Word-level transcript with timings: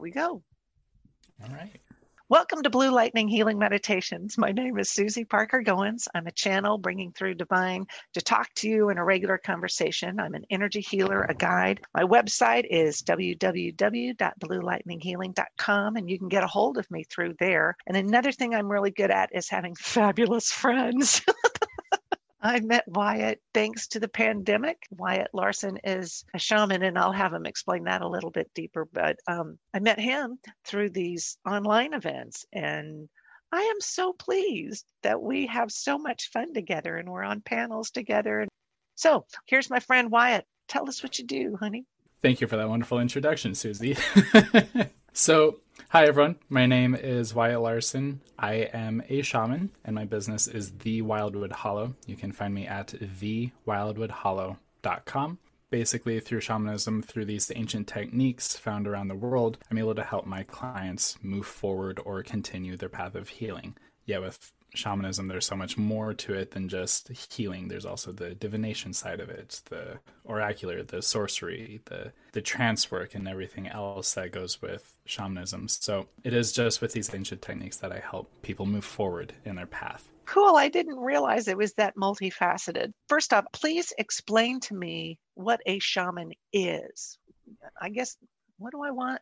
here 0.00 0.04
we 0.04 0.10
go. 0.12 0.42
All 1.42 1.50
right. 1.54 1.78
Welcome 2.30 2.62
to 2.62 2.70
Blue 2.70 2.90
Lightning 2.90 3.28
Healing 3.28 3.58
Meditations. 3.58 4.38
My 4.38 4.50
name 4.50 4.78
is 4.78 4.90
Susie 4.90 5.26
Parker 5.26 5.62
Goins. 5.62 6.08
I'm 6.14 6.26
a 6.26 6.32
channel 6.32 6.78
bringing 6.78 7.12
through 7.12 7.34
divine 7.34 7.84
to 8.14 8.22
talk 8.22 8.48
to 8.54 8.66
you 8.68 8.88
in 8.88 8.96
a 8.96 9.04
regular 9.04 9.36
conversation. 9.36 10.18
I'm 10.18 10.32
an 10.32 10.46
energy 10.48 10.80
healer, 10.80 11.26
a 11.28 11.34
guide. 11.34 11.82
My 11.92 12.04
website 12.04 12.64
is 12.70 13.02
www.bluelightninghealing.com, 13.02 15.96
and 15.96 16.08
you 16.08 16.18
can 16.18 16.28
get 16.28 16.44
a 16.44 16.46
hold 16.46 16.78
of 16.78 16.90
me 16.90 17.04
through 17.04 17.34
there. 17.38 17.76
And 17.86 17.94
another 17.94 18.32
thing 18.32 18.54
I'm 18.54 18.72
really 18.72 18.92
good 18.92 19.10
at 19.10 19.28
is 19.34 19.50
having 19.50 19.74
fabulous 19.78 20.50
friends. 20.50 21.20
I 22.42 22.60
met 22.60 22.88
Wyatt 22.88 23.42
thanks 23.52 23.88
to 23.88 24.00
the 24.00 24.08
pandemic. 24.08 24.86
Wyatt 24.90 25.28
Larson 25.34 25.78
is 25.84 26.24
a 26.34 26.38
shaman, 26.38 26.82
and 26.82 26.98
I'll 26.98 27.12
have 27.12 27.34
him 27.34 27.46
explain 27.46 27.84
that 27.84 28.02
a 28.02 28.08
little 28.08 28.30
bit 28.30 28.50
deeper. 28.54 28.88
But 28.90 29.18
um, 29.26 29.58
I 29.74 29.80
met 29.80 30.00
him 30.00 30.38
through 30.64 30.90
these 30.90 31.36
online 31.46 31.92
events, 31.92 32.46
and 32.52 33.08
I 33.52 33.60
am 33.60 33.80
so 33.80 34.12
pleased 34.12 34.86
that 35.02 35.20
we 35.20 35.46
have 35.46 35.72
so 35.72 35.98
much 35.98 36.30
fun 36.30 36.54
together 36.54 36.96
and 36.96 37.10
we're 37.10 37.24
on 37.24 37.40
panels 37.40 37.90
together. 37.90 38.46
So 38.94 39.26
here's 39.46 39.70
my 39.70 39.80
friend 39.80 40.10
Wyatt. 40.10 40.46
Tell 40.68 40.88
us 40.88 41.02
what 41.02 41.18
you 41.18 41.26
do, 41.26 41.56
honey. 41.58 41.84
Thank 42.22 42.40
you 42.40 42.46
for 42.46 42.56
that 42.56 42.68
wonderful 42.68 43.00
introduction, 43.00 43.54
Susie. 43.54 43.96
so, 45.12 45.58
Hi, 45.92 46.04
everyone. 46.04 46.36
My 46.48 46.66
name 46.66 46.94
is 46.94 47.34
Wyatt 47.34 47.62
Larson. 47.62 48.20
I 48.38 48.68
am 48.72 49.02
a 49.08 49.22
shaman, 49.22 49.72
and 49.84 49.96
my 49.96 50.04
business 50.04 50.46
is 50.46 50.70
The 50.70 51.02
Wildwood 51.02 51.50
Hollow. 51.50 51.96
You 52.06 52.14
can 52.14 52.30
find 52.30 52.54
me 52.54 52.64
at 52.64 52.90
thewildwoodhollow.com. 52.90 55.38
Basically, 55.68 56.20
through 56.20 56.42
shamanism, 56.42 57.02
through 57.02 57.24
these 57.24 57.50
ancient 57.56 57.88
techniques 57.88 58.56
found 58.56 58.86
around 58.86 59.08
the 59.08 59.16
world, 59.16 59.58
I'm 59.68 59.78
able 59.78 59.96
to 59.96 60.04
help 60.04 60.26
my 60.26 60.44
clients 60.44 61.18
move 61.22 61.46
forward 61.46 61.98
or 62.04 62.22
continue 62.22 62.76
their 62.76 62.88
path 62.88 63.16
of 63.16 63.28
healing. 63.28 63.76
Yeah, 64.06 64.18
with 64.18 64.52
shamanism, 64.74 65.28
there's 65.28 65.46
so 65.46 65.56
much 65.56 65.76
more 65.76 66.14
to 66.14 66.34
it 66.34 66.52
than 66.52 66.68
just 66.68 67.08
healing. 67.08 67.68
There's 67.68 67.86
also 67.86 68.12
the 68.12 68.34
divination 68.34 68.92
side 68.92 69.20
of 69.20 69.28
it, 69.28 69.62
the 69.66 69.98
oracular, 70.24 70.82
the 70.82 71.02
sorcery, 71.02 71.80
the 71.86 72.12
the 72.32 72.40
trance 72.40 72.90
work, 72.90 73.14
and 73.14 73.26
everything 73.26 73.68
else 73.68 74.14
that 74.14 74.32
goes 74.32 74.62
with 74.62 74.98
shamanism. 75.04 75.68
So 75.68 76.06
it 76.24 76.32
is 76.32 76.52
just 76.52 76.80
with 76.80 76.92
these 76.92 77.12
ancient 77.14 77.42
techniques 77.42 77.78
that 77.78 77.92
I 77.92 77.98
help 77.98 78.30
people 78.42 78.66
move 78.66 78.84
forward 78.84 79.32
in 79.44 79.56
their 79.56 79.66
path. 79.66 80.08
Cool. 80.26 80.54
I 80.54 80.68
didn't 80.68 80.98
realize 80.98 81.48
it 81.48 81.56
was 81.56 81.72
that 81.74 81.96
multifaceted. 81.96 82.92
First 83.08 83.32
off, 83.32 83.46
please 83.52 83.92
explain 83.98 84.60
to 84.60 84.74
me 84.74 85.18
what 85.34 85.60
a 85.66 85.80
shaman 85.80 86.32
is. 86.52 87.18
I 87.80 87.88
guess 87.88 88.16
what 88.58 88.70
do 88.70 88.82
I 88.84 88.92
want? 88.92 89.20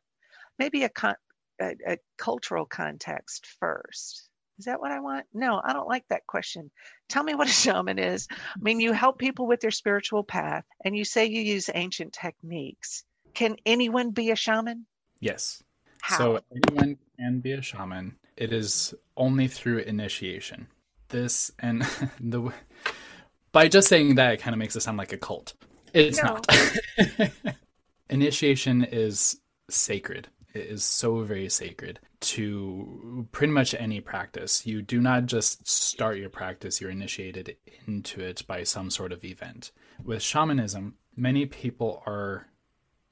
Maybe 0.59 0.85
a, 0.85 0.91
con- 0.91 1.17
a, 1.61 1.75
a 1.87 1.99
cultural 2.19 2.67
context 2.67 3.47
first. 3.59 4.28
Is 4.59 4.65
that 4.65 4.81
what 4.81 4.91
I 4.91 4.99
want? 5.01 5.27
No, 5.33 5.61
I 5.65 5.73
don't 5.73 5.89
like 5.89 6.05
that 6.09 6.27
question. 6.27 6.71
Tell 7.09 7.23
me 7.23 7.35
what 7.35 7.49
a 7.49 7.53
shaman 7.53 7.99
is. 7.99 8.27
I 8.31 8.59
mean, 8.61 8.81
you 8.81 8.93
help 8.93 9.19
people 9.19 9.47
with 9.47 9.61
their 9.61 9.71
spiritual 9.71 10.25
path 10.25 10.65
and 10.85 10.97
you 10.97 11.05
say 11.05 11.27
you 11.27 11.41
use 11.41 11.71
ancient 11.75 12.13
techniques. 12.13 13.05
Can 13.35 13.57
anyone 13.65 14.11
be 14.11 14.31
a 14.31 14.37
shaman? 14.37 14.87
Yes. 15.21 15.63
How? 16.01 16.19
So 16.19 16.41
anyone 16.51 16.99
can 17.19 17.41
be 17.41 17.53
a 17.53 17.63
shaman. 17.63 18.17
It 18.37 18.53
is 18.53 18.95
only 19.17 19.47
through 19.47 19.79
initiation. 19.79 20.67
This 21.09 21.51
and 21.61 21.83
the 22.21 22.53
by 23.53 23.69
just 23.69 23.89
saying 23.89 24.17
that 24.17 24.35
it 24.35 24.41
kind 24.41 24.55
of 24.55 24.59
makes 24.59 24.75
it 24.77 24.81
sound 24.81 24.99
like 24.99 25.13
a 25.13 25.17
cult. 25.19 25.55
It's 25.95 26.23
No. 26.23 26.41
not. 26.99 27.33
initiation 28.11 28.85
is 28.85 29.41
sacred. 29.71 30.29
It 30.55 30.67
is 30.67 30.83
so 30.83 31.23
very 31.23 31.49
sacred 31.49 32.01
to 32.21 33.29
pretty 33.33 33.53
much 33.53 33.75
any 33.75 34.01
practice. 34.01 34.67
You 34.67 34.83
do 34.83 35.01
not 35.01 35.27
just 35.27 35.69
start 35.69 36.19
your 36.19 36.31
practice, 36.31 36.81
you're 36.81 36.91
initiated 36.91 37.57
into 37.87 38.21
it 38.21 38.47
by 38.47 38.65
some 38.65 38.91
sort 38.91 39.13
of 39.13 39.25
event. 39.25 39.73
With 40.03 40.23
shamanism, 40.23 40.95
many 41.17 41.47
people 41.47 42.03
are, 42.07 42.47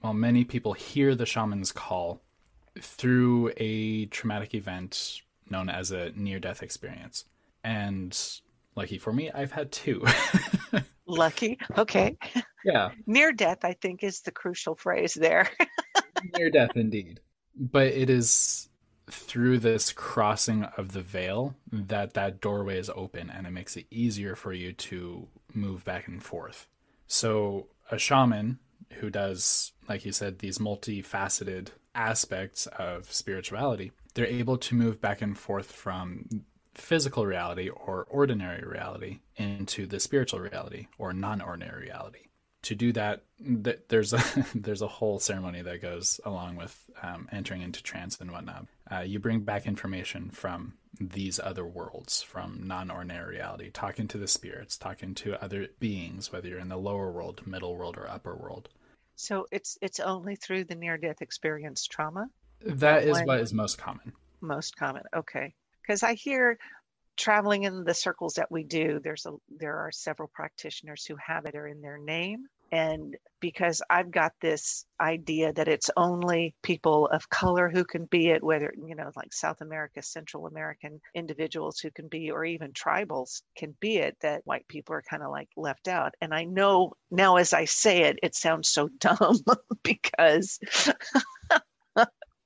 well, 0.02 0.14
many 0.14 0.44
people 0.44 0.72
hear 0.72 1.14
the 1.14 1.26
shaman's 1.26 1.72
call 1.72 2.22
through 2.80 3.52
a 3.56 4.06
traumatic 4.06 4.54
event 4.54 5.20
known 5.50 5.68
as 5.68 5.92
a 5.92 6.10
near 6.12 6.38
death 6.38 6.62
experience. 6.62 7.24
And 7.62 8.16
lucky 8.74 8.98
for 8.98 9.12
me, 9.12 9.30
I've 9.30 9.52
had 9.52 9.72
two. 9.72 10.04
Lucky. 11.06 11.58
Okay. 11.78 12.16
yeah, 12.64 12.90
Near 13.06 13.32
death, 13.32 13.64
I 13.64 13.74
think, 13.74 14.02
is 14.02 14.20
the 14.20 14.32
crucial 14.32 14.74
phrase 14.74 15.14
there. 15.14 15.48
near 16.36 16.50
death 16.50 16.70
indeed. 16.74 17.20
But 17.58 17.88
it 17.88 18.10
is 18.10 18.68
through 19.10 19.58
this 19.58 19.92
crossing 19.92 20.64
of 20.76 20.92
the 20.92 21.00
veil 21.00 21.54
that 21.70 22.14
that 22.14 22.40
doorway 22.40 22.78
is 22.78 22.90
open 22.94 23.30
and 23.30 23.46
it 23.46 23.50
makes 23.50 23.76
it 23.76 23.86
easier 23.90 24.34
for 24.34 24.52
you 24.52 24.72
to 24.72 25.28
move 25.54 25.84
back 25.84 26.08
and 26.08 26.22
forth. 26.22 26.66
So 27.06 27.68
a 27.90 27.98
shaman 27.98 28.58
who 28.94 29.10
does 29.10 29.72
like 29.88 30.04
you 30.04 30.12
said 30.12 30.38
these 30.38 30.58
multifaceted 30.58 31.68
aspects 31.94 32.66
of 32.66 33.12
spirituality, 33.12 33.92
they're 34.14 34.26
able 34.26 34.58
to 34.58 34.74
move 34.74 35.00
back 35.00 35.22
and 35.22 35.38
forth 35.38 35.70
from 35.70 36.44
physical 36.74 37.24
reality 37.24 37.68
or 37.68 38.06
ordinary 38.10 38.66
reality 38.66 39.20
into 39.36 39.86
the 39.86 40.00
spiritual 40.00 40.40
reality 40.40 40.88
or 40.98 41.12
non-ordinary 41.12 41.84
reality 41.84 42.26
to 42.66 42.74
do 42.74 42.92
that 42.92 43.22
th- 43.64 43.80
there's 43.88 44.12
a 44.12 44.22
there's 44.54 44.82
a 44.82 44.88
whole 44.88 45.18
ceremony 45.18 45.62
that 45.62 45.82
goes 45.82 46.20
along 46.24 46.56
with 46.56 46.78
um, 47.02 47.28
entering 47.32 47.62
into 47.62 47.82
trance 47.82 48.18
and 48.20 48.30
whatnot 48.30 48.66
uh, 48.90 49.00
you 49.00 49.18
bring 49.18 49.40
back 49.40 49.66
information 49.66 50.30
from 50.30 50.74
these 50.98 51.38
other 51.40 51.64
worlds 51.66 52.22
from 52.22 52.62
non-ordinary 52.66 53.36
reality 53.36 53.70
talking 53.70 54.08
to 54.08 54.18
the 54.18 54.28
spirits 54.28 54.78
talking 54.78 55.14
to 55.14 55.42
other 55.42 55.68
beings 55.78 56.32
whether 56.32 56.48
you're 56.48 56.58
in 56.58 56.68
the 56.68 56.76
lower 56.76 57.10
world 57.10 57.46
middle 57.46 57.76
world 57.76 57.96
or 57.96 58.08
upper 58.08 58.34
world 58.34 58.68
so 59.16 59.46
it's 59.50 59.78
it's 59.80 59.98
only 59.98 60.36
through 60.36 60.64
the 60.64 60.74
near 60.74 60.98
death 60.98 61.22
experience 61.22 61.86
trauma, 61.86 62.28
that 62.60 63.04
is 63.04 63.18
what 63.24 63.40
is 63.40 63.52
most 63.52 63.78
common 63.78 64.12
most 64.42 64.76
common. 64.76 65.02
Okay. 65.14 65.54
Because 65.82 66.02
I 66.02 66.14
hear 66.14 66.58
traveling 67.16 67.64
in 67.64 67.84
the 67.84 67.94
circles 67.94 68.34
that 68.34 68.52
we 68.52 68.62
do, 68.62 69.00
there's 69.02 69.24
a 69.24 69.32
there 69.48 69.78
are 69.78 69.90
several 69.90 70.28
practitioners 70.32 71.04
who 71.06 71.16
have 71.16 71.46
it 71.46 71.54
or 71.54 71.66
in 71.66 71.80
their 71.80 71.98
name. 71.98 72.46
And 72.72 73.16
because 73.40 73.82
I've 73.90 74.10
got 74.10 74.32
this 74.40 74.86
idea 75.00 75.52
that 75.52 75.68
it's 75.68 75.90
only 75.96 76.54
people 76.62 77.06
of 77.08 77.28
color 77.28 77.68
who 77.68 77.84
can 77.84 78.06
be 78.06 78.30
it, 78.30 78.42
whether, 78.42 78.72
you 78.76 78.94
know, 78.94 79.10
like 79.14 79.32
South 79.32 79.60
America, 79.60 80.02
Central 80.02 80.46
American 80.46 81.00
individuals 81.14 81.78
who 81.78 81.90
can 81.90 82.08
be, 82.08 82.30
or 82.30 82.44
even 82.44 82.72
tribals 82.72 83.42
can 83.56 83.76
be 83.80 83.98
it, 83.98 84.16
that 84.20 84.42
white 84.44 84.66
people 84.68 84.94
are 84.94 85.02
kind 85.08 85.22
of 85.22 85.30
like 85.30 85.48
left 85.56 85.86
out. 85.86 86.14
And 86.20 86.34
I 86.34 86.44
know 86.44 86.92
now 87.10 87.36
as 87.36 87.52
I 87.52 87.66
say 87.66 88.02
it, 88.02 88.18
it 88.22 88.34
sounds 88.34 88.68
so 88.70 88.88
dumb 88.98 89.38
because 89.82 90.58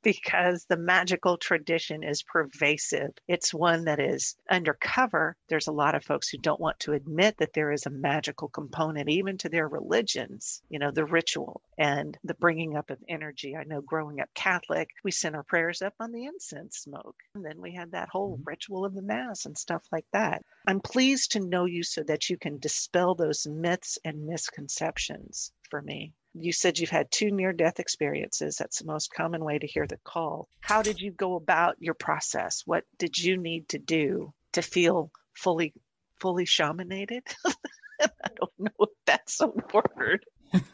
because 0.02 0.64
the 0.64 0.76
magical 0.76 1.36
tradition 1.36 2.02
is 2.02 2.22
pervasive. 2.22 3.10
It's 3.28 3.54
one 3.54 3.84
that 3.84 4.00
is 4.00 4.36
undercover. 4.50 5.36
There's 5.48 5.68
a 5.68 5.72
lot 5.72 5.94
of 5.94 6.04
folks 6.04 6.28
who 6.28 6.38
don't 6.38 6.60
want 6.60 6.78
to 6.80 6.92
admit 6.92 7.36
that 7.38 7.52
there 7.52 7.72
is 7.72 7.86
a 7.86 7.90
magical 7.90 8.48
component, 8.48 9.08
even 9.08 9.38
to 9.38 9.48
their 9.48 9.68
religions, 9.68 10.62
you 10.68 10.78
know, 10.78 10.90
the 10.90 11.04
ritual 11.04 11.62
and 11.78 12.16
the 12.24 12.34
bringing 12.34 12.76
up 12.76 12.90
of 12.90 12.98
energy. 13.08 13.56
I 13.56 13.64
know 13.64 13.80
growing 13.80 14.20
up 14.20 14.28
Catholic, 14.34 14.88
we 15.04 15.10
sent 15.10 15.34
our 15.34 15.44
prayers 15.44 15.82
up 15.82 15.94
on 16.00 16.12
the 16.12 16.24
incense 16.24 16.78
smoke. 16.78 17.16
And 17.34 17.44
then 17.44 17.60
we 17.60 17.74
had 17.74 17.92
that 17.92 18.08
whole 18.10 18.34
mm-hmm. 18.34 18.44
ritual 18.46 18.84
of 18.84 18.94
the 18.94 19.02
Mass 19.02 19.46
and 19.46 19.56
stuff 19.56 19.82
like 19.92 20.06
that. 20.12 20.42
I'm 20.66 20.80
pleased 20.80 21.32
to 21.32 21.40
know 21.40 21.64
you 21.64 21.82
so 21.82 22.02
that 22.04 22.30
you 22.30 22.36
can 22.38 22.58
dispel 22.58 23.14
those 23.14 23.46
myths 23.46 23.98
and 24.04 24.26
misconceptions 24.26 25.52
for 25.70 25.82
me. 25.82 26.12
You 26.34 26.52
said 26.52 26.78
you've 26.78 26.90
had 26.90 27.10
two 27.10 27.30
near 27.30 27.52
death 27.52 27.80
experiences. 27.80 28.56
That's 28.56 28.78
the 28.78 28.86
most 28.86 29.12
common 29.12 29.44
way 29.44 29.58
to 29.58 29.66
hear 29.66 29.86
the 29.86 29.98
call. 30.04 30.48
How 30.60 30.82
did 30.82 31.00
you 31.00 31.10
go 31.10 31.34
about 31.34 31.76
your 31.80 31.94
process? 31.94 32.62
What 32.66 32.84
did 32.98 33.18
you 33.18 33.36
need 33.36 33.68
to 33.70 33.78
do 33.78 34.32
to 34.52 34.62
feel 34.62 35.10
fully 35.34 35.72
fully 36.20 36.44
shamanated? 36.44 37.22
I 38.00 38.08
don't 38.36 38.52
know 38.58 38.70
if 38.80 38.90
that's 39.06 39.40
a 39.40 39.48
word. 39.96 40.24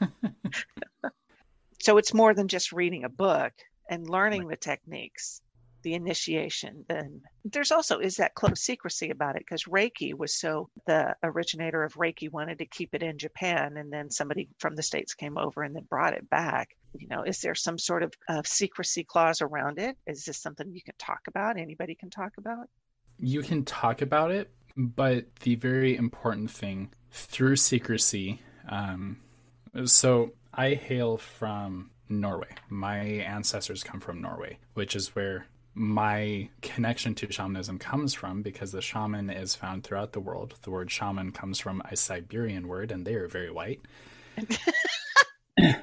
so 1.80 1.98
it's 1.98 2.14
more 2.14 2.34
than 2.34 2.48
just 2.48 2.72
reading 2.72 3.04
a 3.04 3.08
book 3.08 3.52
and 3.88 4.08
learning 4.08 4.48
the 4.48 4.56
techniques, 4.56 5.40
the 5.86 5.94
initiation. 5.94 6.84
Then 6.88 7.22
there's 7.44 7.70
also 7.70 8.00
is 8.00 8.16
that 8.16 8.34
close 8.34 8.60
secrecy 8.60 9.10
about 9.10 9.36
it 9.36 9.44
because 9.48 9.64
Reiki 9.64 10.12
was 10.12 10.34
so 10.34 10.68
the 10.86 11.14
originator 11.22 11.84
of 11.84 11.94
Reiki 11.94 12.30
wanted 12.30 12.58
to 12.58 12.66
keep 12.66 12.92
it 12.92 13.02
in 13.02 13.18
Japan, 13.18 13.76
and 13.76 13.92
then 13.92 14.10
somebody 14.10 14.48
from 14.58 14.74
the 14.74 14.82
states 14.82 15.14
came 15.14 15.38
over 15.38 15.62
and 15.62 15.76
then 15.76 15.86
brought 15.88 16.14
it 16.14 16.28
back. 16.28 16.70
You 16.98 17.06
know, 17.08 17.22
is 17.22 17.40
there 17.40 17.54
some 17.54 17.78
sort 17.78 18.02
of 18.02 18.12
uh, 18.28 18.42
secrecy 18.44 19.04
clause 19.04 19.40
around 19.40 19.78
it? 19.78 19.96
Is 20.06 20.24
this 20.24 20.38
something 20.38 20.72
you 20.72 20.82
can 20.82 20.94
talk 20.98 21.20
about? 21.28 21.56
Anybody 21.56 21.94
can 21.94 22.10
talk 22.10 22.32
about? 22.36 22.68
you 23.18 23.42
can 23.42 23.64
talk 23.64 24.02
about 24.02 24.30
it, 24.30 24.50
but 24.76 25.24
the 25.40 25.54
very 25.54 25.96
important 25.96 26.50
thing 26.50 26.90
through 27.10 27.56
secrecy. 27.56 28.42
Um, 28.68 29.18
so 29.84 30.32
I 30.52 30.74
hail 30.74 31.16
from 31.16 31.90
Norway. 32.08 32.54
My 32.68 32.98
ancestors 32.98 33.82
come 33.82 34.00
from 34.00 34.20
Norway, 34.20 34.58
which 34.74 34.94
is 34.94 35.14
where 35.14 35.46
my 35.76 36.49
connection 36.62 37.14
to 37.14 37.31
shamanism 37.31 37.78
comes 37.78 38.14
from 38.14 38.40
because 38.40 38.73
the 38.73 38.81
shaman 38.81 39.28
is 39.28 39.55
found 39.55 39.84
throughout 39.84 40.12
the 40.12 40.20
world. 40.20 40.55
The 40.62 40.70
word 40.70 40.90
shaman 40.90 41.32
comes 41.32 41.61
from 41.61 41.82
a 41.90 41.96
Siberian 41.96 42.67
word, 42.67 42.90
and 42.90 43.06
they 43.06 43.14
are 43.14 43.28
very 43.28 43.50
white. 43.50 43.82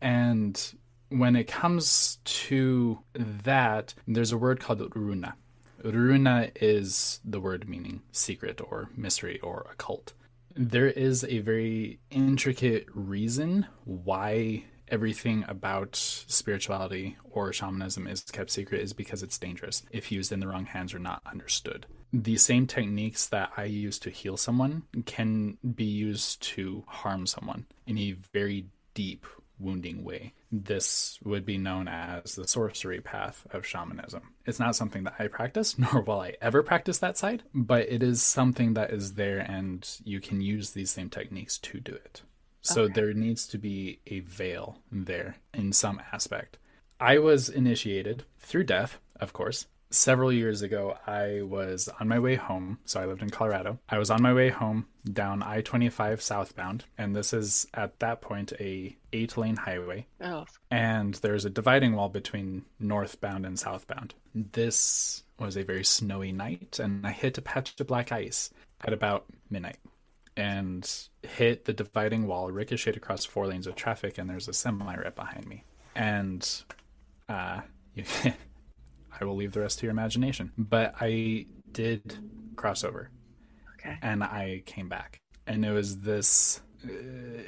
and 0.00 0.74
when 1.08 1.34
it 1.34 1.48
comes 1.48 2.18
to 2.24 3.00
that, 3.14 3.94
there's 4.06 4.30
a 4.30 4.38
word 4.38 4.60
called 4.60 4.94
runa. 4.94 5.34
Runa 5.82 6.50
is 6.54 7.20
the 7.24 7.40
word 7.40 7.68
meaning 7.68 8.02
secret 8.12 8.60
or 8.60 8.88
mystery 8.96 9.40
or 9.40 9.66
occult. 9.70 10.12
There 10.54 10.86
is 10.86 11.24
a 11.24 11.40
very 11.40 11.98
intricate 12.10 12.86
reason 12.94 13.66
why 13.84 14.64
everything 14.88 15.44
about 15.48 15.96
spirituality 15.96 17.16
or 17.30 17.52
shamanism 17.52 18.06
is 18.06 18.22
kept 18.22 18.50
secret 18.50 18.80
is 18.80 18.92
because 18.92 19.22
it's 19.22 19.38
dangerous 19.38 19.82
if 19.90 20.12
used 20.12 20.32
in 20.32 20.40
the 20.40 20.48
wrong 20.48 20.66
hands 20.66 20.94
or 20.94 20.98
not 20.98 21.22
understood. 21.30 21.86
The 22.12 22.36
same 22.36 22.66
techniques 22.66 23.26
that 23.28 23.50
I 23.56 23.64
use 23.64 23.98
to 24.00 24.10
heal 24.10 24.36
someone 24.36 24.84
can 25.06 25.58
be 25.74 25.84
used 25.84 26.42
to 26.42 26.84
harm 26.86 27.26
someone 27.26 27.66
in 27.86 27.98
a 27.98 28.16
very 28.32 28.66
deep 28.94 29.26
wounding 29.58 30.04
way. 30.04 30.32
This 30.50 31.18
would 31.24 31.44
be 31.44 31.58
known 31.58 31.88
as 31.88 32.34
the 32.34 32.46
sorcery 32.46 33.00
path 33.00 33.46
of 33.50 33.66
shamanism. 33.66 34.22
It's 34.46 34.60
not 34.60 34.76
something 34.76 35.04
that 35.04 35.14
I 35.18 35.28
practice, 35.28 35.78
nor 35.78 36.02
will 36.02 36.20
I 36.20 36.34
ever 36.40 36.62
practice 36.62 36.98
that 36.98 37.16
side, 37.16 37.42
but 37.54 37.88
it 37.88 38.02
is 38.02 38.22
something 38.22 38.74
that 38.74 38.92
is 38.92 39.14
there 39.14 39.38
and 39.38 39.88
you 40.04 40.20
can 40.20 40.40
use 40.40 40.70
these 40.70 40.90
same 40.90 41.10
techniques 41.10 41.58
to 41.58 41.80
do 41.80 41.92
it. 41.92 42.22
So 42.64 42.82
okay. 42.82 42.92
there 42.94 43.12
needs 43.12 43.46
to 43.48 43.58
be 43.58 44.00
a 44.06 44.20
veil 44.20 44.78
there 44.90 45.36
in 45.52 45.72
some 45.72 46.02
aspect. 46.12 46.58
I 46.98 47.18
was 47.18 47.48
initiated 47.48 48.24
through 48.38 48.64
death, 48.64 48.98
of 49.20 49.32
course, 49.32 49.66
several 49.94 50.32
years 50.32 50.62
ago, 50.62 50.96
I 51.06 51.42
was 51.42 51.88
on 52.00 52.08
my 52.08 52.18
way 52.18 52.34
home. 52.34 52.78
So 52.84 53.00
I 53.00 53.06
lived 53.06 53.22
in 53.22 53.30
Colorado. 53.30 53.78
I 53.88 53.98
was 53.98 54.10
on 54.10 54.22
my 54.22 54.34
way 54.34 54.50
home 54.50 54.86
down 55.10 55.42
I 55.42 55.60
25 55.60 56.20
southbound. 56.20 56.84
And 56.98 57.14
this 57.14 57.32
is 57.32 57.66
at 57.74 57.98
that 58.00 58.20
point 58.20 58.52
a 58.60 58.96
eight 59.12 59.36
lane 59.36 59.56
highway. 59.56 60.06
Oh. 60.20 60.46
And 60.70 61.14
there's 61.14 61.44
a 61.44 61.50
dividing 61.50 61.94
wall 61.94 62.08
between 62.08 62.64
northbound 62.78 63.46
and 63.46 63.58
southbound. 63.58 64.14
This 64.34 65.22
was 65.38 65.56
a 65.56 65.64
very 65.64 65.84
snowy 65.84 66.32
night. 66.32 66.78
And 66.82 67.06
I 67.06 67.12
hit 67.12 67.38
a 67.38 67.42
patch 67.42 67.78
of 67.80 67.86
black 67.86 68.12
ice 68.12 68.50
at 68.84 68.92
about 68.92 69.24
midnight 69.50 69.78
and 70.36 70.90
hit 71.22 71.64
the 71.64 71.72
dividing 71.72 72.26
wall, 72.26 72.50
ricocheted 72.50 72.96
across 72.96 73.24
four 73.24 73.46
lanes 73.46 73.66
of 73.66 73.74
traffic. 73.74 74.18
And 74.18 74.28
there's 74.28 74.48
a 74.48 74.52
semi 74.52 74.96
right 74.96 75.14
behind 75.14 75.46
me. 75.46 75.64
And, 75.94 76.48
uh, 77.28 77.60
I 79.20 79.24
will 79.24 79.36
leave 79.36 79.52
the 79.52 79.60
rest 79.60 79.78
to 79.78 79.86
your 79.86 79.92
imagination. 79.92 80.52
But 80.58 80.94
I 81.00 81.46
did 81.70 82.18
crossover. 82.56 83.08
Okay. 83.74 83.96
And 84.02 84.24
I 84.24 84.62
came 84.66 84.88
back. 84.88 85.18
And 85.46 85.64
it 85.64 85.70
was 85.70 86.00
this 86.00 86.62
uh, 86.84 86.90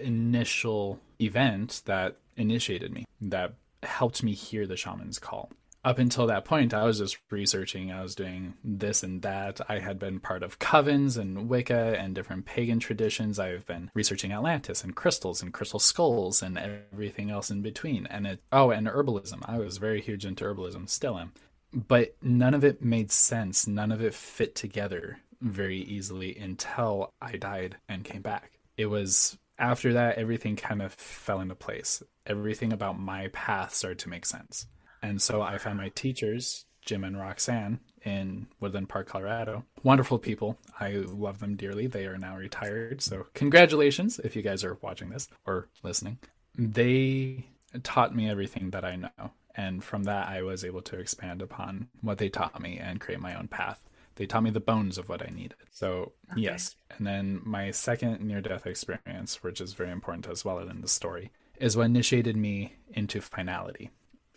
initial 0.00 1.00
event 1.21 1.83
that 1.87 2.17
initiated 2.37 2.93
me, 2.93 3.05
that 3.23 3.55
helped 3.83 4.23
me 4.23 4.33
hear 4.33 4.67
the 4.67 4.77
shaman's 4.77 5.19
call. 5.19 5.50
Up 5.87 5.99
until 5.99 6.27
that 6.27 6.44
point, 6.44 6.75
I 6.75 6.85
was 6.85 6.99
just 6.99 7.17
researching. 7.31 7.93
I 7.93 8.03
was 8.03 8.15
doing 8.15 8.55
this 8.65 9.03
and 9.03 9.23
that. 9.23 9.61
I 9.69 9.79
had 9.79 9.99
been 9.99 10.21
part 10.21 10.43
of 10.43 10.59
covens 10.59 11.17
and 11.17 11.49
Wicca 11.49 11.97
and 11.99 12.15
different 12.15 12.44
pagan 12.44 12.81
traditions. 12.81 13.38
I've 13.38 13.65
been 13.67 13.91
researching 13.94 14.33
Atlantis 14.33 14.83
and 14.83 14.97
crystals 14.97 15.43
and 15.43 15.55
crystal 15.55 15.79
skulls 15.79 16.43
and 16.43 16.59
everything 16.59 17.31
else 17.31 17.50
in 17.50 17.62
between. 17.62 18.06
And 18.06 18.27
it, 18.27 18.43
oh, 18.50 18.71
and 18.71 18.88
herbalism. 18.88 19.43
I 19.44 19.59
was 19.59 19.79
very 19.79 20.00
huge 20.03 20.27
into 20.27 20.44
herbalism, 20.44 20.91
still 20.91 21.19
am 21.19 21.33
but 21.73 22.17
none 22.23 22.55
of 22.55 22.65
it 22.65 22.83
made 22.83 23.12
sense. 23.12 23.67
None 23.67 23.93
of 23.93 24.03
it 24.03 24.15
fit 24.15 24.55
together 24.55 25.19
very 25.41 25.79
easily 25.79 26.37
until 26.37 27.12
I 27.21 27.37
died 27.37 27.77
and 27.88 28.05
came 28.05 28.23
back. 28.23 28.53
It 28.77 28.87
was 28.87 29.38
after 29.59 29.93
that, 29.94 30.19
everything 30.19 30.56
kind 30.56 30.83
of 30.83 30.93
fell 30.94 31.41
into 31.41 31.55
place. 31.55 32.03
Everything 32.27 32.73
about 32.73 32.99
my 32.99 33.29
path 33.29 33.75
started 33.75 33.99
to 34.00 34.09
make 34.09 34.27
sense. 34.27 34.67
And 35.06 35.23
so 35.23 35.43
I 35.43 35.58
found 35.58 35.79
my 35.79 35.91
teachers, 35.91 36.64
Jim 36.85 37.05
and 37.05 37.19
Roxanne, 37.19 37.81
in 38.05 38.47
Woodland 38.61 38.88
Park, 38.88 39.08
Colorado. 39.08 39.64
Wonderful 39.82 40.19
people. 40.19 40.58
I 40.79 40.91
love 40.93 41.41
them 41.41 41.56
dearly. 41.56 41.87
They 41.87 42.06
are 42.06 42.19
now 42.19 42.37
retired. 42.37 43.03
So, 43.03 43.26
congratulations 43.35 44.19
if 44.20 44.37
you 44.37 44.43
guys 44.43 44.62
are 44.64 44.79
watching 44.81 45.11
this 45.11 45.29
or 45.44 45.69
listening. 45.82 46.19
They 46.56 47.47
taught 47.82 48.14
me 48.14 48.31
everything 48.31 48.70
that 48.70 48.85
I 48.85 48.97
know 48.97 49.32
and 49.56 49.82
from 49.82 50.05
that 50.05 50.29
i 50.29 50.43
was 50.43 50.64
able 50.64 50.82
to 50.82 50.99
expand 50.99 51.43
upon 51.43 51.88
what 52.02 52.19
they 52.19 52.29
taught 52.29 52.61
me 52.61 52.79
and 52.79 53.00
create 53.00 53.20
my 53.20 53.35
own 53.35 53.49
path 53.49 53.82
they 54.17 54.26
taught 54.26 54.43
me 54.43 54.50
the 54.50 54.61
bones 54.61 54.99
of 54.99 55.09
what 55.09 55.23
i 55.23 55.32
needed 55.35 55.56
so 55.70 56.12
okay. 56.32 56.43
yes 56.43 56.76
and 56.97 57.06
then 57.06 57.41
my 57.44 57.70
second 57.70 58.20
near 58.20 58.41
death 58.41 58.67
experience 58.67 59.43
which 59.43 59.61
is 59.61 59.73
very 59.73 59.91
important 59.91 60.29
as 60.29 60.44
well 60.44 60.59
in 60.59 60.81
the 60.81 60.88
story 60.88 61.31
is 61.59 61.76
what 61.76 61.85
initiated 61.87 62.37
me 62.37 62.75
into 62.91 63.20
finality 63.20 63.91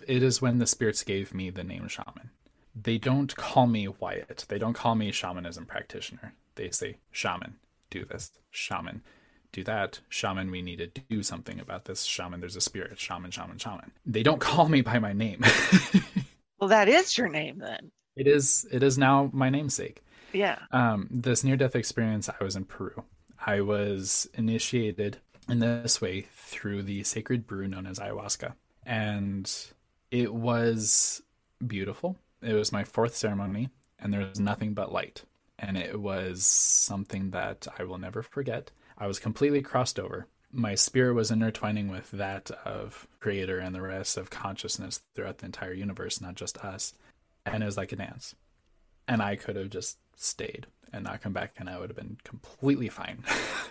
it 0.07 0.23
is 0.23 0.41
when 0.41 0.59
the 0.59 0.67
spirits 0.67 1.03
gave 1.03 1.33
me 1.33 1.49
the 1.49 1.63
name 1.63 1.87
shaman 1.87 2.29
they 2.75 2.97
don't 2.97 3.35
call 3.35 3.67
me 3.67 3.87
wyatt 3.87 4.45
they 4.49 4.57
don't 4.57 4.73
call 4.73 4.95
me 4.95 5.11
shamanism 5.11 5.65
practitioner 5.65 6.33
they 6.55 6.69
say 6.69 6.97
shaman 7.11 7.55
do 7.89 8.05
this 8.05 8.31
shaman 8.51 9.01
do 9.51 9.63
that. 9.63 9.99
Shaman, 10.09 10.51
we 10.51 10.61
need 10.61 10.77
to 10.77 10.87
do 10.87 11.23
something 11.23 11.59
about 11.59 11.85
this. 11.85 12.03
Shaman, 12.03 12.39
there's 12.39 12.55
a 12.55 12.61
spirit. 12.61 12.99
Shaman, 12.99 13.31
shaman, 13.31 13.57
shaman. 13.57 13.91
They 14.05 14.23
don't 14.23 14.39
call 14.39 14.69
me 14.69 14.81
by 14.81 14.99
my 14.99 15.13
name. 15.13 15.43
well, 16.59 16.69
that 16.69 16.87
is 16.87 17.17
your 17.17 17.29
name 17.29 17.59
then. 17.59 17.91
It 18.15 18.27
is. 18.27 18.67
It 18.71 18.83
is 18.83 18.97
now 18.97 19.29
my 19.33 19.49
namesake. 19.49 20.03
Yeah. 20.33 20.59
Um, 20.71 21.07
this 21.09 21.43
near 21.43 21.57
death 21.57 21.75
experience, 21.75 22.29
I 22.29 22.43
was 22.43 22.55
in 22.55 22.65
Peru. 22.65 23.03
I 23.45 23.61
was 23.61 24.29
initiated 24.35 25.17
in 25.47 25.59
this 25.59 25.99
way 26.01 26.27
through 26.35 26.83
the 26.83 27.03
sacred 27.03 27.47
brew 27.47 27.67
known 27.67 27.87
as 27.87 27.97
ayahuasca. 27.97 28.53
And 28.85 29.51
it 30.11 30.33
was 30.33 31.21
beautiful. 31.65 32.17
It 32.41 32.53
was 32.53 32.71
my 32.71 32.83
fourth 32.83 33.15
ceremony, 33.15 33.69
and 33.99 34.13
there 34.13 34.25
was 34.27 34.39
nothing 34.39 34.73
but 34.73 34.91
light. 34.91 35.23
And 35.57 35.77
it 35.77 35.99
was 35.99 36.45
something 36.45 37.31
that 37.31 37.67
I 37.77 37.83
will 37.83 37.97
never 37.97 38.23
forget. 38.23 38.71
I 38.97 39.07
was 39.07 39.19
completely 39.19 39.61
crossed 39.61 39.99
over. 39.99 40.27
My 40.51 40.73
spirit 40.73 41.13
was 41.13 41.31
intertwining 41.31 41.89
with 41.89 42.09
that 42.11 42.49
of 42.65 43.07
Creator 43.19 43.59
and 43.59 43.75
the 43.75 43.81
rest 43.81 44.17
of 44.17 44.29
consciousness 44.29 45.01
throughout 45.13 45.39
the 45.39 45.45
entire 45.45 45.73
universe, 45.73 46.21
not 46.21 46.35
just 46.35 46.57
us. 46.59 46.93
And 47.45 47.61
it 47.61 47.65
was 47.65 47.77
like 47.77 47.91
a 47.91 47.97
dance. 47.97 48.35
And 49.07 49.21
I 49.21 49.35
could 49.35 49.57
have 49.57 49.69
just 49.69 49.97
stayed 50.15 50.67
and 50.91 51.03
not 51.03 51.21
come 51.21 51.33
back, 51.33 51.53
and 51.57 51.69
I 51.69 51.77
would 51.77 51.89
have 51.89 51.97
been 51.97 52.17
completely 52.23 52.89
fine. 52.89 53.23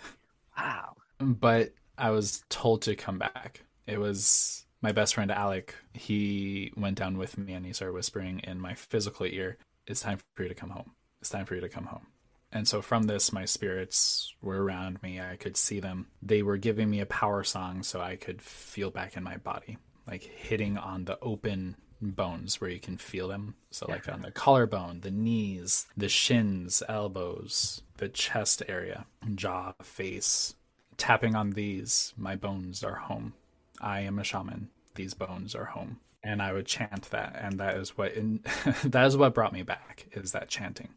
wow. 0.59 0.95
But 1.19 1.73
I 1.97 2.11
was 2.11 2.45
told 2.49 2.83
to 2.83 2.95
come 2.95 3.19
back. 3.19 3.63
It 3.87 3.99
was 3.99 4.67
my 4.81 4.93
best 4.93 5.15
friend 5.15 5.31
Alec. 5.31 5.75
He 5.93 6.73
went 6.77 6.99
down 6.99 7.19
with 7.19 7.39
me 7.39 7.53
and 7.53 7.67
he 7.67 7.73
started 7.73 7.95
whispering 7.95 8.41
in 8.41 8.61
my 8.61 8.75
physical 8.75 9.27
ear, 9.27 9.57
It's 9.87 10.01
time 10.01 10.19
for 10.35 10.43
you 10.43 10.49
to 10.49 10.55
come 10.55 10.71
home. 10.71 10.93
It's 11.21 11.31
time 11.31 11.47
for 11.47 11.55
you 11.55 11.61
to 11.61 11.69
come 11.69 11.87
home. 11.87 12.07
And 12.51 12.67
so 12.67 12.81
from 12.81 13.05
this, 13.05 13.33
my 13.33 13.45
spirits 13.45 14.35
were 14.41 14.63
around 14.63 15.03
me. 15.03 15.21
I 15.21 15.37
could 15.37 15.57
see 15.57 15.81
them. 15.81 16.07
They 16.23 16.43
were 16.43 16.57
giving 16.57 16.89
me 16.89 17.01
a 17.01 17.07
power 17.07 17.45
song 17.45 17.83
so 17.83 18.01
I 18.01 18.17
could 18.17 18.41
feel 18.41 18.91
back 18.91 19.17
in 19.17 19.23
my 19.23 19.37
body, 19.37 19.77
like 20.07 20.23
hitting 20.23 20.79
on 20.79 21.05
the 21.05 21.19
open 21.21 21.77
bones 22.01 22.61
where 22.61 22.71
you 22.71 22.81
can 22.81 22.97
feel 22.97 23.29
them. 23.29 23.55
So, 23.71 23.87
like 23.87 24.09
on 24.09 24.23
the 24.23 24.31
collarbone, 24.31 25.01
the 25.01 25.11
knees, 25.11 25.87
the 25.97 26.09
shins, 26.09 26.83
elbows, 26.89 27.83
the 27.99 28.09
chest 28.09 28.63
area, 28.67 29.05
jaw, 29.35 29.75
face. 29.83 30.55
Tapping 30.97 31.35
on 31.35 31.51
these, 31.51 32.15
my 32.17 32.35
bones 32.35 32.83
are 32.83 32.95
home. 32.95 33.35
I 33.81 34.01
am 34.01 34.19
a 34.19 34.25
shaman. 34.25 34.69
These 34.95 35.15
bones 35.15 35.55
are 35.55 35.67
home. 35.67 36.01
And 36.23 36.43
I 36.43 36.53
would 36.53 36.67
chant 36.67 37.11
that, 37.11 37.39
and 37.41 37.61
that 37.61 37.77
is 37.77 37.97
what 37.97 38.13
in, 38.13 38.41
that 38.85 39.07
is 39.07 39.17
what 39.17 39.35
brought 39.35 39.53
me 39.53 39.63
back 39.63 40.07
is 40.13 40.33
that 40.33 40.49
chanting. 40.49 40.89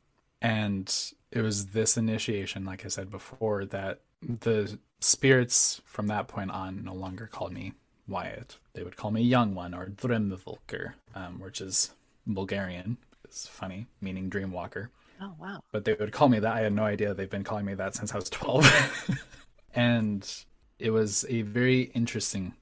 And 0.42 0.94
it 1.32 1.42
was 1.42 1.68
this 1.68 1.96
initiation, 1.96 2.66
like 2.66 2.84
I 2.84 2.88
said 2.88 3.12
before, 3.12 3.66
that 3.66 4.02
the 4.22 4.80
spirits 5.00 5.82
from 5.86 6.08
that 6.08 6.28
point 6.28 6.52
on 6.52 6.84
no 6.84 6.94
longer 6.94 7.28
called 7.28 7.54
me 7.54 7.74
Wyatt. 8.08 8.58
They 8.74 8.84
would 8.84 8.98
call 8.98 9.12
me 9.12 9.22
Young 9.22 9.54
One 9.54 9.74
or 9.74 9.86
Drumvolker, 9.88 10.94
um, 11.14 11.40
which 11.40 11.62
is 11.62 11.92
Bulgarian. 12.26 12.98
It's 13.24 13.48
funny, 13.48 13.88
meaning 14.02 14.30
Dreamwalker. 14.30 14.90
Oh, 15.22 15.34
wow. 15.40 15.62
But 15.72 15.86
they 15.86 15.94
would 15.94 16.12
call 16.12 16.30
me 16.30 16.40
that. 16.40 16.54
I 16.54 16.62
had 16.62 16.74
no 16.74 16.84
idea 16.84 17.14
they've 17.14 17.30
been 17.30 17.44
calling 17.44 17.66
me 17.66 17.76
that 17.76 17.96
since 17.96 18.12
I 18.14 18.18
was 18.18 18.30
12. 18.32 19.20
and 19.76 20.46
it 20.80 20.90
was 20.90 21.26
a 21.30 21.44
very 21.44 21.84
interesting 21.94 22.54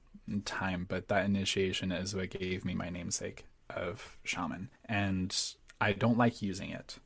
time, 0.44 0.86
but 0.88 1.08
that 1.08 1.24
initiation 1.24 1.92
is 1.92 2.14
what 2.14 2.30
gave 2.30 2.64
me 2.64 2.74
my 2.74 2.90
namesake 2.90 3.44
of 3.68 4.18
shaman. 4.24 4.70
And 4.84 5.36
I 5.80 5.92
don't 5.92 6.18
like 6.18 6.42
using 6.42 6.70
it 6.70 6.98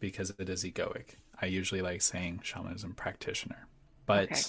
because 0.00 0.32
it 0.38 0.48
is 0.48 0.64
egoic. 0.64 1.16
I 1.40 1.46
usually 1.46 1.82
like 1.82 2.02
saying 2.02 2.40
shamanism 2.42 2.94
practitioner, 2.94 3.66
but 4.06 4.30
okay. 4.30 4.40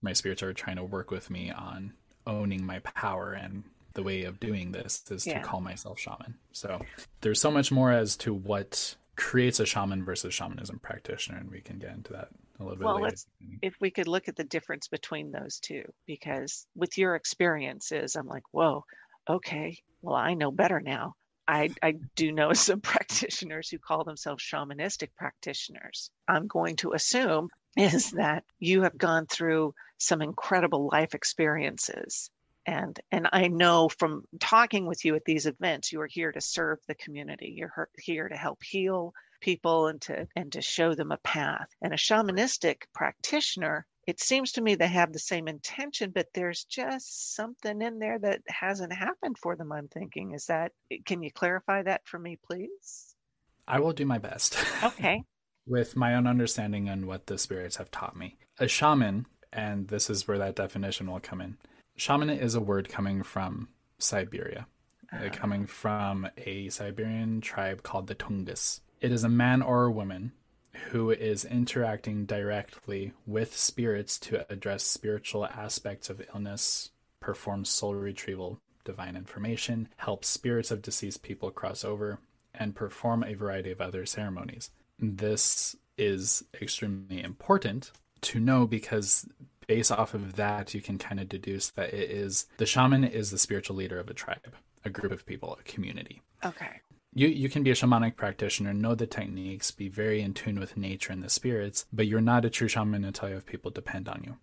my 0.00 0.12
spirits 0.12 0.42
are 0.42 0.52
trying 0.52 0.76
to 0.76 0.84
work 0.84 1.10
with 1.10 1.30
me 1.30 1.50
on 1.50 1.94
owning 2.26 2.64
my 2.64 2.80
power 2.80 3.32
and 3.32 3.64
the 3.94 4.02
way 4.02 4.24
of 4.24 4.40
doing 4.40 4.72
this 4.72 5.02
is 5.10 5.26
Yeah. 5.26 5.40
to 5.40 5.44
call 5.44 5.60
myself 5.60 5.98
shaman. 5.98 6.38
So 6.52 6.80
there's 7.20 7.40
so 7.40 7.50
much 7.50 7.70
more 7.70 7.92
as 7.92 8.16
to 8.18 8.32
what 8.32 8.96
creates 9.16 9.60
a 9.60 9.66
shaman 9.66 10.04
versus 10.04 10.32
shamanism 10.32 10.78
practitioner, 10.78 11.38
and 11.38 11.50
we 11.50 11.60
can 11.60 11.78
get 11.78 11.90
into 11.90 12.12
that 12.12 12.28
a 12.58 12.62
little 12.62 12.78
bit 12.78 12.84
Well, 12.84 12.94
later. 12.94 13.06
let's- 13.06 13.26
if 13.62 13.74
we 13.80 13.90
could 13.90 14.08
look 14.08 14.28
at 14.28 14.36
the 14.36 14.44
difference 14.44 14.88
between 14.88 15.30
those 15.30 15.60
two, 15.60 15.84
because 16.06 16.66
with 16.74 16.98
your 16.98 17.14
experiences, 17.14 18.16
I'm 18.16 18.26
like, 18.26 18.42
whoa, 18.50 18.84
okay, 19.28 19.78
well, 20.02 20.16
I 20.16 20.34
know 20.34 20.50
better 20.50 20.80
now. 20.80 21.14
I, 21.46 21.70
I 21.82 21.94
do 22.16 22.32
know 22.32 22.52
some 22.54 22.80
practitioners 22.80 23.68
who 23.68 23.78
call 23.78 24.04
themselves 24.04 24.42
shamanistic 24.42 25.08
practitioners. 25.16 26.10
I'm 26.28 26.46
going 26.46 26.76
to 26.76 26.92
assume 26.92 27.48
is 27.76 28.10
that 28.12 28.44
you 28.58 28.82
have 28.82 28.98
gone 28.98 29.26
through 29.26 29.74
some 29.98 30.22
incredible 30.22 30.88
life 30.92 31.14
experiences. 31.14 32.30
And, 32.66 32.98
and 33.10 33.28
I 33.32 33.48
know 33.48 33.88
from 33.88 34.24
talking 34.38 34.86
with 34.86 35.04
you 35.04 35.16
at 35.16 35.24
these 35.24 35.46
events, 35.46 35.92
you 35.92 36.00
are 36.00 36.08
here 36.08 36.30
to 36.32 36.40
serve 36.40 36.78
the 36.86 36.94
community. 36.94 37.54
You're 37.56 37.88
here 37.98 38.28
to 38.28 38.36
help 38.36 38.58
heal 38.62 39.12
people 39.42 39.88
and 39.88 40.00
to 40.02 40.26
and 40.34 40.52
to 40.52 40.62
show 40.62 40.94
them 40.94 41.12
a 41.12 41.18
path. 41.18 41.68
And 41.82 41.92
a 41.92 41.96
shamanistic 41.96 42.82
practitioner, 42.94 43.86
it 44.06 44.20
seems 44.20 44.52
to 44.52 44.62
me 44.62 44.74
they 44.74 44.88
have 44.88 45.12
the 45.12 45.18
same 45.18 45.48
intention, 45.48 46.12
but 46.14 46.28
there's 46.32 46.64
just 46.64 47.34
something 47.34 47.82
in 47.82 47.98
there 47.98 48.18
that 48.18 48.40
hasn't 48.48 48.94
happened 48.94 49.36
for 49.36 49.56
them. 49.56 49.72
I'm 49.72 49.88
thinking, 49.88 50.32
is 50.32 50.46
that 50.46 50.72
can 51.04 51.22
you 51.22 51.30
clarify 51.30 51.82
that 51.82 52.02
for 52.06 52.18
me, 52.18 52.38
please? 52.42 53.14
I 53.68 53.80
will 53.80 53.92
do 53.92 54.06
my 54.06 54.18
best. 54.18 54.56
Okay. 54.82 55.22
with 55.66 55.96
my 55.96 56.14
own 56.14 56.26
understanding 56.26 56.88
and 56.88 57.06
what 57.06 57.26
the 57.26 57.38
spirits 57.38 57.76
have 57.76 57.90
taught 57.90 58.16
me. 58.16 58.36
A 58.58 58.68
shaman, 58.68 59.26
and 59.52 59.88
this 59.88 60.10
is 60.10 60.26
where 60.26 60.38
that 60.38 60.56
definition 60.56 61.10
will 61.10 61.20
come 61.20 61.40
in. 61.40 61.56
Shaman 61.96 62.30
is 62.30 62.54
a 62.54 62.60
word 62.60 62.88
coming 62.88 63.22
from 63.22 63.68
Siberia, 63.98 64.66
uh, 65.12 65.28
coming 65.30 65.66
from 65.66 66.28
a 66.36 66.68
Siberian 66.68 67.40
tribe 67.40 67.82
called 67.82 68.06
the 68.06 68.14
Tungus. 68.14 68.80
It 69.02 69.10
is 69.10 69.24
a 69.24 69.28
man 69.28 69.62
or 69.62 69.86
a 69.86 69.90
woman 69.90 70.30
who 70.90 71.10
is 71.10 71.44
interacting 71.44 72.24
directly 72.24 73.12
with 73.26 73.56
spirits 73.56 74.16
to 74.20 74.46
address 74.50 74.84
spiritual 74.84 75.44
aspects 75.44 76.08
of 76.08 76.22
illness, 76.32 76.92
perform 77.18 77.64
soul 77.64 77.96
retrieval, 77.96 78.60
divine 78.84 79.16
information, 79.16 79.88
help 79.96 80.24
spirits 80.24 80.70
of 80.70 80.82
deceased 80.82 81.24
people 81.24 81.50
cross 81.50 81.84
over, 81.84 82.20
and 82.54 82.76
perform 82.76 83.24
a 83.24 83.34
variety 83.34 83.72
of 83.72 83.80
other 83.80 84.06
ceremonies. 84.06 84.70
This 85.00 85.74
is 85.98 86.44
extremely 86.60 87.20
important 87.24 87.90
to 88.20 88.38
know 88.38 88.68
because 88.68 89.26
based 89.66 89.90
off 89.90 90.14
of 90.14 90.36
that 90.36 90.74
you 90.74 90.80
can 90.80 90.96
kind 90.96 91.18
of 91.18 91.28
deduce 91.28 91.70
that 91.70 91.92
it 91.92 92.08
is 92.08 92.46
the 92.58 92.66
shaman 92.66 93.02
is 93.02 93.32
the 93.32 93.38
spiritual 93.38 93.74
leader 93.74 93.98
of 93.98 94.08
a 94.08 94.14
tribe, 94.14 94.54
a 94.84 94.90
group 94.90 95.10
of 95.10 95.26
people, 95.26 95.58
a 95.58 95.62
community. 95.64 96.22
Okay. 96.44 96.80
You 97.14 97.28
you 97.28 97.48
can 97.48 97.62
be 97.62 97.70
a 97.70 97.74
shamanic 97.74 98.16
practitioner, 98.16 98.72
know 98.72 98.94
the 98.94 99.06
techniques, 99.06 99.70
be 99.70 99.88
very 99.88 100.22
in 100.22 100.32
tune 100.32 100.58
with 100.58 100.76
nature 100.76 101.12
and 101.12 101.22
the 101.22 101.28
spirits, 101.28 101.84
but 101.92 102.06
you're 102.06 102.20
not 102.20 102.44
a 102.44 102.50
true 102.50 102.68
shaman 102.68 103.04
until 103.04 103.28
you 103.28 103.34
have 103.34 103.46
people 103.46 103.70
depend 103.70 104.08
on 104.08 104.22
you, 104.24 104.36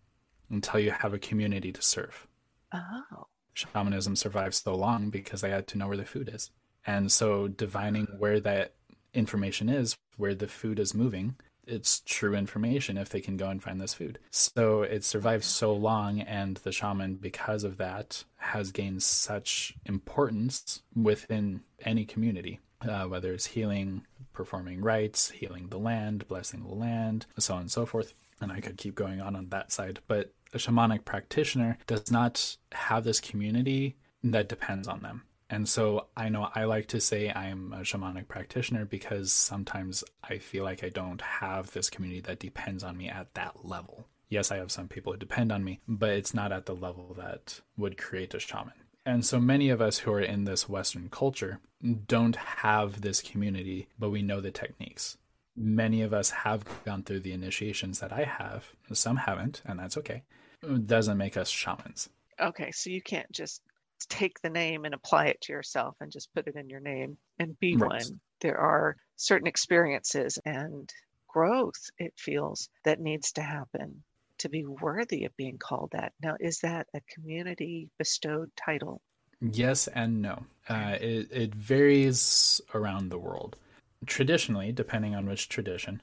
until 0.49 0.79
you 0.79 0.91
have 0.91 1.13
a 1.13 1.19
community 1.19 1.71
to 1.71 1.81
serve. 1.81 2.27
Oh. 2.73 3.27
Shamanism 3.53 4.15
survived 4.15 4.53
so 4.53 4.75
long 4.75 5.09
because 5.09 5.41
they 5.41 5.49
had 5.49 5.67
to 5.67 5.77
know 5.77 5.87
where 5.87 5.97
the 5.97 6.05
food 6.05 6.29
is. 6.33 6.51
And 6.85 7.11
so 7.11 7.47
divining 7.47 8.05
where 8.17 8.39
that 8.39 8.75
information 9.13 9.67
is, 9.67 9.97
where 10.17 10.35
the 10.35 10.47
food 10.47 10.79
is 10.79 10.93
moving, 10.93 11.35
it's 11.69 12.01
true 12.05 12.33
information 12.33 12.97
if 12.97 13.09
they 13.09 13.21
can 13.21 13.37
go 13.37 13.49
and 13.49 13.61
find 13.61 13.79
this 13.79 13.93
food. 13.93 14.19
So 14.31 14.81
it 14.81 15.03
survived 15.03 15.43
so 15.43 15.73
long, 15.73 16.21
and 16.21 16.57
the 16.57 16.71
shaman, 16.71 17.15
because 17.15 17.63
of 17.63 17.77
that, 17.77 18.23
has 18.37 18.71
gained 18.71 19.03
such 19.03 19.75
importance 19.85 20.81
within 20.95 21.61
any 21.85 22.05
community, 22.05 22.59
uh, 22.81 23.03
whether 23.05 23.31
it's 23.33 23.47
healing, 23.47 24.05
performing 24.33 24.81
rites, 24.81 25.31
healing 25.31 25.67
the 25.69 25.79
land, 25.79 26.27
blessing 26.27 26.63
the 26.63 26.73
land, 26.73 27.25
so 27.37 27.53
on 27.53 27.61
and 27.61 27.71
so 27.71 27.85
forth. 27.85 28.13
And 28.41 28.51
I 28.51 28.61
could 28.61 28.77
keep 28.77 28.95
going 28.95 29.21
on 29.21 29.35
on 29.35 29.49
that 29.49 29.71
side. 29.71 29.99
But 30.07 30.33
a 30.53 30.57
shamanic 30.57 31.05
practitioner 31.05 31.77
does 31.87 32.09
not 32.11 32.57
have 32.71 33.03
this 33.03 33.19
community 33.19 33.97
that 34.23 34.49
depends 34.49 34.87
on 34.87 35.01
them. 35.01 35.23
And 35.49 35.67
so 35.67 36.07
I 36.15 36.29
know 36.29 36.49
I 36.53 36.65
like 36.65 36.87
to 36.87 37.01
say 37.01 37.31
I'm 37.31 37.73
a 37.73 37.79
shamanic 37.79 38.27
practitioner 38.27 38.85
because 38.85 39.31
sometimes 39.31 40.03
I 40.23 40.37
feel 40.37 40.63
like 40.63 40.83
I 40.83 40.89
don't 40.89 41.21
have 41.21 41.71
this 41.71 41.89
community 41.89 42.21
that 42.21 42.39
depends 42.39 42.83
on 42.83 42.97
me 42.97 43.09
at 43.09 43.33
that 43.33 43.65
level. 43.65 44.05
Yes, 44.29 44.51
I 44.51 44.57
have 44.57 44.71
some 44.71 44.87
people 44.87 45.13
who 45.13 45.17
depend 45.17 45.51
on 45.51 45.63
me, 45.63 45.79
but 45.87 46.11
it's 46.11 46.35
not 46.35 46.51
at 46.51 46.67
the 46.67 46.75
level 46.75 47.15
that 47.17 47.61
would 47.77 47.97
create 47.97 48.35
a 48.35 48.39
shaman. 48.39 48.73
And 49.05 49.25
so 49.25 49.39
many 49.39 49.69
of 49.69 49.81
us 49.81 49.99
who 49.99 50.11
are 50.13 50.21
in 50.21 50.43
this 50.43 50.69
Western 50.69 51.09
culture 51.09 51.59
don't 52.07 52.35
have 52.35 53.01
this 53.01 53.21
community, 53.21 53.87
but 53.97 54.11
we 54.11 54.21
know 54.21 54.39
the 54.39 54.51
techniques. 54.51 55.17
Many 55.55 56.03
of 56.03 56.13
us 56.13 56.29
have 56.29 56.63
gone 56.85 57.01
through 57.01 57.21
the 57.21 57.33
initiations 57.33 57.99
that 58.01 58.13
I 58.13 58.23
have. 58.23 58.73
Some 58.93 59.17
haven't, 59.17 59.63
and 59.65 59.79
that's 59.79 59.97
okay. 59.97 60.21
It 60.61 60.85
doesn't 60.85 61.17
make 61.17 61.37
us 61.37 61.49
shamans. 61.49 62.09
Okay. 62.39 62.71
So 62.71 62.91
you 62.91 63.01
can't 63.01 63.31
just 63.31 63.61
take 64.07 64.41
the 64.41 64.49
name 64.49 64.85
and 64.85 64.93
apply 64.93 65.27
it 65.27 65.41
to 65.41 65.53
yourself 65.53 65.95
and 65.99 66.11
just 66.11 66.33
put 66.33 66.47
it 66.47 66.55
in 66.55 66.69
your 66.69 66.79
name 66.79 67.17
and 67.39 67.59
be 67.59 67.75
Right. 67.75 67.89
one. 67.89 68.19
There 68.41 68.57
are 68.57 68.95
certain 69.15 69.47
experiences 69.47 70.39
and 70.45 70.91
growth, 71.27 71.89
it 71.97 72.13
feels, 72.17 72.69
that 72.85 72.99
needs 72.99 73.33
to 73.33 73.41
happen 73.41 74.03
to 74.39 74.49
be 74.49 74.65
worthy 74.65 75.25
of 75.25 75.35
being 75.37 75.57
called 75.57 75.91
that. 75.91 76.13
Now, 76.21 76.37
is 76.39 76.59
that 76.59 76.87
a 76.93 77.01
community 77.13 77.89
bestowed 77.97 78.49
title? 78.55 79.01
Yes 79.41 79.87
and 79.87 80.21
no. 80.21 80.45
Uh, 80.67 80.97
it, 80.99 81.31
it 81.31 81.55
varies 81.55 82.61
around 82.73 83.09
the 83.09 83.17
world. 83.17 83.57
Traditionally, 84.05 84.71
depending 84.71 85.15
on 85.15 85.25
which 85.27 85.49
tradition, 85.49 86.01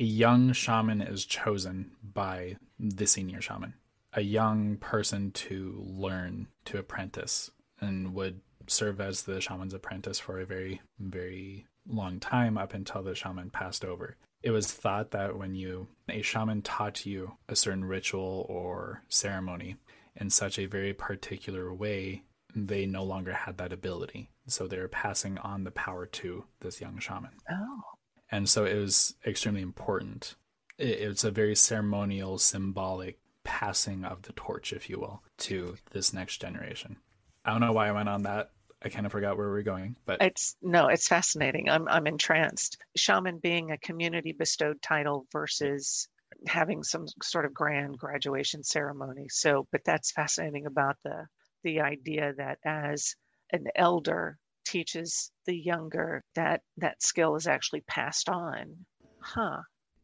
a 0.00 0.04
young 0.04 0.52
shaman 0.52 1.00
is 1.00 1.24
chosen 1.24 1.92
by 2.02 2.56
the 2.78 3.06
senior 3.06 3.40
shaman, 3.40 3.74
a 4.14 4.22
young 4.22 4.76
person 4.76 5.30
to 5.32 5.84
learn 5.86 6.48
to 6.66 6.78
apprentice, 6.78 7.50
and 7.80 8.14
would 8.14 8.40
serve 8.66 9.00
as 9.00 9.22
the 9.22 9.40
shaman's 9.40 9.74
apprentice 9.74 10.18
for 10.18 10.40
a 10.40 10.46
very, 10.46 10.80
very 10.98 11.66
long 11.86 12.18
time 12.20 12.56
up 12.56 12.72
until 12.72 13.02
the 13.02 13.14
shaman 13.14 13.50
passed 13.50 13.84
over. 13.84 14.16
It 14.42 14.50
was 14.50 14.72
thought 14.72 15.10
that 15.12 15.38
when 15.38 15.54
you 15.54 15.88
a 16.08 16.22
shaman 16.22 16.62
taught 16.62 17.06
you 17.06 17.36
a 17.48 17.56
certain 17.56 17.84
ritual 17.84 18.46
or 18.48 19.02
ceremony 19.08 19.76
in 20.16 20.30
such 20.30 20.58
a 20.58 20.66
very 20.66 20.92
particular 20.92 21.72
way, 21.74 22.22
they 22.54 22.86
no 22.86 23.02
longer 23.02 23.32
had 23.32 23.58
that 23.58 23.72
ability. 23.72 24.30
So 24.46 24.66
they're 24.66 24.88
passing 24.88 25.38
on 25.38 25.64
the 25.64 25.70
power 25.70 26.06
to 26.06 26.44
this 26.60 26.80
young 26.80 26.98
shaman. 26.98 27.32
Oh, 27.50 27.82
And 28.30 28.48
so 28.48 28.64
it 28.64 28.76
was 28.76 29.14
extremely 29.26 29.62
important. 29.62 30.36
It, 30.78 31.00
it's 31.00 31.24
a 31.24 31.30
very 31.30 31.56
ceremonial, 31.56 32.38
symbolic 32.38 33.18
passing 33.44 34.04
of 34.04 34.22
the 34.22 34.32
torch, 34.32 34.72
if 34.72 34.90
you 34.90 34.98
will, 34.98 35.22
to 35.38 35.76
this 35.92 36.12
next 36.12 36.40
generation. 36.40 36.96
I 37.44 37.50
don't 37.52 37.60
know 37.60 37.72
why 37.72 37.88
I 37.88 37.92
went 37.92 38.08
on 38.08 38.22
that. 38.22 38.50
I 38.82 38.88
kind 38.90 39.06
of 39.06 39.12
forgot 39.12 39.36
where 39.38 39.50
we 39.50 39.60
are 39.60 39.62
going, 39.62 39.96
but 40.04 40.20
it's 40.20 40.56
no, 40.60 40.88
it's 40.88 41.08
fascinating. 41.08 41.70
I'm 41.70 41.88
I'm 41.88 42.06
entranced. 42.06 42.76
Shaman 42.96 43.38
being 43.38 43.70
a 43.70 43.78
community 43.78 44.32
bestowed 44.32 44.82
title 44.82 45.26
versus 45.32 46.08
having 46.46 46.82
some 46.82 47.06
sort 47.22 47.46
of 47.46 47.54
grand 47.54 47.96
graduation 47.96 48.62
ceremony. 48.62 49.26
So, 49.30 49.66
but 49.72 49.84
that's 49.84 50.12
fascinating 50.12 50.66
about 50.66 50.96
the 51.02 51.26
the 51.62 51.80
idea 51.80 52.34
that 52.36 52.58
as 52.64 53.14
an 53.52 53.66
elder 53.74 54.38
teaches 54.66 55.30
the 55.46 55.56
younger 55.56 56.22
that 56.34 56.60
that 56.76 57.02
skill 57.02 57.36
is 57.36 57.46
actually 57.46 57.82
passed 57.82 58.28
on. 58.28 58.84
Huh. 59.20 59.60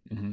hmm 0.09 0.33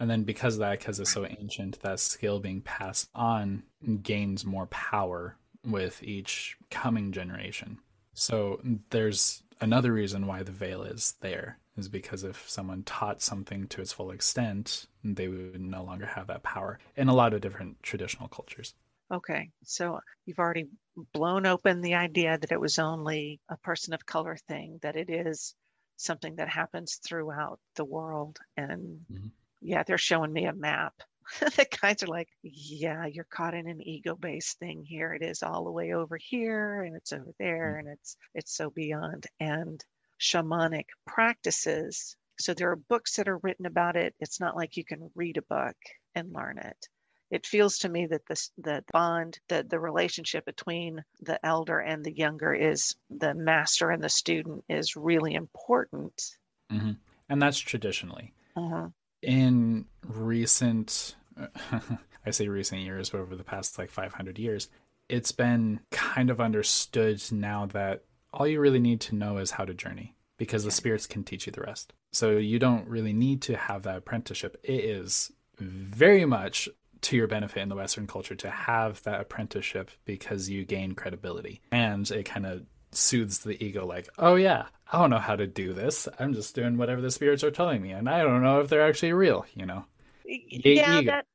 And 0.00 0.10
then 0.10 0.24
because 0.24 0.54
of 0.54 0.60
that, 0.60 0.78
because 0.78 1.00
it's 1.00 1.10
so 1.10 1.26
ancient, 1.26 1.80
that 1.80 2.00
skill 2.00 2.40
being 2.40 2.60
passed 2.62 3.10
on 3.14 3.64
gains 4.02 4.44
more 4.44 4.66
power 4.66 5.36
with 5.64 6.02
each 6.02 6.56
coming 6.70 7.12
generation. 7.12 7.78
So 8.12 8.60
there's 8.90 9.42
another 9.60 9.92
reason 9.92 10.26
why 10.26 10.42
the 10.42 10.52
veil 10.52 10.82
is 10.82 11.14
there 11.20 11.58
is 11.76 11.88
because 11.88 12.22
if 12.22 12.48
someone 12.48 12.82
taught 12.84 13.22
something 13.22 13.66
to 13.68 13.80
its 13.80 13.92
full 13.92 14.10
extent, 14.10 14.86
they 15.02 15.28
would 15.28 15.60
no 15.60 15.82
longer 15.82 16.06
have 16.06 16.26
that 16.28 16.42
power 16.42 16.78
in 16.96 17.08
a 17.08 17.14
lot 17.14 17.34
of 17.34 17.40
different 17.40 17.82
traditional 17.82 18.28
cultures. 18.28 18.74
Okay, 19.10 19.50
so 19.62 20.00
you've 20.26 20.38
already 20.38 20.68
blown 21.14 21.46
open 21.46 21.80
the 21.80 21.94
idea 21.94 22.36
that 22.36 22.52
it 22.52 22.60
was 22.60 22.78
only 22.78 23.40
a 23.48 23.56
person 23.56 23.94
of 23.94 24.04
color 24.04 24.36
thing, 24.36 24.78
that 24.82 24.96
it 24.96 25.08
is 25.08 25.54
something 25.96 26.36
that 26.36 26.48
happens 26.48 26.96
throughout 26.96 27.60
the 27.76 27.84
world. 27.84 28.38
And 28.56 29.06
Mhm. 29.08 29.32
Yeah, 29.64 29.82
they're 29.82 29.98
showing 29.98 30.32
me 30.32 30.46
a 30.46 30.52
map. 30.52 30.94
the 31.40 31.66
guys 31.80 32.02
are 32.02 32.08
like, 32.08 32.28
yeah, 32.42 33.06
you're 33.06 33.26
caught 33.30 33.54
in 33.54 33.68
an 33.68 33.80
ego 33.80 34.14
based 34.14 34.58
thing 34.58 34.84
here. 34.86 35.14
It 35.14 35.22
is 35.22 35.42
all 35.42 35.64
the 35.64 35.72
way 35.72 35.92
over 35.92 36.18
here 36.18 36.82
and 36.82 36.94
it's 36.94 37.12
over 37.12 37.32
there 37.38 37.78
and 37.78 37.88
it's 37.88 38.16
it's 38.34 38.54
so 38.54 38.70
beyond. 38.70 39.26
And 39.40 39.82
shamanic 40.20 40.86
practices. 41.06 42.16
So 42.38 42.52
there 42.52 42.70
are 42.70 42.76
books 42.76 43.16
that 43.16 43.28
are 43.28 43.38
written 43.38 43.66
about 43.66 43.96
it. 43.96 44.14
It's 44.20 44.40
not 44.40 44.56
like 44.56 44.76
you 44.76 44.84
can 44.84 45.10
read 45.14 45.38
a 45.38 45.42
book 45.42 45.76
and 46.14 46.32
learn 46.32 46.58
it 46.58 46.88
it 47.34 47.46
feels 47.46 47.78
to 47.78 47.88
me 47.88 48.06
that 48.06 48.26
this 48.28 48.50
the 48.58 48.84
bond 48.92 49.38
the 49.48 49.66
the 49.68 49.80
relationship 49.80 50.44
between 50.44 51.02
the 51.20 51.44
elder 51.44 51.80
and 51.80 52.04
the 52.04 52.16
younger 52.16 52.54
is 52.54 52.94
the 53.10 53.34
master 53.34 53.90
and 53.90 54.02
the 54.02 54.08
student 54.08 54.64
is 54.68 54.94
really 54.96 55.34
important 55.34 56.36
mm-hmm. 56.72 56.92
and 57.28 57.42
that's 57.42 57.58
traditionally 57.58 58.32
uh-huh. 58.56 58.88
In 59.24 59.86
recent 60.06 61.16
i 62.26 62.30
say 62.30 62.48
recent 62.48 62.82
years 62.82 63.10
but 63.10 63.20
over 63.20 63.34
the 63.34 63.44
past 63.44 63.78
like 63.78 63.90
500 63.90 64.38
years 64.38 64.68
it's 65.08 65.32
been 65.32 65.80
kind 65.90 66.30
of 66.30 66.40
understood 66.40 67.20
now 67.30 67.66
that 67.66 68.04
all 68.32 68.46
you 68.46 68.60
really 68.60 68.80
need 68.80 69.00
to 69.02 69.14
know 69.14 69.38
is 69.38 69.52
how 69.52 69.64
to 69.64 69.74
journey 69.74 70.14
because 70.36 70.64
the 70.64 70.70
spirits 70.70 71.06
can 71.06 71.22
teach 71.24 71.46
you 71.46 71.52
the 71.52 71.60
rest. 71.60 71.92
So 72.12 72.32
you 72.32 72.58
don't 72.58 72.88
really 72.88 73.12
need 73.12 73.42
to 73.42 73.56
have 73.56 73.82
that 73.84 73.98
apprenticeship. 73.98 74.58
It 74.62 74.84
is 74.84 75.32
very 75.58 76.24
much 76.24 76.68
to 77.02 77.16
your 77.16 77.26
benefit 77.26 77.60
in 77.60 77.68
the 77.68 77.76
Western 77.76 78.06
culture 78.06 78.34
to 78.34 78.50
have 78.50 79.02
that 79.02 79.20
apprenticeship 79.20 79.90
because 80.04 80.48
you 80.48 80.64
gain 80.64 80.94
credibility 80.94 81.60
and 81.70 82.10
it 82.10 82.24
kind 82.24 82.46
of 82.46 82.62
soothes 82.96 83.38
the 83.38 83.62
ego 83.62 83.86
like, 83.86 84.08
oh 84.18 84.34
yeah, 84.34 84.66
I 84.92 84.98
don't 84.98 85.10
know 85.10 85.18
how 85.18 85.36
to 85.36 85.46
do 85.46 85.72
this. 85.72 86.08
I'm 86.18 86.34
just 86.34 86.54
doing 86.54 86.76
whatever 86.76 87.00
the 87.00 87.10
spirits 87.10 87.44
are 87.44 87.50
telling 87.50 87.82
me 87.82 87.92
and 87.92 88.08
I 88.08 88.22
don't 88.22 88.42
know 88.42 88.60
if 88.60 88.68
they're 88.68 88.86
actually 88.86 89.12
real, 89.12 89.46
you 89.54 89.66
know. 89.66 89.84
Yeah, 90.24 91.02
that 91.02 91.26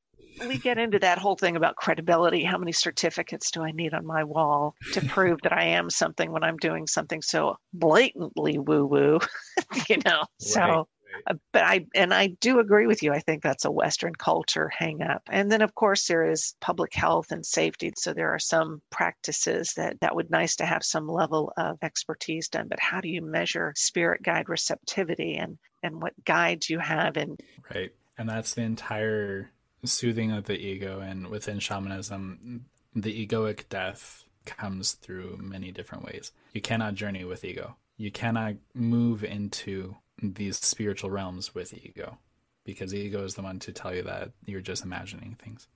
we 0.48 0.58
get 0.58 0.78
into 0.78 1.00
that 1.00 1.18
whole 1.18 1.36
thing 1.36 1.56
about 1.56 1.75
credibility. 1.75 2.44
How 2.44 2.58
many 2.58 2.72
certificates 2.72 3.51
do 3.51 3.62
I 3.62 3.72
need 3.72 3.94
on 3.94 4.06
my 4.06 4.24
wall 4.24 4.75
to 4.94 5.01
prove 5.08 5.39
that 5.44 5.54
I 5.54 5.66
am 5.66 5.89
something 5.89 6.32
when 6.32 6.44
I'm 6.44 6.58
doing 6.58 6.88
something 6.88 7.22
so 7.22 7.58
blatantly 7.74 8.58
woo 8.58 8.86
woo? 8.86 9.20
you 9.89 9.98
know, 10.06 10.24
so. 10.39 10.60
Right. 10.60 10.80
Uh, 10.80 10.84
Uh, 11.28 11.36
but 11.51 11.63
I 11.63 11.86
and 11.96 12.13
I 12.13 12.28
do 12.28 12.60
agree 12.60 12.88
with 12.88 13.04
you. 13.04 13.12
I 13.12 13.20
think 13.20 13.44
that's 13.44 13.66
a 13.66 13.72
Western 13.72 14.16
culture 14.16 14.70
hang 14.70 15.01
up. 15.01 15.24
And 15.30 15.51
then 15.51 15.62
of 15.62 15.75
course 15.75 16.08
there 16.08 16.30
is 16.30 16.56
public 16.60 16.94
health 16.94 17.32
and 17.32 17.46
safety. 17.46 17.94
So 17.98 18.13
there 18.13 18.34
are 18.34 18.39
some 18.39 18.82
practices 18.89 19.74
that 19.75 20.00
that 20.01 20.16
would 20.16 20.30
nice 20.30 20.58
to 20.58 20.66
have 20.66 20.84
some 20.84 21.08
level 21.08 21.54
of 21.58 21.78
expertise 21.82 22.50
done. 22.50 22.68
But 22.68 22.80
how 22.80 23.01
do 23.01 23.10
you 23.10 23.22
measure 23.22 23.74
spirit 23.75 24.24
guide 24.24 24.50
receptivity 24.50 25.36
and 25.36 25.58
and 25.84 26.01
what 26.01 26.13
guides 26.25 26.70
you 26.70 26.80
have 26.80 27.18
and 27.18 27.39
right. 27.74 27.92
And 28.18 28.28
that's 28.28 28.54
the 28.54 28.63
entire 28.63 29.50
soothing 29.86 30.32
of 30.32 30.46
the 30.46 30.58
ego 30.58 31.00
and 31.00 31.28
within 31.28 31.60
shamanism 31.60 32.66
the 32.96 33.25
egoic 33.25 33.70
death 33.70 34.25
comes 34.46 34.94
through 34.94 35.38
many 35.39 35.72
different 35.72 36.04
ways 36.04 36.32
you 36.54 36.62
cannot 36.62 36.96
journey 36.96 37.24
with 37.24 37.46
ego 37.46 37.78
you 37.98 38.12
cannot 38.12 38.56
move 38.74 39.24
into 39.24 39.96
these 40.21 40.57
spiritual 40.57 41.09
realms 41.09 41.53
with 41.55 41.73
ego 41.73 42.17
because 42.65 42.93
ego 42.93 43.23
is 43.23 43.35
the 43.35 43.41
one 43.41 43.59
to 43.59 43.71
tell 43.71 43.93
you 43.93 44.03
that 44.03 44.31
you're 44.45 44.61
just 44.61 44.83
imagining 44.83 45.35
things 45.43 45.67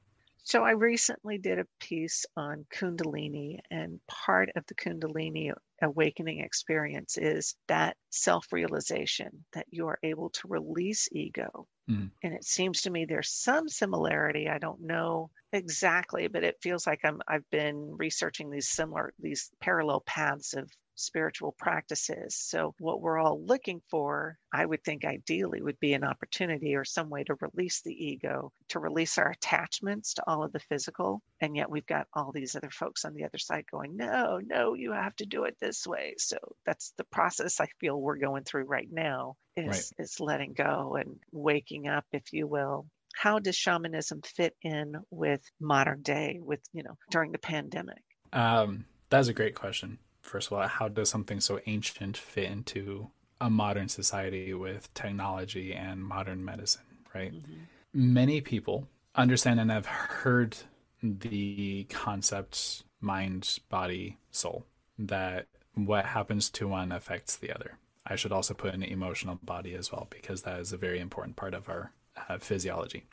so 0.45 0.61
I 0.61 0.71
recently 0.71 1.37
did 1.37 1.57
a 1.57 1.67
piece 1.79 2.25
on 2.35 2.65
Kundalini, 2.69 3.59
and 3.71 4.01
part 4.09 4.49
of 4.57 4.65
the 4.67 4.75
Kundalini 4.75 5.53
awakening 5.81 6.39
experience 6.41 7.17
is 7.17 7.55
that 7.69 7.95
self 8.09 8.51
realization 8.51 9.45
that 9.53 9.67
you 9.69 9.87
are 9.87 9.99
able 10.03 10.31
to 10.31 10.49
release 10.49 11.07
ego. 11.13 11.67
Mm. 11.89 12.11
And 12.23 12.33
it 12.33 12.43
seems 12.43 12.81
to 12.81 12.89
me 12.89 13.05
there's 13.05 13.31
some 13.31 13.69
similarity. 13.69 14.49
I 14.49 14.57
don't 14.57 14.81
know 14.81 15.31
exactly, 15.53 16.27
but 16.27 16.43
it 16.43 16.61
feels 16.61 16.85
like 16.85 16.99
I'm 17.05 17.21
I've 17.25 17.49
been 17.49 17.95
researching 17.97 18.49
these 18.49 18.67
similar 18.67 19.13
these 19.19 19.49
parallel 19.61 20.01
paths 20.01 20.55
of 20.55 20.69
spiritual 20.95 21.53
practices. 21.57 22.35
So, 22.35 22.73
what 22.79 23.01
we're 23.01 23.19
all 23.19 23.41
looking 23.43 23.81
for, 23.89 24.37
I 24.53 24.65
would 24.65 24.83
think 24.83 25.05
ideally, 25.05 25.61
would 25.61 25.79
be 25.79 25.93
an 25.93 26.03
opportunity 26.03 26.75
or 26.75 26.85
some 26.85 27.09
way 27.09 27.23
to 27.23 27.35
release 27.39 27.81
the 27.81 27.93
ego, 27.93 28.51
to 28.69 28.79
release 28.79 29.17
our 29.17 29.31
attachments 29.31 30.15
to 30.15 30.23
all 30.27 30.43
of 30.43 30.51
the 30.51 30.59
physical. 30.59 31.21
And 31.41 31.55
yet, 31.55 31.69
we've 31.69 31.85
got 31.85 32.07
all 32.13 32.31
these 32.31 32.55
other 32.55 32.69
folks 32.69 33.05
on 33.05 33.13
the 33.13 33.25
other 33.25 33.37
side 33.37 33.65
going, 33.71 33.95
no, 33.95 34.39
no, 34.45 34.73
you 34.73 34.91
have 34.91 35.15
to 35.17 35.25
do 35.25 35.45
it 35.45 35.57
this 35.59 35.85
way. 35.85 36.15
So, 36.17 36.37
that's 36.65 36.93
the 36.97 37.05
process 37.05 37.59
I 37.59 37.67
feel 37.79 37.99
we're 37.99 38.17
going 38.17 38.43
through 38.43 38.65
right 38.65 38.89
now 38.91 39.35
is, 39.55 39.67
right. 39.67 40.03
is 40.03 40.19
letting 40.19 40.53
go 40.53 40.97
and 40.99 41.19
waking 41.31 41.87
up, 41.87 42.05
if 42.11 42.33
you 42.33 42.47
will. 42.47 42.85
How 43.15 43.37
does 43.39 43.55
shamanism 43.55 44.21
fit 44.23 44.55
in 44.63 44.95
with 45.11 45.41
modern 45.59 46.01
day, 46.01 46.39
with, 46.41 46.61
you 46.73 46.81
know, 46.81 46.97
during 47.11 47.31
the 47.31 47.37
pandemic? 47.37 48.01
Um, 48.31 48.85
that's 49.11 49.27
a 49.27 49.33
great 49.33 49.53
question 49.53 49.99
first 50.23 50.47
of 50.47 50.57
all, 50.57 50.67
how 50.67 50.87
does 50.87 51.09
something 51.09 51.39
so 51.39 51.59
ancient 51.67 52.17
fit 52.17 52.49
into 52.49 53.09
a 53.39 53.49
modern 53.49 53.89
society 53.89 54.53
with 54.53 54.91
technology 54.93 55.73
and 55.73 56.03
modern 56.03 56.43
medicine, 56.43 56.83
right? 57.13 57.33
Mm-hmm. 57.33 58.13
Many 58.13 58.41
people 58.41 58.87
understand 59.15 59.59
and 59.59 59.69
have 59.69 59.85
heard 59.85 60.57
the 61.03 61.85
concept 61.89 62.83
mind, 63.01 63.59
body, 63.69 64.17
soul, 64.31 64.65
that 64.97 65.47
what 65.75 66.05
happens 66.05 66.49
to 66.49 66.67
one 66.67 66.91
affects 66.91 67.35
the 67.35 67.53
other. 67.53 67.77
I 68.07 68.15
should 68.15 68.31
also 68.31 68.53
put 68.53 68.73
an 68.73 68.83
emotional 68.83 69.39
body 69.43 69.75
as 69.75 69.91
well, 69.91 70.07
because 70.09 70.41
that 70.43 70.59
is 70.59 70.71
a 70.73 70.77
very 70.77 70.99
important 70.99 71.35
part 71.35 71.53
of 71.53 71.69
our 71.69 71.91
uh, 72.29 72.37
physiology. 72.37 73.03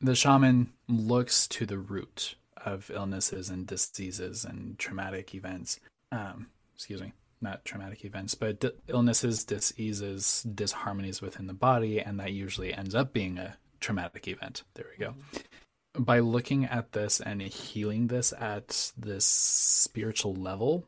The 0.00 0.14
shaman 0.14 0.72
looks 0.88 1.48
to 1.48 1.66
the 1.66 1.78
root 1.78 2.36
of 2.64 2.90
illnesses 2.90 3.50
and 3.50 3.66
diseases 3.66 4.44
and 4.44 4.78
traumatic 4.78 5.34
events 5.34 5.80
um, 6.12 6.48
excuse 6.78 7.02
me, 7.02 7.12
not 7.40 7.64
traumatic 7.64 8.04
events, 8.04 8.36
but 8.36 8.60
d- 8.60 8.70
illnesses, 8.86 9.42
diseases, 9.42 10.46
disharmonies 10.48 11.20
within 11.20 11.48
the 11.48 11.52
body, 11.52 12.00
and 12.00 12.20
that 12.20 12.32
usually 12.32 12.72
ends 12.72 12.94
up 12.94 13.12
being 13.12 13.36
a 13.36 13.56
traumatic 13.80 14.28
event. 14.28 14.62
There 14.74 14.86
we 14.96 15.04
go. 15.04 15.10
Mm-hmm. 15.10 16.02
By 16.04 16.20
looking 16.20 16.66
at 16.66 16.92
this 16.92 17.20
and 17.20 17.42
healing 17.42 18.06
this 18.06 18.32
at 18.38 18.92
this 18.96 19.26
spiritual 19.26 20.36
level, 20.36 20.84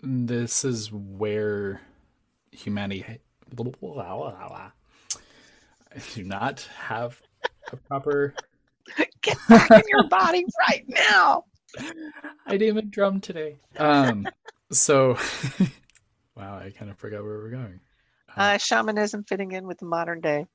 this 0.00 0.64
is 0.64 0.90
where 0.90 1.82
humanity. 2.50 3.04
I 3.04 3.18
do 6.14 6.24
not 6.24 6.66
have 6.78 7.20
a 7.70 7.76
proper. 7.76 8.34
Get 9.20 9.36
back 9.48 9.70
in 9.70 9.82
your 9.88 10.08
body 10.08 10.46
right 10.68 10.84
now. 10.88 11.44
I 12.46 12.52
didn't 12.52 12.68
even 12.68 12.90
drum 12.90 13.20
today. 13.20 13.56
Um, 13.78 14.26
so, 14.74 15.16
wow, 16.36 16.58
I 16.58 16.70
kind 16.76 16.90
of 16.90 16.98
forgot 16.98 17.22
where 17.22 17.38
we're 17.38 17.50
going. 17.50 17.80
Uh, 18.36 18.40
uh, 18.40 18.58
shamanism 18.58 19.24
fitting 19.24 19.52
in 19.52 19.66
with 19.66 19.78
the 19.78 19.86
modern 19.86 20.20
day. 20.20 20.46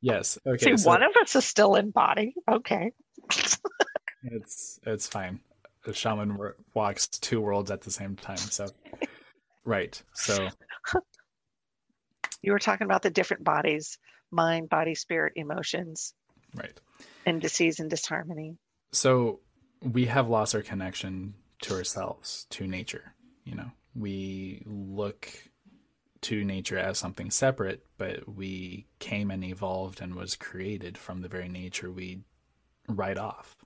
Yes. 0.00 0.38
Okay. 0.46 0.72
See, 0.72 0.76
so, 0.76 0.88
one 0.88 1.02
of 1.02 1.12
us 1.20 1.34
is 1.36 1.44
still 1.44 1.74
in 1.76 1.90
body. 1.90 2.34
Okay. 2.50 2.92
it's 4.24 4.80
it's 4.84 5.06
fine. 5.06 5.40
The 5.84 5.92
shaman 5.92 6.38
walks 6.74 7.08
two 7.08 7.40
worlds 7.40 7.70
at 7.70 7.82
the 7.82 7.90
same 7.90 8.16
time. 8.16 8.36
So, 8.36 8.68
right. 9.64 10.00
So, 10.14 10.48
you 12.42 12.52
were 12.52 12.58
talking 12.58 12.84
about 12.84 13.02
the 13.02 13.10
different 13.10 13.44
bodies: 13.44 13.98
mind, 14.30 14.68
body, 14.68 14.94
spirit, 14.94 15.34
emotions. 15.36 16.14
Right. 16.54 16.78
And 17.24 17.40
disease 17.40 17.80
and 17.80 17.88
disharmony. 17.88 18.58
So 18.92 19.40
we 19.80 20.06
have 20.06 20.28
lost 20.28 20.54
our 20.54 20.60
connection 20.60 21.34
to 21.62 21.74
ourselves, 21.74 22.46
to 22.50 22.66
nature 22.66 23.14
you 23.44 23.54
know 23.54 23.70
we 23.94 24.62
look 24.66 25.28
to 26.20 26.44
nature 26.44 26.78
as 26.78 26.98
something 26.98 27.30
separate 27.30 27.84
but 27.98 28.28
we 28.28 28.86
came 29.00 29.30
and 29.30 29.42
evolved 29.44 30.00
and 30.00 30.14
was 30.14 30.36
created 30.36 30.96
from 30.96 31.20
the 31.20 31.28
very 31.28 31.48
nature 31.48 31.90
we 31.90 32.20
write 32.88 33.18
off 33.18 33.56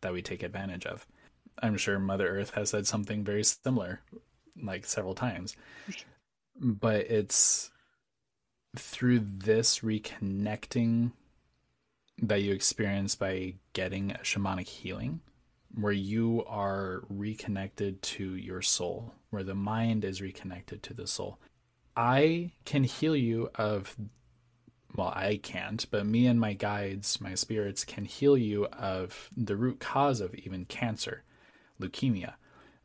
that 0.00 0.12
we 0.12 0.22
take 0.22 0.42
advantage 0.42 0.86
of. 0.86 1.06
I'm 1.62 1.76
sure 1.76 1.98
mother 1.98 2.28
earth 2.28 2.50
has 2.50 2.70
said 2.70 2.86
something 2.86 3.24
very 3.24 3.44
similar 3.44 4.00
like 4.60 4.86
several 4.86 5.14
times. 5.14 5.56
But 6.60 7.10
it's 7.10 7.70
through 8.76 9.20
this 9.20 9.80
reconnecting 9.80 11.12
that 12.20 12.42
you 12.42 12.52
experience 12.52 13.14
by 13.14 13.54
getting 13.72 14.12
a 14.12 14.18
shamanic 14.18 14.66
healing 14.66 15.20
where 15.74 15.92
you 15.92 16.44
are 16.46 17.02
reconnected 17.08 18.02
to 18.02 18.34
your 18.34 18.62
soul, 18.62 19.14
where 19.30 19.44
the 19.44 19.54
mind 19.54 20.04
is 20.04 20.22
reconnected 20.22 20.82
to 20.82 20.94
the 20.94 21.06
soul. 21.06 21.38
I 21.96 22.52
can 22.64 22.84
heal 22.84 23.16
you 23.16 23.50
of, 23.56 23.96
well, 24.94 25.12
I 25.14 25.38
can't, 25.42 25.84
but 25.90 26.06
me 26.06 26.26
and 26.26 26.38
my 26.38 26.52
guides, 26.52 27.20
my 27.20 27.34
spirits, 27.34 27.84
can 27.84 28.04
heal 28.04 28.36
you 28.36 28.66
of 28.66 29.30
the 29.36 29.56
root 29.56 29.80
cause 29.80 30.20
of 30.20 30.34
even 30.34 30.64
cancer, 30.64 31.24
leukemia. 31.80 32.34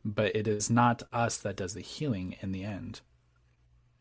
But 0.04 0.36
it 0.36 0.46
is 0.46 0.68
not 0.68 1.02
us 1.12 1.38
that 1.38 1.56
does 1.56 1.74
the 1.74 1.80
healing 1.80 2.36
in 2.40 2.52
the 2.52 2.64
end. 2.64 3.00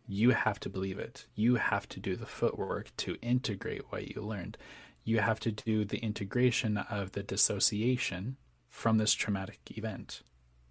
You 0.05 0.31
have 0.31 0.59
to 0.61 0.69
believe 0.69 0.99
it. 0.99 1.27
You 1.35 1.55
have 1.55 1.87
to 1.89 1.99
do 1.99 2.15
the 2.15 2.25
footwork 2.25 2.91
to 2.97 3.15
integrate 3.21 3.89
what 3.89 4.13
you 4.13 4.21
learned. 4.21 4.57
You 5.05 5.19
have 5.19 5.39
to 5.41 5.51
do 5.51 5.85
the 5.85 5.99
integration 5.99 6.77
of 6.77 7.13
the 7.13 7.23
dissociation 7.23 8.35
from 8.69 8.97
this 8.97 9.13
traumatic 9.13 9.59
event. 9.77 10.23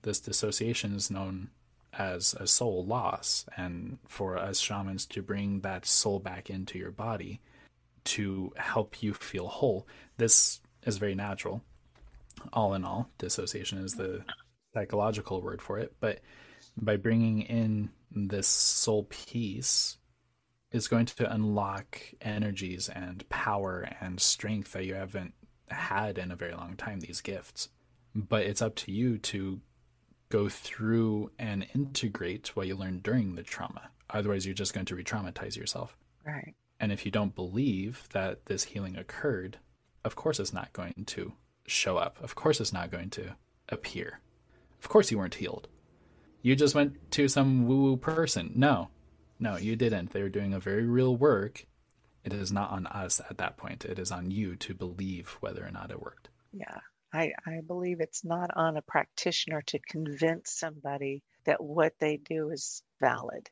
This 0.03 0.21
dissociation 0.21 0.95
is 0.95 1.11
known 1.11 1.51
as 1.99 2.35
a 2.35 2.47
soul 2.47 2.85
loss, 2.87 3.45
and 3.57 3.99
for 4.09 4.37
us 4.39 4.59
shamans 4.59 5.07
to 5.07 5.23
bring 5.23 5.61
that 5.61 5.87
soul 5.87 6.19
back 6.19 6.51
into 6.51 6.79
your 6.79 6.91
body 6.91 7.41
to 8.05 8.53
help 8.57 9.03
you 9.03 9.15
feel 9.15 9.49
whole, 9.49 9.87
this 10.17 10.61
is 10.85 10.99
very 10.99 11.15
natural. 11.15 11.63
all 12.53 12.75
in 12.75 12.85
all. 12.85 13.11
Dissociation 13.19 13.79
is 13.79 13.95
the 13.95 14.25
psychological 14.75 15.41
word 15.43 15.61
for 15.63 15.79
it. 15.79 15.95
But 16.01 16.21
by 16.77 16.97
bringing 16.97 17.43
in 17.43 17.91
this 18.11 18.47
soul 18.47 19.05
piece, 19.05 19.99
is 20.71 20.89
going 20.89 21.05
to 21.05 21.31
unlock 21.31 22.01
energies 22.23 22.89
and 22.89 23.29
power 23.29 23.87
and 24.01 24.19
strength 24.19 24.73
that 24.73 24.87
you 24.87 24.95
haven't 24.95 25.35
had 25.69 26.17
in 26.17 26.31
a 26.31 26.37
very 26.37 26.55
long 26.55 26.77
time, 26.77 27.01
these 27.01 27.21
gifts. 27.21 27.69
But 28.15 28.45
it's 28.45 28.63
up 28.63 28.75
to 28.77 28.93
you 28.93 29.19
to 29.19 29.61
go 30.33 30.49
through 30.49 31.31
and 31.39 31.67
integrate 31.75 32.57
what 32.57 32.67
you 32.67 32.75
learned 32.75 33.03
during 33.03 33.35
the 33.35 33.43
trauma. 33.43 33.91
Otherwise, 34.09 34.47
you're 34.47 34.55
just 34.55 34.73
going 34.73 34.87
to 34.87 34.97
re 34.97 35.05
traumatize 35.05 35.57
yourself. 35.57 35.95
Right. 36.27 36.55
And 36.81 36.91
if 36.91 37.05
you 37.05 37.13
don't 37.13 37.35
believe 37.35 38.09
that 38.13 38.47
this 38.47 38.65
healing 38.65 38.97
occurred, 38.97 39.59
of 40.07 40.17
course 40.17 40.41
it's 40.41 40.55
not 40.55 40.73
going 40.73 41.05
to 41.09 41.35
show 41.67 41.99
up. 41.99 42.17
Of 42.23 42.35
course 42.35 42.63
it's 42.63 42.73
not 42.73 42.91
going 42.91 43.11
to 43.11 43.37
appear. 43.69 44.21
Of 44.81 44.89
course 44.89 45.11
you 45.11 45.19
weren't 45.19 45.35
healed. 45.35 45.69
You 46.41 46.57
just 46.57 46.75
went 46.75 47.13
to 47.13 47.29
some 47.29 47.67
woo 47.67 47.83
woo 47.83 47.97
person. 47.99 48.53
No, 48.57 48.89
no, 49.39 49.59
you 49.59 49.77
didn't. 49.77 50.13
They 50.13 50.23
were 50.23 50.31
doing 50.31 50.55
a 50.55 50.61
very 50.61 50.87
real 50.87 51.15
work. 51.15 51.67
It 52.25 52.33
is 52.33 52.51
not 52.51 52.71
on 52.71 52.87
us 52.87 53.21
at 53.29 53.37
that 53.37 53.59
point. 53.59 53.85
It 53.85 53.99
is 53.99 54.11
on 54.11 54.31
you 54.31 54.57
to 54.57 54.73
believe 54.73 55.37
whether 55.41 55.65
or 55.65 55.71
not 55.71 55.91
it 55.91 56.01
worked. 56.01 56.31
Yeah. 56.53 56.81
I, 57.13 57.33
I 57.47 57.61
believe 57.67 58.01
it's 58.01 58.25
not 58.25 58.51
on 58.57 58.77
a 58.77 58.83
practitioner 58.83 59.63
to 59.67 59.79
convince 59.79 60.53
somebody 60.53 61.23
that 61.45 61.63
what 61.63 61.93
they 61.99 62.17
do 62.17 62.51
is 62.51 62.83
valid. 63.01 63.51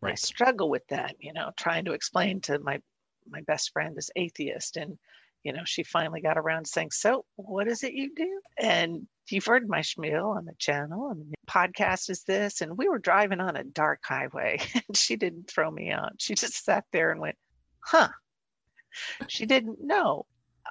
Right. 0.00 0.12
I 0.12 0.14
struggle 0.14 0.70
with 0.70 0.86
that, 0.88 1.16
you 1.20 1.32
know, 1.32 1.50
trying 1.56 1.84
to 1.84 1.92
explain 1.92 2.40
to 2.42 2.58
my 2.58 2.80
my 3.28 3.40
best 3.42 3.72
friend 3.72 3.94
this 3.94 4.10
atheist 4.16 4.76
and 4.76 4.98
you 5.42 5.52
know, 5.52 5.62
she 5.64 5.82
finally 5.82 6.20
got 6.20 6.38
around 6.38 6.64
to 6.64 6.70
saying, 6.70 6.90
So, 6.92 7.24
what 7.36 7.66
is 7.66 7.82
it 7.82 7.94
you 7.94 8.14
do? 8.14 8.40
And 8.58 9.06
you've 9.28 9.44
heard 9.44 9.68
my 9.68 9.82
spiel 9.82 10.34
on 10.36 10.44
the 10.44 10.54
channel, 10.58 11.10
and 11.10 11.30
the 11.30 11.50
podcast 11.50 12.10
is 12.10 12.22
this. 12.22 12.60
And 12.60 12.78
we 12.78 12.88
were 12.88 12.98
driving 12.98 13.40
on 13.40 13.56
a 13.56 13.64
dark 13.64 14.00
highway, 14.04 14.60
and 14.74 14.96
she 14.96 15.16
didn't 15.16 15.48
throw 15.48 15.70
me 15.70 15.90
out. 15.90 16.12
She 16.18 16.34
just 16.34 16.64
sat 16.64 16.84
there 16.92 17.10
and 17.10 17.20
went, 17.20 17.36
Huh. 17.80 18.08
She 19.26 19.46
didn't 19.46 19.78
know. 19.82 20.26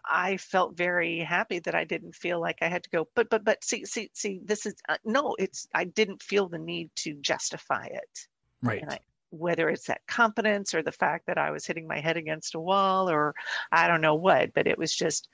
I 0.05 0.37
felt 0.37 0.77
very 0.77 1.19
happy 1.19 1.59
that 1.59 1.75
I 1.75 1.83
didn't 1.83 2.15
feel 2.15 2.39
like 2.39 2.57
I 2.61 2.67
had 2.67 2.83
to 2.83 2.89
go, 2.89 3.07
but, 3.15 3.29
but, 3.29 3.43
but 3.43 3.63
see, 3.63 3.85
see, 3.85 4.09
see, 4.13 4.41
this 4.43 4.65
is 4.65 4.75
uh, 4.87 4.97
no, 5.03 5.35
it's, 5.37 5.67
I 5.73 5.83
didn't 5.83 6.23
feel 6.23 6.47
the 6.47 6.59
need 6.59 6.89
to 6.97 7.13
justify 7.15 7.85
it. 7.85 8.27
Right. 8.61 8.83
I, 8.87 8.99
whether 9.31 9.69
it's 9.69 9.87
that 9.87 10.01
confidence 10.07 10.73
or 10.73 10.83
the 10.83 10.91
fact 10.91 11.27
that 11.27 11.37
I 11.37 11.51
was 11.51 11.65
hitting 11.65 11.87
my 11.87 11.99
head 11.99 12.17
against 12.17 12.55
a 12.55 12.59
wall 12.59 13.09
or 13.09 13.33
I 13.71 13.87
don't 13.87 14.01
know 14.01 14.15
what, 14.15 14.53
but 14.53 14.67
it 14.67 14.77
was 14.77 14.93
just, 14.95 15.27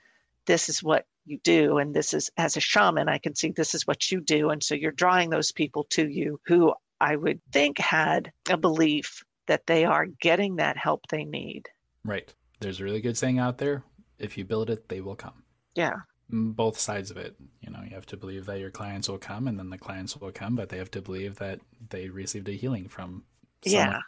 this 0.46 0.68
is 0.68 0.82
what 0.82 1.04
you 1.26 1.38
do. 1.42 1.78
And 1.78 1.94
this 1.94 2.14
is, 2.14 2.30
as 2.36 2.56
a 2.56 2.60
shaman, 2.60 3.08
I 3.08 3.18
can 3.18 3.34
see 3.34 3.50
this 3.50 3.74
is 3.74 3.86
what 3.86 4.10
you 4.10 4.20
do. 4.20 4.50
And 4.50 4.62
so 4.62 4.74
you're 4.74 4.92
drawing 4.92 5.30
those 5.30 5.52
people 5.52 5.84
to 5.90 6.08
you 6.08 6.40
who 6.46 6.72
I 7.00 7.16
would 7.16 7.40
think 7.52 7.78
had 7.78 8.32
a 8.48 8.56
belief 8.56 9.22
that 9.46 9.66
they 9.66 9.84
are 9.84 10.06
getting 10.06 10.56
that 10.56 10.76
help 10.76 11.06
they 11.08 11.24
need. 11.24 11.68
Right. 12.04 12.32
There's 12.60 12.80
a 12.80 12.84
really 12.84 13.00
good 13.00 13.16
saying 13.16 13.38
out 13.38 13.58
there 13.58 13.82
if 14.18 14.36
you 14.36 14.44
build 14.44 14.70
it, 14.70 14.88
they 14.88 15.00
will 15.00 15.16
come. 15.16 15.44
Yeah. 15.74 15.96
Both 16.30 16.78
sides 16.78 17.10
of 17.10 17.16
it. 17.16 17.36
You 17.60 17.70
know, 17.70 17.80
you 17.82 17.94
have 17.94 18.06
to 18.06 18.16
believe 18.16 18.46
that 18.46 18.58
your 18.58 18.70
clients 18.70 19.08
will 19.08 19.18
come 19.18 19.48
and 19.48 19.58
then 19.58 19.70
the 19.70 19.78
clients 19.78 20.16
will 20.16 20.32
come, 20.32 20.56
but 20.56 20.68
they 20.68 20.78
have 20.78 20.90
to 20.92 21.02
believe 21.02 21.36
that 21.36 21.60
they 21.90 22.08
received 22.08 22.48
a 22.48 22.52
healing 22.52 22.88
from 22.88 23.24
yeah. 23.64 24.00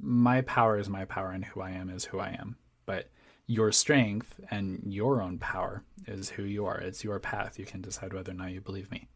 My 0.00 0.42
power 0.42 0.78
is 0.78 0.88
my 0.88 1.04
power, 1.04 1.30
and 1.32 1.44
who 1.44 1.60
I 1.60 1.70
am 1.70 1.90
is 1.90 2.04
who 2.04 2.20
I 2.20 2.28
am. 2.38 2.56
But 2.86 3.10
your 3.46 3.72
strength 3.72 4.38
and 4.50 4.80
your 4.86 5.20
own 5.20 5.38
power 5.38 5.82
is 6.06 6.30
who 6.30 6.44
you 6.44 6.66
are. 6.66 6.78
It's 6.78 7.02
your 7.02 7.18
path. 7.18 7.58
You 7.58 7.64
can 7.64 7.80
decide 7.80 8.12
whether 8.12 8.30
or 8.30 8.34
not 8.34 8.52
you 8.52 8.60
believe 8.60 8.90
me. 8.90 9.08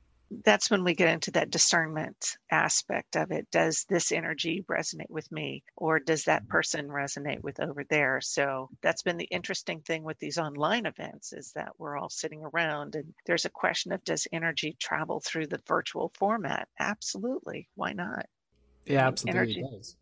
That's 0.45 0.71
when 0.71 0.85
we 0.85 0.95
get 0.95 1.09
into 1.09 1.33
that 1.33 1.51
discernment 1.51 2.37
aspect 2.51 3.17
of 3.17 3.31
it. 3.31 3.51
Does 3.51 3.85
this 3.89 4.13
energy 4.13 4.65
resonate 4.69 5.11
with 5.11 5.31
me, 5.31 5.63
or 5.77 5.99
does 5.99 6.25
that 6.25 6.49
person 6.49 6.89
resonate 6.89 7.43
with 7.43 7.61
over 7.61 7.85
there? 7.85 8.21
So 8.21 8.71
that's 8.81 9.03
been 9.03 9.17
the 9.17 9.25
interesting 9.25 9.81
thing 9.81 10.03
with 10.03 10.19
these 10.19 10.39
online 10.39 10.87
events 10.87 11.33
is 11.33 11.53
that 11.53 11.73
we're 11.79 11.97
all 11.97 12.09
sitting 12.11 12.43
around, 12.45 12.95
and 12.95 13.13
there's 13.27 13.45
a 13.45 13.51
question 13.51 13.93
of 13.93 14.05
does 14.05 14.27
energy 14.33 14.77
travel 14.79 15.21
through 15.21 15.49
the 15.49 15.61
virtual 15.67 16.13
format? 16.15 16.69
Absolutely. 16.79 17.69
Why 17.75 17.93
not? 17.93 18.27
Yeah, 18.87 19.07
absolutely 19.07 19.41
energy. 19.41 19.65
does. 19.71 19.97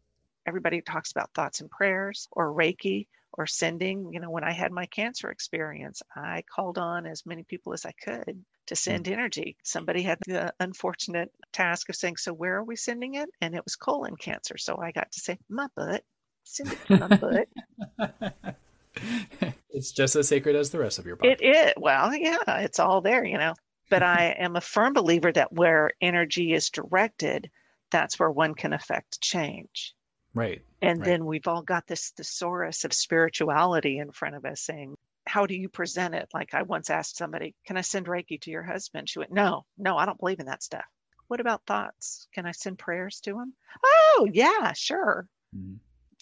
Everybody 0.47 0.81
talks 0.81 1.11
about 1.11 1.35
thoughts 1.35 1.61
and 1.61 1.71
prayers 1.71 2.29
or 2.33 2.53
Reiki 2.53 3.07
or 3.33 3.47
sending. 3.47 4.12
You 4.12 4.21
know, 4.21 4.31
when 4.31 4.45
I 4.45 4.53
had 4.53 4.73
my 4.73 4.87
cancer 4.87 5.31
experience, 5.31 6.03
I 6.14 6.43
called 6.55 6.79
on 6.79 7.07
as 7.07 7.27
many 7.27 7.43
people 7.43 7.73
as 7.73 7.85
I 7.85 7.93
could 7.93 8.45
to 8.70 8.74
hmm. 8.74 8.78
send 8.78 9.09
energy. 9.09 9.56
Somebody 9.62 10.02
had 10.02 10.18
the 10.26 10.52
unfortunate 10.61 11.30
task 11.52 11.88
of 11.88 11.96
saying, 11.96 12.16
So 12.16 12.33
where 12.33 12.56
are 12.56 12.64
we 12.64 12.76
sending 12.76 13.14
it? 13.14 13.28
And 13.40 13.54
it 13.54 13.64
was 13.64 13.76
colon 13.76 14.16
cancer. 14.16 14.56
So 14.56 14.78
I 14.78 14.92
got 14.92 15.12
to 15.12 15.20
say, 15.20 15.38
My 15.48 15.66
butt. 15.76 16.02
Send 16.44 16.72
it 16.72 16.78
to 16.87 16.96
my 16.96 17.16
butt. 17.16 18.56
it's 19.70 19.92
just 19.92 20.16
as 20.16 20.26
sacred 20.26 20.56
as 20.56 20.70
the 20.70 20.78
rest 20.78 20.98
of 20.98 21.06
your 21.06 21.16
body. 21.16 21.33
It 21.33 21.42
is. 21.42 21.72
Well, 21.76 22.14
yeah, 22.14 22.61
it's 22.61 22.80
all 22.80 23.02
there, 23.02 23.24
you 23.24 23.38
know. 23.38 23.54
But 23.90 24.02
I 24.02 24.35
am 24.38 24.56
a 24.56 24.61
firm 24.61 24.94
believer 24.94 25.30
that 25.33 25.52
where 25.52 25.92
energy 26.00 26.52
is 26.54 26.70
directed, 26.70 27.50
that's 27.90 28.18
where 28.18 28.30
one 28.30 28.54
can 28.54 28.72
affect 28.72 29.20
change. 29.20 29.94
Right. 30.33 30.62
And 30.80 31.00
right. 31.00 31.04
then 31.06 31.26
we've 31.26 31.46
all 31.46 31.62
got 31.62 31.87
this 31.87 32.11
thesaurus 32.16 32.85
of 32.85 32.92
spirituality 32.92 33.98
in 33.98 34.12
front 34.12 34.37
of 34.37 34.44
us 34.44 34.62
saying, 34.62 34.96
how 35.31 35.47
do 35.47 35.55
you 35.55 35.69
present 35.69 36.14
it? 36.14 36.29
Like 36.35 36.55
I 36.55 36.62
once 36.62 36.90
asked 36.90 37.16
somebody, 37.16 37.55
can 37.66 37.77
I 37.77 37.83
send 37.83 38.07
Reiki 38.07 38.40
to 38.43 38.51
your 38.51 38.62
husband? 38.62 39.09
She 39.09 39.19
went, 39.19 39.33
no, 39.33 39.64
no, 39.79 39.97
I 39.97 40.05
don't 40.07 40.19
believe 40.19 40.40
in 40.40 40.47
that 40.47 40.62
stuff. 40.62 40.85
What 41.29 41.40
about 41.40 41.62
thoughts? 41.66 42.27
Can 42.35 42.47
I 42.47 42.53
send 42.53 42.79
prayers 42.79 43.21
to 43.21 43.38
him? 43.38 43.55
Oh, 43.85 44.29
yeah, 44.33 44.73
sure. 44.73 45.27
Mm-hmm 45.57 45.77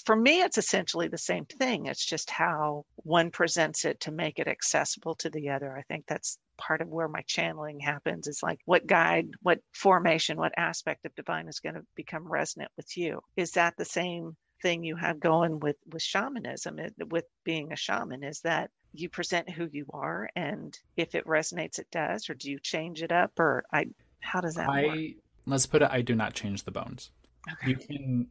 for 0.04 0.16
me, 0.16 0.40
it's 0.40 0.58
essentially 0.58 1.08
the 1.08 1.18
same 1.18 1.44
thing. 1.44 1.86
It's 1.86 2.04
just 2.04 2.30
how 2.30 2.84
one 2.96 3.30
presents 3.30 3.84
it 3.84 4.00
to 4.00 4.12
make 4.12 4.38
it 4.38 4.48
accessible 4.48 5.16
to 5.16 5.30
the 5.30 5.50
other. 5.50 5.76
I 5.76 5.82
think 5.82 6.04
that's 6.06 6.38
part 6.56 6.80
of 6.80 6.88
where 6.88 7.08
my 7.08 7.22
channeling 7.26 7.80
happens 7.80 8.26
is 8.26 8.40
like 8.42 8.60
what 8.64 8.86
guide, 8.86 9.28
what 9.42 9.60
formation, 9.72 10.38
what 10.38 10.52
aspect 10.56 11.04
of 11.04 11.14
divine 11.14 11.48
is 11.48 11.60
going 11.60 11.74
to 11.74 11.84
become 11.96 12.30
resonant 12.30 12.70
with 12.76 12.96
you. 12.96 13.20
Is 13.36 13.52
that 13.52 13.74
the 13.76 13.84
same 13.84 14.36
thing 14.62 14.82
you 14.82 14.96
have 14.96 15.20
going 15.20 15.60
with 15.60 15.76
with 15.86 16.02
shamanism 16.02 16.78
with 17.10 17.24
being 17.44 17.72
a 17.72 17.76
shaman 17.76 18.24
is 18.24 18.40
that 18.40 18.70
you 18.92 19.08
present 19.08 19.48
who 19.50 19.68
you 19.72 19.86
are 19.92 20.28
and 20.34 20.78
if 20.96 21.14
it 21.14 21.26
resonates 21.26 21.78
it 21.78 21.90
does 21.90 22.28
or 22.30 22.34
do 22.34 22.50
you 22.50 22.58
change 22.58 23.02
it 23.02 23.12
up 23.12 23.38
or 23.38 23.64
i 23.72 23.86
how 24.20 24.40
does 24.40 24.54
that 24.54 24.68
I, 24.68 24.86
work 24.86 24.98
let's 25.46 25.66
put 25.66 25.82
it 25.82 25.88
i 25.90 26.02
do 26.02 26.14
not 26.14 26.34
change 26.34 26.64
the 26.64 26.70
bones 26.70 27.10
okay. 27.52 27.70
you 27.70 27.76
can 27.76 28.28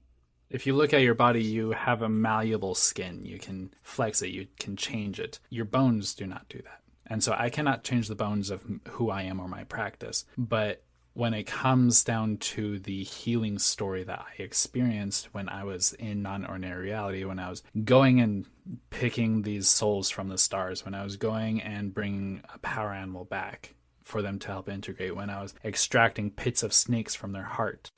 if 0.50 0.66
you 0.66 0.76
look 0.76 0.94
at 0.94 1.02
your 1.02 1.14
body, 1.14 1.44
you 1.44 1.72
have 1.72 2.02
a 2.02 2.10
malleable 2.10 2.76
skin. 2.76 3.26
You 3.26 3.38
can 3.38 3.74
flex 3.84 4.22
it, 4.22 4.30
you 4.30 4.48
can 4.60 4.76
change 4.76 5.20
it. 5.20 5.40
Your 5.50 5.66
bones 5.66 6.14
do 6.16 6.26
not 6.26 6.48
do 6.50 6.60
that. 6.60 6.82
And 7.06 7.24
so 7.24 7.36
I 7.38 7.50
cannot 7.50 7.84
change 7.84 8.08
the 8.08 8.16
bones 8.16 8.50
of 8.50 8.64
who 8.90 9.10
I 9.10 9.24
am 9.24 9.40
or 9.40 9.48
my 9.48 9.64
practice. 9.64 10.26
But 10.38 10.84
when 11.18 11.34
it 11.34 11.48
comes 11.48 12.04
down 12.04 12.38
to 12.38 12.78
the 12.78 13.04
healing 13.04 13.58
story 13.58 14.04
that 14.04 14.20
I 14.20 14.44
experienced 14.44 15.34
when 15.34 15.50
I 15.50 15.64
was 15.64 15.94
in 15.94 16.22
non 16.22 16.46
ordinary 16.46 16.84
reality, 16.84 17.26
when 17.26 17.40
I 17.40 17.50
was 17.50 17.64
going 17.84 18.22
and 18.22 18.46
picking 18.92 19.42
these 19.42 19.68
souls 19.68 20.12
from 20.12 20.30
the 20.30 20.38
stars, 20.38 20.86
when 20.86 20.94
I 20.94 21.04
was 21.04 21.18
going 21.18 21.60
and 21.60 21.92
bringing 21.92 22.44
a 22.54 22.60
power 22.60 22.94
animal 22.94 23.26
back 23.26 23.74
for 24.04 24.22
them 24.22 24.38
to 24.38 24.50
help 24.50 24.70
integrate, 24.70 25.16
when 25.16 25.32
I 25.32 25.42
was 25.42 25.56
extracting 25.66 26.30
pits 26.30 26.62
of 26.62 26.72
snakes 26.72 27.16
from 27.16 27.32
their 27.32 27.42
heart, 27.42 27.90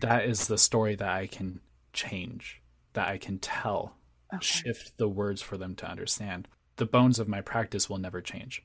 that 0.00 0.24
is 0.24 0.48
the 0.48 0.58
story 0.58 0.96
that 0.96 1.08
I 1.08 1.28
can 1.28 1.60
change 1.92 2.62
that 2.94 3.06
I 3.06 3.16
can 3.16 3.38
tell, 3.38 3.94
okay. 4.34 4.44
shift 4.44 4.98
the 4.98 5.08
words 5.08 5.40
for 5.40 5.56
them 5.56 5.76
to 5.76 5.88
understand. 5.88 6.48
The 6.78 6.86
bones 6.86 7.20
of 7.20 7.28
my 7.28 7.42
practice 7.42 7.88
will 7.88 7.98
never 7.98 8.20
change. 8.20 8.64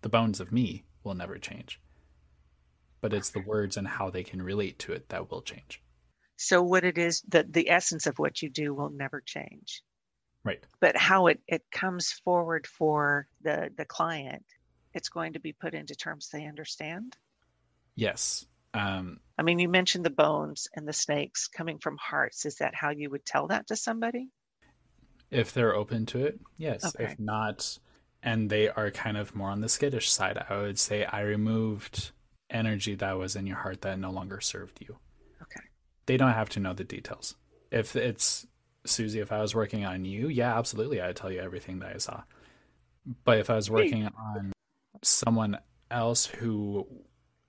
The 0.00 0.08
bones 0.08 0.40
of 0.40 0.52
me 0.52 0.84
will 1.04 1.14
never 1.14 1.36
change. 1.36 1.80
But 3.00 3.12
it's 3.14 3.30
the 3.30 3.40
words 3.40 3.76
and 3.76 3.86
how 3.86 4.10
they 4.10 4.22
can 4.22 4.42
relate 4.42 4.78
to 4.80 4.92
it 4.92 5.08
that 5.08 5.30
will 5.30 5.42
change. 5.42 5.82
So 6.36 6.62
what 6.62 6.84
it 6.84 6.98
is 6.98 7.22
that 7.28 7.52
the 7.52 7.70
essence 7.70 8.06
of 8.06 8.18
what 8.18 8.42
you 8.42 8.48
do 8.48 8.74
will 8.74 8.90
never 8.90 9.20
change. 9.20 9.82
Right. 10.42 10.64
But 10.80 10.96
how 10.96 11.26
it, 11.26 11.40
it 11.46 11.62
comes 11.70 12.12
forward 12.12 12.66
for 12.66 13.26
the, 13.42 13.70
the 13.76 13.84
client, 13.84 14.44
it's 14.94 15.10
going 15.10 15.34
to 15.34 15.40
be 15.40 15.52
put 15.52 15.74
into 15.74 15.94
terms 15.94 16.28
they 16.28 16.46
understand. 16.46 17.16
Yes. 17.94 18.46
Um, 18.72 19.20
I 19.38 19.42
mean, 19.42 19.58
you 19.58 19.68
mentioned 19.68 20.04
the 20.04 20.10
bones 20.10 20.68
and 20.74 20.86
the 20.86 20.92
snakes 20.92 21.48
coming 21.48 21.78
from 21.78 21.98
hearts. 21.98 22.46
Is 22.46 22.56
that 22.56 22.74
how 22.74 22.90
you 22.90 23.10
would 23.10 23.24
tell 23.24 23.48
that 23.48 23.66
to 23.66 23.76
somebody? 23.76 24.28
If 25.30 25.52
they're 25.52 25.74
open 25.74 26.06
to 26.06 26.24
it, 26.24 26.40
yes. 26.56 26.84
Okay. 26.84 27.04
If 27.04 27.20
not, 27.20 27.78
and 28.22 28.50
they 28.50 28.68
are 28.68 28.90
kind 28.90 29.16
of 29.16 29.34
more 29.34 29.50
on 29.50 29.60
the 29.60 29.68
skittish 29.68 30.10
side, 30.10 30.42
I 30.48 30.56
would 30.56 30.78
say 30.78 31.04
I 31.04 31.20
removed 31.20 32.12
energy 32.50 32.94
that 32.96 33.18
was 33.18 33.36
in 33.36 33.46
your 33.46 33.56
heart 33.56 33.82
that 33.82 33.98
no 33.98 34.10
longer 34.10 34.40
served 34.40 34.80
you. 34.80 34.98
Okay. 35.42 35.60
They 36.06 36.16
don't 36.16 36.32
have 36.32 36.48
to 36.50 36.60
know 36.60 36.74
the 36.74 36.84
details. 36.84 37.36
If 37.70 37.96
it's 37.96 38.46
Susie, 38.84 39.20
if 39.20 39.32
I 39.32 39.40
was 39.40 39.54
working 39.54 39.84
on 39.84 40.04
you, 40.04 40.28
yeah, 40.28 40.58
absolutely, 40.58 41.00
I'd 41.00 41.16
tell 41.16 41.30
you 41.30 41.40
everything 41.40 41.78
that 41.80 41.94
I 41.94 41.98
saw. 41.98 42.22
But 43.24 43.38
if 43.38 43.50
I 43.50 43.56
was 43.56 43.70
working 43.70 44.06
on 44.06 44.52
someone 45.02 45.58
else 45.90 46.26
who 46.26 46.86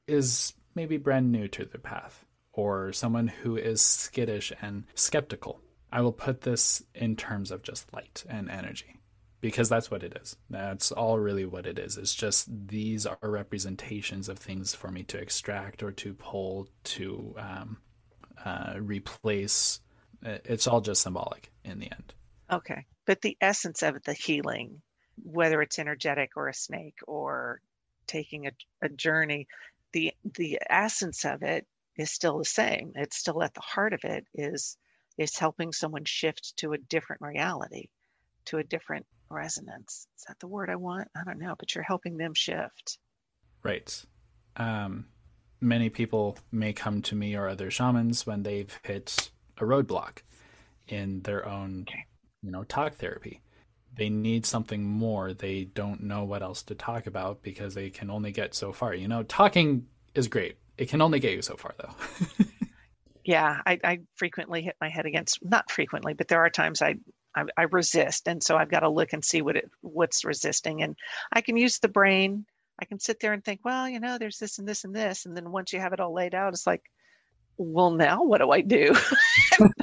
is 0.08 0.54
maybe 0.76 0.98
brand 0.98 1.32
new 1.32 1.48
to 1.50 1.66
the 1.66 1.78
path 1.78 2.26
or 2.54 2.92
someone 2.94 3.28
who 3.28 3.56
is 3.58 3.82
skittish 3.82 4.52
and 4.62 4.86
skeptical. 4.96 5.62
I 5.92 6.02
will 6.02 6.14
put 6.14 6.42
this 6.42 6.84
in 6.96 7.16
terms 7.16 7.52
of 7.52 7.64
just 7.64 7.94
light 7.94 8.24
and 8.30 8.50
energy 8.50 9.01
because 9.42 9.70
that's 9.70 9.90
what 9.90 10.04
it 10.04 10.18
is. 10.22 10.38
That's 10.50 10.92
all 10.92 11.20
really 11.20 11.46
what 11.46 11.66
it 11.66 11.80
is. 11.80 11.98
It's 11.98 12.14
just 12.14 12.48
these 12.68 13.06
are 13.06 13.18
representations 13.22 14.30
of 14.30 14.38
things 14.38 14.76
for 14.76 14.92
me 14.92 15.04
to 15.04 15.18
extract 15.18 15.82
or 15.82 15.92
to 15.94 16.14
pull, 16.14 16.68
to 16.86 17.36
um, 17.38 17.78
uh, 18.46 18.76
replace. 18.78 19.82
It's 20.24 20.68
all 20.68 20.82
just 20.82 21.02
symbolic 21.02 21.52
in 21.66 21.80
the 21.80 21.92
end. 21.92 22.14
Okay. 22.52 22.86
But 23.06 23.22
the 23.22 23.36
essence 23.42 23.82
of 23.82 24.02
the 24.04 24.14
healing, 24.14 24.82
whether 25.24 25.62
it's 25.62 25.80
energetic 25.80 26.32
or 26.36 26.48
a 26.48 26.54
snake 26.54 27.00
or 27.08 27.62
taking 28.06 28.46
a, 28.46 28.52
a 28.84 28.90
journey, 28.90 29.48
the 29.92 30.14
the 30.36 30.60
essence 30.70 31.26
of 31.26 31.42
it 31.42 31.66
is 31.98 32.12
still 32.12 32.38
the 32.38 32.46
same. 32.46 32.94
It's 32.96 33.18
still 33.18 33.42
at 33.42 33.54
the 33.54 33.62
heart 33.62 33.94
of 33.94 34.02
it 34.04 34.26
is 34.36 34.78
is 35.18 35.38
helping 35.38 35.74
someone 35.74 36.06
shift 36.06 36.56
to 36.58 36.74
a 36.74 36.78
different 36.78 37.22
reality, 37.22 37.90
to 38.46 38.58
a 38.58 38.64
different 38.64 39.06
resonance. 39.32 40.08
Is 40.18 40.24
that 40.28 40.40
the 40.40 40.48
word 40.48 40.70
I 40.70 40.76
want? 40.76 41.08
I 41.16 41.24
don't 41.24 41.40
know, 41.40 41.56
but 41.58 41.74
you're 41.74 41.84
helping 41.84 42.18
them 42.18 42.34
shift. 42.34 42.98
Right. 43.64 44.06
Um, 44.58 45.06
many 45.60 45.90
people 45.90 46.38
may 46.52 46.74
come 46.74 47.02
to 47.04 47.16
me 47.16 47.36
or 47.36 47.48
other 47.48 47.72
shamans 47.72 48.26
when 48.26 48.44
they've 48.44 48.80
hit 48.84 49.30
a 49.58 49.64
roadblock 49.64 50.20
in 50.88 51.22
their 51.22 51.48
own, 51.48 51.86
okay. 51.88 52.06
you 52.42 52.52
know, 52.52 52.64
talk 52.64 52.96
therapy. 52.96 53.42
They 53.96 54.10
need 54.10 54.46
something 54.46 54.84
more. 54.84 55.34
They 55.34 55.66
don't 55.66 56.04
know 56.04 56.24
what 56.24 56.42
else 56.42 56.64
to 56.64 56.76
talk 56.76 57.08
about 57.08 57.44
because 57.44 57.76
they 57.76 57.90
can 57.90 58.10
only 58.10 58.32
get 58.32 58.56
so 58.56 58.72
far. 58.72 58.94
You 58.94 59.08
know, 59.08 59.24
talking 59.24 59.88
is 60.16 60.28
great. 60.28 60.58
It 60.78 60.90
can 60.90 61.02
only 61.02 61.20
get 61.20 61.34
you 61.34 61.42
so 61.42 61.56
far, 61.56 61.76
though. 61.78 62.46
yeah, 63.26 63.62
I, 63.66 63.80
I 63.84 64.00
frequently 64.16 64.62
hit 64.62 64.76
my 64.82 64.90
head 64.90 65.06
against, 65.06 65.40
not 65.44 65.70
frequently, 65.70 66.14
but 66.14 66.28
there 66.28 66.44
are 66.44 66.50
times 66.50 66.82
I 66.82 66.96
I, 67.36 67.44
I, 67.58 67.64
resist 67.64 68.28
and 68.28 68.42
so 68.44 68.58
i've 68.58 68.72
got 68.72 68.82
to 68.82 68.90
look 68.90 69.14
and 69.14 69.24
see 69.24 69.42
what 69.42 69.56
it 69.56 69.70
what's 69.82 70.26
resisting 70.26 70.84
and 70.84 70.96
i 71.32 71.42
can 71.42 71.58
use 71.58 71.80
the 71.80 71.88
brain. 71.88 72.46
I 72.82 72.86
can 72.86 73.00
sit 73.00 73.20
there 73.20 73.34
and 73.34 73.44
think 73.44 73.62
well 73.64 73.88
you 73.88 74.00
know 74.00 74.18
there's 74.18 74.40
this 74.40 74.58
and 74.58 74.68
this 74.68 74.86
and 74.86 74.96
this 74.96 75.26
and 75.26 75.38
then 75.38 75.52
once 75.52 75.72
you 75.72 75.80
have 75.80 75.94
it 75.94 76.00
all 76.00 76.14
laid 76.14 76.34
out 76.34 76.54
it's 76.54 76.66
like 76.66 76.82
well 77.58 77.92
now 77.92 78.24
what 78.24 78.40
do 78.40 78.52
i 78.52 78.62
do? 78.62 78.96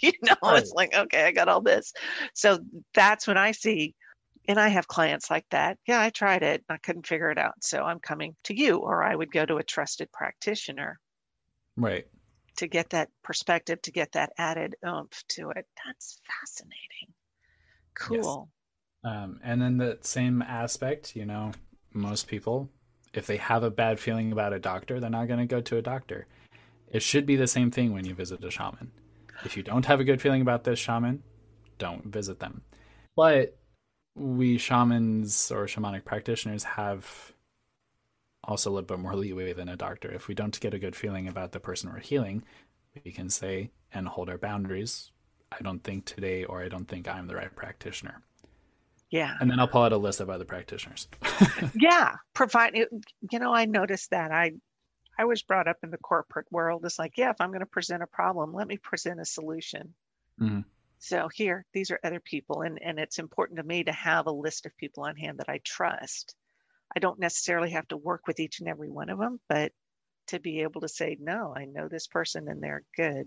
You 0.00 0.12
know 0.22 0.36
right. 0.42 0.62
it's 0.62 0.72
like 0.72 0.96
okay 0.96 1.24
i 1.24 1.32
got 1.32 1.48
all 1.48 1.60
this. 1.60 1.92
So 2.34 2.58
that's 2.94 3.26
when 3.26 3.36
i 3.36 3.52
see 3.52 3.94
and 4.48 4.58
i 4.58 4.68
have 4.68 4.88
clients 4.88 5.30
like 5.30 5.44
that. 5.50 5.78
Yeah 5.86 6.00
i 6.00 6.10
tried 6.10 6.42
it 6.42 6.64
i 6.68 6.78
couldn't 6.78 7.06
figure 7.06 7.30
it 7.30 7.38
out 7.38 7.54
so 7.60 7.82
i'm 7.82 8.00
coming 8.00 8.34
to 8.44 8.56
you 8.56 8.78
or 8.78 9.02
i 9.02 9.14
would 9.14 9.30
go 9.30 9.44
to 9.44 9.58
a 9.58 9.62
trusted 9.62 10.10
practitioner. 10.12 10.98
Right 11.76 12.06
to 12.56 12.66
get 12.66 12.90
that 12.90 13.08
perspective, 13.22 13.80
to 13.82 13.92
get 13.92 14.12
that 14.12 14.32
added 14.38 14.76
oomph 14.86 15.22
to 15.28 15.50
it. 15.50 15.66
That's 15.84 16.18
fascinating. 16.26 17.14
Cool. 17.94 18.48
Yes. 19.04 19.12
Um, 19.12 19.40
and 19.42 19.60
then 19.62 19.76
the 19.76 19.98
same 20.02 20.42
aspect, 20.42 21.14
you 21.14 21.24
know, 21.24 21.52
most 21.92 22.28
people, 22.28 22.68
if 23.14 23.26
they 23.26 23.36
have 23.36 23.62
a 23.62 23.70
bad 23.70 24.00
feeling 24.00 24.32
about 24.32 24.52
a 24.52 24.58
doctor, 24.58 25.00
they're 25.00 25.10
not 25.10 25.28
going 25.28 25.40
to 25.40 25.46
go 25.46 25.60
to 25.60 25.76
a 25.76 25.82
doctor. 25.82 26.26
It 26.90 27.02
should 27.02 27.26
be 27.26 27.36
the 27.36 27.46
same 27.46 27.70
thing 27.70 27.92
when 27.92 28.04
you 28.04 28.14
visit 28.14 28.44
a 28.44 28.50
shaman. 28.50 28.90
If 29.44 29.56
you 29.56 29.62
don't 29.62 29.86
have 29.86 30.00
a 30.00 30.04
good 30.04 30.20
feeling 30.20 30.42
about 30.42 30.64
this 30.64 30.78
shaman, 30.78 31.22
don't 31.78 32.06
visit 32.06 32.40
them. 32.40 32.62
But 33.16 33.56
we 34.14 34.58
shamans 34.58 35.50
or 35.50 35.66
shamanic 35.66 36.04
practitioners 36.04 36.64
have 36.64 37.32
also 38.46 38.70
a 38.70 38.72
little 38.72 38.86
bit 38.86 38.98
more 38.98 39.16
leeway 39.16 39.52
than 39.52 39.68
a 39.68 39.76
doctor. 39.76 40.10
If 40.10 40.28
we 40.28 40.34
don't 40.34 40.58
get 40.60 40.74
a 40.74 40.78
good 40.78 40.96
feeling 40.96 41.28
about 41.28 41.52
the 41.52 41.60
person 41.60 41.92
we're 41.92 42.00
healing, 42.00 42.44
we 43.04 43.12
can 43.12 43.28
say 43.28 43.70
and 43.92 44.08
hold 44.08 44.28
our 44.28 44.38
boundaries. 44.38 45.10
I 45.52 45.62
don't 45.62 45.82
think 45.82 46.04
today, 46.04 46.44
or 46.44 46.62
I 46.62 46.68
don't 46.68 46.86
think 46.86 47.08
I'm 47.08 47.26
the 47.26 47.36
right 47.36 47.54
practitioner. 47.54 48.22
Yeah. 49.10 49.34
And 49.40 49.50
then 49.50 49.60
I'll 49.60 49.68
pull 49.68 49.82
out 49.82 49.92
a 49.92 49.96
list 49.96 50.20
of 50.20 50.30
other 50.30 50.44
practitioners. 50.44 51.08
yeah. 51.74 52.16
Provide, 52.34 52.74
you 52.74 53.38
know, 53.38 53.54
I 53.54 53.64
noticed 53.64 54.10
that. 54.10 54.32
I, 54.32 54.52
I 55.18 55.24
was 55.24 55.42
brought 55.42 55.68
up 55.68 55.78
in 55.82 55.90
the 55.90 55.98
corporate 55.98 56.46
world. 56.50 56.84
It's 56.84 56.98
like, 56.98 57.16
yeah, 57.16 57.30
if 57.30 57.40
I'm 57.40 57.50
going 57.50 57.60
to 57.60 57.66
present 57.66 58.02
a 58.02 58.08
problem, 58.08 58.52
let 58.52 58.66
me 58.66 58.76
present 58.76 59.20
a 59.20 59.24
solution. 59.24 59.94
Mm-hmm. 60.40 60.60
So 60.98 61.28
here, 61.32 61.64
these 61.72 61.90
are 61.90 62.00
other 62.02 62.20
people. 62.20 62.62
And, 62.62 62.82
and 62.82 62.98
it's 62.98 63.18
important 63.18 63.58
to 63.58 63.62
me 63.62 63.84
to 63.84 63.92
have 63.92 64.26
a 64.26 64.32
list 64.32 64.66
of 64.66 64.76
people 64.76 65.04
on 65.04 65.16
hand 65.16 65.38
that 65.38 65.48
I 65.48 65.60
trust 65.62 66.34
I 66.94 67.00
don't 67.00 67.18
necessarily 67.18 67.70
have 67.70 67.88
to 67.88 67.96
work 67.96 68.26
with 68.26 68.40
each 68.40 68.60
and 68.60 68.68
every 68.68 68.90
one 68.90 69.10
of 69.10 69.18
them, 69.18 69.40
but 69.48 69.72
to 70.28 70.40
be 70.40 70.60
able 70.60 70.80
to 70.80 70.88
say, 70.88 71.16
no, 71.20 71.54
I 71.56 71.66
know 71.66 71.88
this 71.88 72.06
person 72.06 72.48
and 72.48 72.62
they're 72.62 72.82
good. 72.96 73.26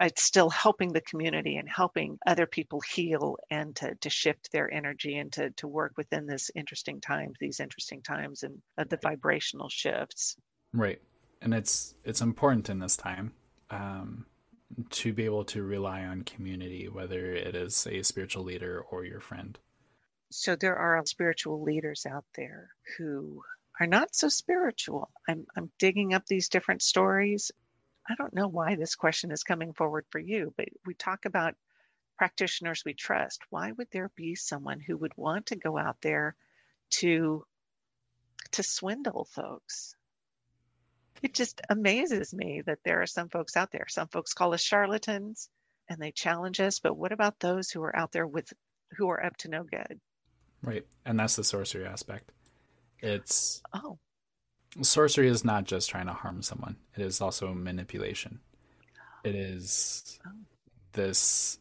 It's 0.00 0.22
still 0.22 0.48
helping 0.48 0.92
the 0.92 1.00
community 1.02 1.56
and 1.56 1.68
helping 1.68 2.18
other 2.26 2.46
people 2.46 2.80
heal 2.80 3.36
and 3.50 3.74
to, 3.76 3.94
to 3.96 4.08
shift 4.08 4.50
their 4.52 4.72
energy 4.72 5.18
and 5.18 5.32
to, 5.32 5.50
to 5.50 5.68
work 5.68 5.92
within 5.96 6.26
this 6.26 6.50
interesting 6.54 7.00
times, 7.00 7.36
these 7.40 7.60
interesting 7.60 8.00
times 8.00 8.42
and 8.42 8.62
uh, 8.78 8.84
the 8.88 8.98
vibrational 9.02 9.68
shifts. 9.68 10.36
Right. 10.72 11.00
And 11.42 11.52
it's 11.52 11.94
it's 12.04 12.20
important 12.20 12.68
in 12.70 12.78
this 12.78 12.96
time 12.96 13.32
um, 13.70 14.26
to 14.90 15.12
be 15.12 15.24
able 15.24 15.44
to 15.46 15.62
rely 15.62 16.04
on 16.04 16.22
community, 16.22 16.88
whether 16.88 17.32
it 17.32 17.54
is 17.54 17.86
a 17.90 18.02
spiritual 18.02 18.44
leader 18.44 18.84
or 18.90 19.04
your 19.04 19.20
friend. 19.20 19.58
So 20.32 20.54
there 20.54 20.76
are 20.76 21.04
spiritual 21.06 21.62
leaders 21.62 22.06
out 22.06 22.24
there 22.36 22.70
who 22.96 23.42
are 23.80 23.88
not 23.88 24.14
so 24.14 24.28
spiritual. 24.28 25.10
I'm, 25.28 25.44
I'm 25.56 25.72
digging 25.78 26.14
up 26.14 26.24
these 26.26 26.48
different 26.48 26.82
stories. 26.82 27.50
I 28.08 28.14
don't 28.14 28.32
know 28.32 28.46
why 28.46 28.76
this 28.76 28.94
question 28.94 29.32
is 29.32 29.42
coming 29.42 29.72
forward 29.72 30.06
for 30.10 30.20
you, 30.20 30.54
but 30.56 30.68
we 30.86 30.94
talk 30.94 31.24
about 31.24 31.56
practitioners 32.16 32.84
we 32.84 32.94
trust. 32.94 33.40
Why 33.50 33.72
would 33.72 33.88
there 33.90 34.10
be 34.14 34.36
someone 34.36 34.78
who 34.78 34.96
would 34.98 35.16
want 35.16 35.46
to 35.46 35.56
go 35.56 35.76
out 35.76 36.00
there 36.00 36.36
to 36.90 37.44
to 38.52 38.62
swindle 38.62 39.24
folks? 39.24 39.96
It 41.22 41.34
just 41.34 41.60
amazes 41.68 42.32
me 42.32 42.62
that 42.66 42.84
there 42.84 43.02
are 43.02 43.06
some 43.06 43.30
folks 43.30 43.56
out 43.56 43.72
there. 43.72 43.86
Some 43.88 44.06
folks 44.06 44.34
call 44.34 44.54
us 44.54 44.62
charlatans 44.62 45.48
and 45.88 46.00
they 46.00 46.12
challenge 46.12 46.60
us, 46.60 46.78
but 46.78 46.96
what 46.96 47.10
about 47.10 47.40
those 47.40 47.70
who 47.70 47.82
are 47.82 47.96
out 47.96 48.12
there 48.12 48.26
with 48.26 48.52
who 48.96 49.08
are 49.08 49.24
up 49.24 49.36
to 49.38 49.48
no 49.48 49.64
good? 49.64 50.00
Right. 50.62 50.86
And 51.04 51.18
that's 51.18 51.36
the 51.36 51.44
sorcery 51.44 51.86
aspect. 51.86 52.32
It's 53.00 53.62
oh. 53.72 53.98
Sorcery 54.82 55.28
is 55.28 55.44
not 55.44 55.64
just 55.64 55.90
trying 55.90 56.06
to 56.06 56.12
harm 56.12 56.42
someone. 56.42 56.76
It 56.96 57.02
is 57.02 57.20
also 57.20 57.52
manipulation. 57.52 58.40
It 59.24 59.34
is 59.34 60.18
oh. 60.26 60.30
this 60.92 61.58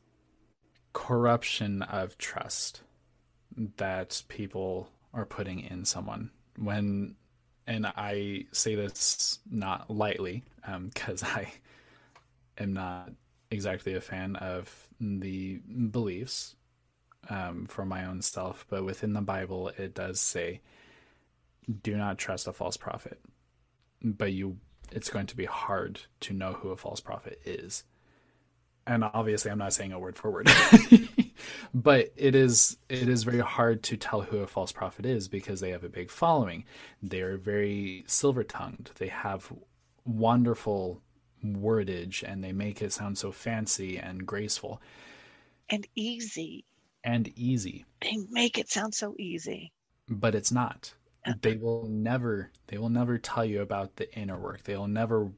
corruption 0.94 1.82
of 1.84 2.18
trust 2.18 2.82
that 3.78 4.24
people 4.28 4.90
are 5.14 5.26
putting 5.26 5.62
in 5.62 5.86
someone 5.86 6.30
when 6.58 7.16
and 7.68 7.86
I 7.86 8.46
say 8.52 8.76
this 8.76 9.40
not 9.50 9.90
lightly 9.90 10.44
because 10.84 11.24
um, 11.24 11.30
I 11.36 11.54
am 12.58 12.74
not 12.74 13.12
exactly 13.52 13.94
a 13.94 14.02
fan 14.02 14.36
of 14.36 14.88
the 15.00 15.58
beliefs 15.92 16.56
um, 17.30 17.66
for 17.68 17.86
my 17.86 18.06
own 18.06 18.22
self, 18.22 18.66
but 18.70 18.84
within 18.84 19.14
the 19.14 19.22
Bible, 19.22 19.70
it 19.78 19.94
does 19.94 20.20
say, 20.20 20.62
"Do 21.84 21.96
not 21.96 22.18
trust 22.18 22.48
a 22.48 22.54
false 22.54 22.78
prophet." 22.78 23.20
But 24.02 24.34
you, 24.34 24.58
it's 24.92 25.10
going 25.10 25.28
to 25.28 25.36
be 25.36 25.46
hard 25.46 26.02
to 26.22 26.34
know 26.34 26.54
who 26.54 26.70
a 26.70 26.78
false 26.78 27.02
prophet 27.02 27.42
is. 27.46 27.84
And 28.88 29.04
obviously, 29.04 29.52
I'm 29.52 29.58
not 29.60 29.74
saying 29.74 29.92
a 29.92 30.00
word 30.00 30.16
for 30.16 30.32
word, 30.32 30.50
but 31.74 32.12
it 32.16 32.34
is 32.34 32.78
it 32.90 33.08
is 33.08 33.24
very 33.24 33.40
hard 33.40 33.84
to 33.84 33.98
tell 33.98 34.22
who 34.22 34.38
a 34.40 34.48
false 34.48 34.72
prophet 34.72 35.06
is 35.06 35.28
because 35.28 35.60
they 35.60 35.70
have 35.72 35.84
a 35.84 35.90
big 35.90 36.10
following. 36.10 36.66
They 37.04 37.22
are 37.22 37.38
very 37.38 38.04
silver 38.08 38.44
tongued. 38.44 38.92
They 38.98 39.10
have 39.10 39.54
wonderful 40.06 41.02
wordage, 41.46 42.24
and 42.24 42.44
they 42.44 42.52
make 42.52 42.82
it 42.82 42.92
sound 42.92 43.18
so 43.18 43.32
fancy 43.32 43.98
and 43.98 44.26
graceful 44.26 44.82
and 45.70 45.88
easy 45.96 46.66
and 47.04 47.28
easy. 47.38 47.86
They 48.02 48.18
make 48.30 48.58
it 48.58 48.70
sound 48.70 48.94
so 48.94 49.16
easy. 49.18 49.72
But 50.08 50.36
it's 50.36 50.52
not. 50.52 50.94
Uh-uh. 51.26 51.36
They 51.42 51.56
will 51.56 51.88
never 51.88 52.52
they 52.68 52.78
will 52.78 52.90
never 52.90 53.18
tell 53.18 53.46
you 53.46 53.62
about 53.62 53.96
the 53.96 54.14
inner 54.18 54.38
work. 54.38 54.64
They 54.64 54.76
will 54.76 54.88
never 54.88 55.32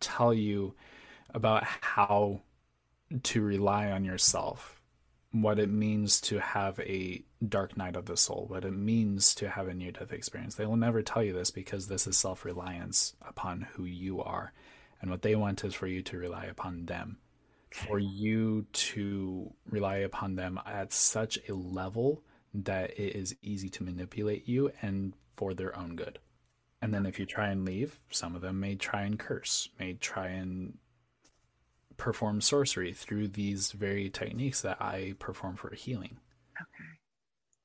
tell 0.00 0.32
you 0.32 0.74
about 1.34 1.64
how 1.64 2.42
to 3.22 3.42
rely 3.42 3.90
on 3.90 4.04
yourself, 4.04 4.80
what 5.30 5.58
it 5.58 5.70
means 5.70 6.20
to 6.22 6.40
have 6.40 6.80
a 6.80 7.22
dark 7.46 7.76
night 7.76 7.96
of 7.96 8.06
the 8.06 8.16
soul, 8.16 8.46
what 8.48 8.64
it 8.64 8.72
means 8.72 9.34
to 9.36 9.48
have 9.50 9.68
a 9.68 9.74
near 9.74 9.92
death 9.92 10.12
experience. 10.12 10.54
They 10.54 10.66
will 10.66 10.76
never 10.76 11.02
tell 11.02 11.22
you 11.22 11.32
this 11.32 11.50
because 11.50 11.86
this 11.86 12.06
is 12.06 12.16
self 12.16 12.44
reliance 12.44 13.14
upon 13.26 13.68
who 13.74 13.84
you 13.84 14.22
are. 14.22 14.52
And 15.00 15.10
what 15.10 15.22
they 15.22 15.36
want 15.36 15.62
is 15.64 15.74
for 15.74 15.86
you 15.86 16.02
to 16.02 16.18
rely 16.18 16.46
upon 16.46 16.86
them 16.86 17.18
for 17.70 17.98
you 17.98 18.66
to 18.72 19.52
rely 19.68 19.96
upon 19.96 20.36
them 20.36 20.60
at 20.66 20.92
such 20.92 21.38
a 21.48 21.54
level 21.54 22.22
that 22.54 22.98
it 22.98 23.14
is 23.14 23.36
easy 23.42 23.68
to 23.68 23.82
manipulate 23.82 24.48
you 24.48 24.70
and 24.82 25.14
for 25.36 25.52
their 25.52 25.76
own 25.76 25.96
good. 25.96 26.18
And 26.80 26.94
then 26.94 27.06
if 27.06 27.18
you 27.18 27.26
try 27.26 27.48
and 27.48 27.64
leave, 27.64 27.98
some 28.10 28.34
of 28.34 28.42
them 28.42 28.60
may 28.60 28.74
try 28.76 29.02
and 29.02 29.18
curse, 29.18 29.68
may 29.78 29.94
try 29.94 30.28
and 30.28 30.78
perform 31.96 32.40
sorcery 32.40 32.92
through 32.92 33.28
these 33.28 33.72
very 33.72 34.10
techniques 34.10 34.60
that 34.60 34.80
I 34.80 35.14
perform 35.18 35.56
for 35.56 35.74
healing. 35.74 36.18
Okay. 36.60 36.90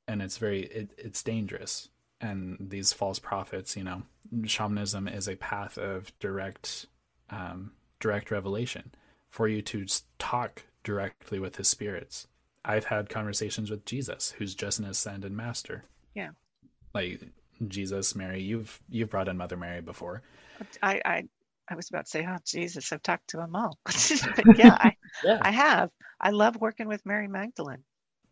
And 0.08 0.22
it's 0.22 0.38
very 0.38 0.64
it, 0.64 0.92
it's 0.98 1.24
dangerous. 1.24 1.90
And 2.20 2.58
these 2.60 2.94
false 2.94 3.20
prophets, 3.20 3.76
you 3.76 3.84
know, 3.84 4.04
shamanism 4.46 5.08
is 5.08 5.28
a 5.28 5.36
path 5.36 5.78
of 5.78 6.18
direct 6.20 6.88
um, 7.30 7.72
direct 8.00 8.32
revelation 8.32 8.92
for 9.32 9.48
you 9.48 9.62
to 9.64 9.86
talk 10.20 10.64
directly 10.84 11.40
with 11.40 11.56
his 11.56 11.68
spirits. 11.68 12.28
I've 12.64 12.86
had 12.86 13.10
conversations 13.10 13.72
with 13.72 13.86
Jesus, 13.86 14.36
who's 14.38 14.54
just 14.54 14.78
an 14.78 14.86
ascended 14.86 15.32
master. 15.32 15.86
Yeah. 16.14 16.30
Like 16.94 17.22
Jesus, 17.68 18.16
Mary, 18.16 18.42
you've 18.42 18.80
you've 18.90 19.10
brought 19.10 19.28
in 19.28 19.38
Mother 19.38 19.58
Mary 19.58 19.82
before. 19.82 20.22
I 20.84 21.02
I, 21.04 21.24
I 21.70 21.76
was 21.76 21.90
about 21.90 22.06
to 22.06 22.12
say, 22.12 22.28
oh 22.30 22.38
Jesus, 22.46 22.92
I've 22.92 23.02
talked 23.02 23.30
to 23.30 23.38
them 23.38 23.56
all. 23.56 23.80
yeah, 24.56 24.78
I 24.80 24.96
yeah. 25.24 25.40
I 25.42 25.52
have. 25.52 25.90
I 26.20 26.30
love 26.32 26.58
working 26.58 26.88
with 26.88 27.06
Mary 27.06 27.28
Magdalene. 27.28 27.84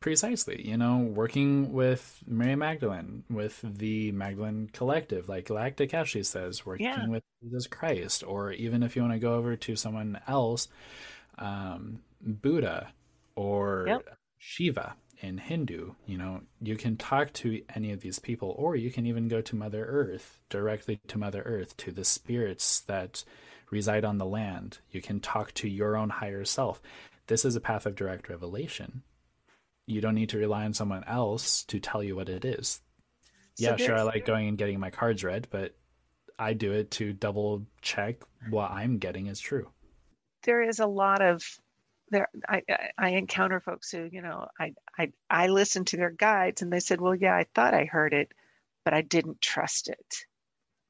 Precisely, 0.02 0.66
you 0.66 0.78
know, 0.78 0.98
working 0.98 1.74
with 1.74 2.24
Mary 2.26 2.56
Magdalene, 2.56 3.26
with 3.30 3.60
the 3.62 4.14
Magdalene 4.14 4.70
Collective, 4.72 5.28
like 5.28 5.48
Galactic 5.48 5.94
Ashley 5.94 6.24
says, 6.24 6.66
working 6.66 6.86
yeah. 6.86 7.06
with 7.08 7.24
Jesus 7.44 7.68
Christ, 7.68 8.24
or 8.24 8.54
even 8.54 8.82
if 8.82 8.96
you 8.96 9.02
want 9.02 9.14
to 9.14 9.20
go 9.20 9.34
over 9.34 9.58
to 9.58 9.76
someone 9.76 10.18
else, 10.26 10.70
um, 11.38 12.00
Buddha 12.22 12.94
or 13.36 13.86
yep. 13.88 14.18
Shiva 14.38 14.96
in 15.22 15.38
Hindu, 15.38 15.92
you 16.06 16.18
know, 16.18 16.42
you 16.62 16.78
can 16.78 16.96
talk 16.96 17.34
to 17.34 17.62
any 17.76 17.92
of 17.92 18.00
these 18.00 18.20
people, 18.20 18.56
or 18.58 18.78
you 18.78 18.92
can 18.92 19.06
even 19.06 19.28
go 19.28 19.42
to 19.42 19.56
Mother 19.56 19.84
Earth, 19.84 20.40
directly 20.50 21.02
to 21.08 21.18
Mother 21.18 21.42
Earth, 21.46 21.76
to 21.76 21.92
the 21.92 22.06
spirits 22.06 22.80
that 22.82 23.26
reside 23.70 24.06
on 24.06 24.18
the 24.18 24.26
land. 24.26 24.80
You 24.92 25.02
can 25.02 25.20
talk 25.20 25.54
to 25.56 25.68
your 25.68 25.98
own 25.98 26.10
higher 26.10 26.46
self. 26.46 26.82
This 27.28 27.44
is 27.44 27.58
a 27.58 27.62
path 27.62 27.86
of 27.86 27.96
direct 27.96 28.30
revelation 28.30 29.04
you 29.90 30.02
don't 30.02 30.16
need 30.16 30.30
to 30.30 30.38
rely 30.38 30.66
on 30.66 30.74
someone 30.74 31.04
else 31.06 31.64
to 31.64 31.80
tell 31.80 32.04
you 32.04 32.16
what 32.16 32.30
it 32.30 32.46
is. 32.46 32.82
So 33.56 33.72
yeah, 33.72 33.76
sure, 33.76 33.96
I 33.96 34.04
like 34.04 34.26
going 34.26 34.48
and 34.48 34.58
getting 34.58 34.80
my 34.80 34.92
cards 34.92 35.24
read, 35.24 35.48
but 35.50 35.76
I 36.38 36.54
do 36.54 36.72
it 36.72 36.92
to 36.92 37.12
double 37.12 37.66
check 37.82 38.18
what 38.50 38.72
I'm 38.72 39.00
getting 39.00 39.28
is 39.28 39.40
true. 39.40 39.70
There 40.44 40.62
is 40.62 40.80
a 40.80 40.86
lot 40.86 41.22
of 41.22 41.44
there 42.12 42.28
I, 42.48 42.64
I 42.98 43.10
encounter 43.10 43.60
folks 43.60 43.92
who 43.92 44.10
you 44.12 44.24
know 44.24 44.48
I, 44.60 44.74
I 44.98 45.12
i 45.30 45.48
listened 45.48 45.88
to 45.88 45.98
their 45.98 46.10
guides 46.10 46.64
and 46.64 46.74
they 46.74 46.80
said 46.80 47.00
well 47.00 47.14
yeah 47.14 47.36
i 47.36 47.46
thought 47.54 47.76
i 47.76 47.86
heard 47.86 48.14
it 48.14 48.32
but 48.84 48.96
i 48.96 49.02
didn't 49.02 49.42
trust 49.42 49.90
it 49.90 50.26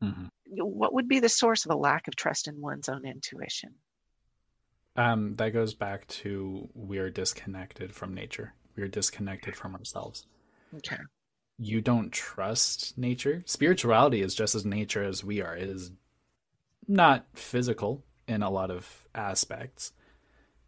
mm-hmm. 0.01 0.27
what 0.45 0.93
would 0.93 1.09
be 1.09 1.19
the 1.19 1.27
source 1.27 1.65
of 1.65 1.71
a 1.71 1.77
lack 1.77 2.07
of 2.07 2.15
trust 2.15 2.47
in 2.47 2.61
one's 2.61 2.87
own 2.87 3.05
intuition 3.05 3.73
um, 4.95 5.35
that 5.35 5.51
goes 5.51 5.73
back 5.73 6.07
to 6.07 6.69
we're 6.73 7.09
disconnected 7.09 7.93
from 7.93 8.13
nature 8.13 8.53
we 8.75 8.83
are 8.83 8.87
disconnected 8.87 9.55
from 9.55 9.75
ourselves. 9.75 10.25
Okay. 10.77 10.97
You 11.57 11.81
don't 11.81 12.11
trust 12.11 12.97
nature. 12.97 13.43
Spirituality 13.45 14.21
is 14.21 14.33
just 14.35 14.55
as 14.55 14.65
nature 14.65 15.03
as 15.03 15.23
we 15.23 15.41
are. 15.41 15.55
It 15.55 15.69
is 15.69 15.91
not 16.87 17.25
physical 17.33 18.03
in 18.27 18.41
a 18.41 18.49
lot 18.49 18.71
of 18.71 19.05
aspects. 19.13 19.91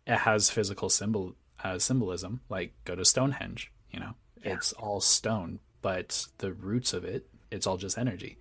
It 0.05 0.17
has 0.17 0.49
physical 0.49 0.89
symbol 0.89 1.35
uh, 1.63 1.79
symbolism, 1.79 2.41
like 2.49 2.73
go 2.85 2.95
to 2.95 3.05
Stonehenge. 3.05 3.71
You 3.91 3.99
know, 3.99 4.13
yeah. 4.43 4.53
it's 4.53 4.73
all 4.73 4.99
stone, 4.99 5.59
but 5.81 6.25
the 6.39 6.53
roots 6.53 6.93
of 6.93 7.03
it, 7.05 7.27
it's 7.51 7.67
all 7.67 7.77
just 7.77 7.97
energy. 7.97 8.37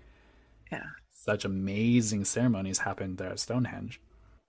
Yeah. 0.72 0.84
Such 1.12 1.44
amazing 1.44 2.24
ceremonies 2.24 2.78
happen 2.78 3.16
there 3.16 3.30
at 3.30 3.40
Stonehenge, 3.40 4.00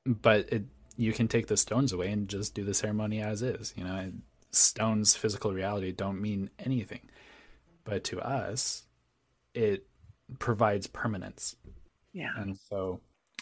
but 0.05 0.51
it 0.51 0.63
you 0.97 1.13
can 1.13 1.27
take 1.27 1.47
the 1.47 1.57
stones 1.57 1.93
away 1.93 2.11
and 2.11 2.27
just 2.27 2.53
do 2.53 2.63
the 2.63 2.73
ceremony 2.73 3.21
as 3.21 3.41
is. 3.41 3.73
You 3.75 3.83
know, 3.83 4.11
stone's 4.51 5.15
physical 5.15 5.53
reality 5.53 5.91
don't 5.91 6.21
mean 6.21 6.49
anything. 6.59 7.09
But 7.83 8.03
to 8.05 8.19
us, 8.19 8.83
it 9.53 9.87
provides 10.39 10.87
permanence. 10.87 11.55
Yeah. 12.13 12.31
And 12.37 12.57
so 12.69 13.01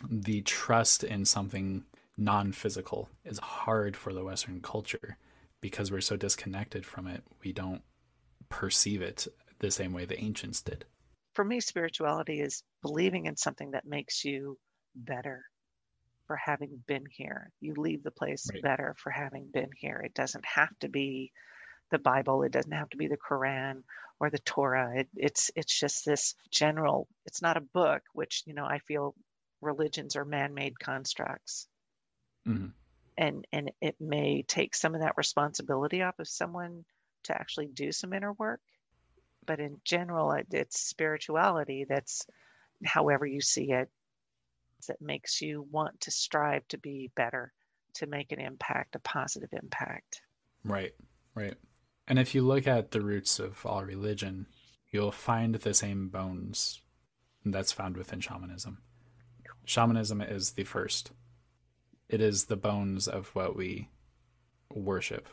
the 0.09 0.41
trust 0.41 1.03
in 1.03 1.25
something 1.25 1.83
non 2.17 2.51
physical 2.51 3.09
is 3.25 3.39
hard 3.39 3.95
for 3.95 4.13
the 4.13 4.23
Western 4.23 4.61
culture 4.61 5.17
because 5.61 5.91
we're 5.91 6.01
so 6.01 6.15
disconnected 6.15 6.85
from 6.85 7.07
it. 7.07 7.23
We 7.43 7.51
don't 7.51 7.81
perceive 8.49 9.01
it 9.01 9.27
the 9.59 9.71
same 9.71 9.93
way 9.93 10.05
the 10.05 10.19
ancients 10.19 10.61
did. 10.61 10.85
For 11.33 11.43
me, 11.43 11.59
spirituality 11.59 12.39
is 12.39 12.63
believing 12.81 13.25
in 13.25 13.37
something 13.37 13.71
that 13.71 13.85
makes 13.85 14.23
you 14.25 14.57
better 14.95 15.43
for 16.29 16.35
having 16.35 16.83
been 16.85 17.05
here. 17.09 17.49
You 17.59 17.73
leave 17.75 18.03
the 18.03 18.11
place 18.11 18.47
right. 18.53 18.61
better 18.61 18.95
for 18.99 19.09
having 19.09 19.47
been 19.51 19.71
here. 19.75 19.99
It 20.05 20.13
doesn't 20.13 20.45
have 20.45 20.69
to 20.81 20.87
be 20.87 21.31
the 21.89 21.97
Bible. 21.97 22.43
It 22.43 22.51
doesn't 22.51 22.71
have 22.71 22.91
to 22.91 22.97
be 22.97 23.07
the 23.07 23.17
Quran 23.17 23.81
or 24.19 24.29
the 24.29 24.37
Torah. 24.37 24.91
It, 24.95 25.09
it's 25.15 25.49
it's 25.55 25.79
just 25.79 26.05
this 26.05 26.35
general. 26.51 27.07
It's 27.25 27.41
not 27.41 27.57
a 27.57 27.61
book, 27.61 28.03
which 28.13 28.43
you 28.45 28.53
know 28.53 28.63
I 28.63 28.77
feel 28.77 29.15
religions 29.59 30.15
are 30.15 30.23
man-made 30.23 30.79
constructs, 30.79 31.67
mm-hmm. 32.47 32.67
and 33.17 33.47
and 33.51 33.71
it 33.81 33.95
may 33.99 34.43
take 34.43 34.75
some 34.75 34.93
of 34.93 35.01
that 35.01 35.17
responsibility 35.17 36.03
off 36.03 36.19
of 36.19 36.27
someone 36.27 36.85
to 37.23 37.33
actually 37.33 37.69
do 37.73 37.91
some 37.91 38.13
inner 38.13 38.33
work. 38.33 38.61
But 39.47 39.59
in 39.59 39.81
general, 39.83 40.33
it, 40.33 40.45
it's 40.51 40.79
spirituality. 40.79 41.87
That's 41.89 42.27
however 42.85 43.25
you 43.25 43.41
see 43.41 43.71
it 43.71 43.89
that 44.87 45.01
makes 45.01 45.41
you 45.41 45.67
want 45.71 46.01
to 46.01 46.11
strive 46.11 46.67
to 46.69 46.77
be 46.77 47.11
better, 47.15 47.53
to 47.95 48.07
make 48.07 48.31
an 48.31 48.39
impact, 48.39 48.95
a 48.95 48.99
positive 48.99 49.49
impact. 49.53 50.21
Right, 50.63 50.93
right. 51.35 51.55
And 52.07 52.17
if 52.17 52.33
you 52.33 52.41
look 52.41 52.67
at 52.67 52.91
the 52.91 53.01
roots 53.01 53.39
of 53.39 53.65
all 53.65 53.83
religion, 53.83 54.47
you'll 54.91 55.11
find 55.11 55.55
the 55.55 55.73
same 55.73 56.09
bones 56.09 56.81
that's 57.45 57.71
found 57.71 57.97
within 57.97 58.19
shamanism. 58.19 58.79
Shamanism 59.65 60.21
is 60.21 60.51
the 60.51 60.63
first, 60.63 61.11
it 62.07 62.21
is 62.21 62.45
the 62.45 62.57
bones 62.57 63.07
of 63.07 63.27
what 63.35 63.55
we 63.55 63.89
worship. 64.73 65.27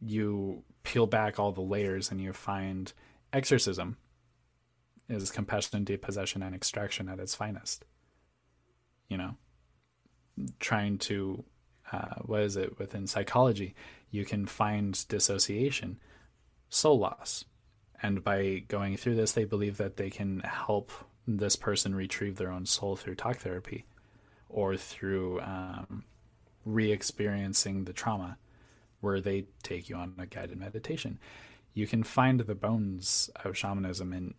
You 0.00 0.62
peel 0.84 1.06
back 1.06 1.38
all 1.38 1.50
the 1.50 1.60
layers 1.60 2.12
and 2.12 2.20
you 2.20 2.32
find 2.32 2.92
exorcism 3.32 3.96
is 5.08 5.30
compassion, 5.30 5.84
depossession, 5.84 6.42
and 6.42 6.54
extraction 6.54 7.08
at 7.08 7.20
its 7.20 7.34
finest. 7.34 7.84
You 9.08 9.18
know, 9.18 9.36
trying 10.58 10.98
to, 10.98 11.44
uh, 11.92 12.14
what 12.22 12.42
is 12.42 12.56
it 12.56 12.78
within 12.78 13.06
psychology? 13.06 13.74
You 14.10 14.24
can 14.24 14.46
find 14.46 15.06
dissociation, 15.08 15.98
soul 16.68 16.98
loss. 16.98 17.44
And 18.02 18.22
by 18.22 18.64
going 18.68 18.96
through 18.96 19.14
this, 19.14 19.32
they 19.32 19.44
believe 19.44 19.78
that 19.78 19.96
they 19.96 20.10
can 20.10 20.40
help 20.40 20.92
this 21.26 21.56
person 21.56 21.94
retrieve 21.94 22.36
their 22.36 22.50
own 22.50 22.66
soul 22.66 22.96
through 22.96 23.14
talk 23.16 23.38
therapy 23.38 23.84
or 24.48 24.76
through 24.76 25.40
um, 25.40 26.04
re 26.64 26.92
experiencing 26.92 27.84
the 27.84 27.92
trauma, 27.92 28.38
where 29.00 29.20
they 29.20 29.46
take 29.62 29.88
you 29.88 29.96
on 29.96 30.14
a 30.18 30.26
guided 30.26 30.58
meditation. 30.58 31.18
You 31.74 31.86
can 31.86 32.02
find 32.02 32.40
the 32.40 32.54
bones 32.54 33.30
of 33.44 33.56
shamanism 33.56 34.12
in 34.12 34.34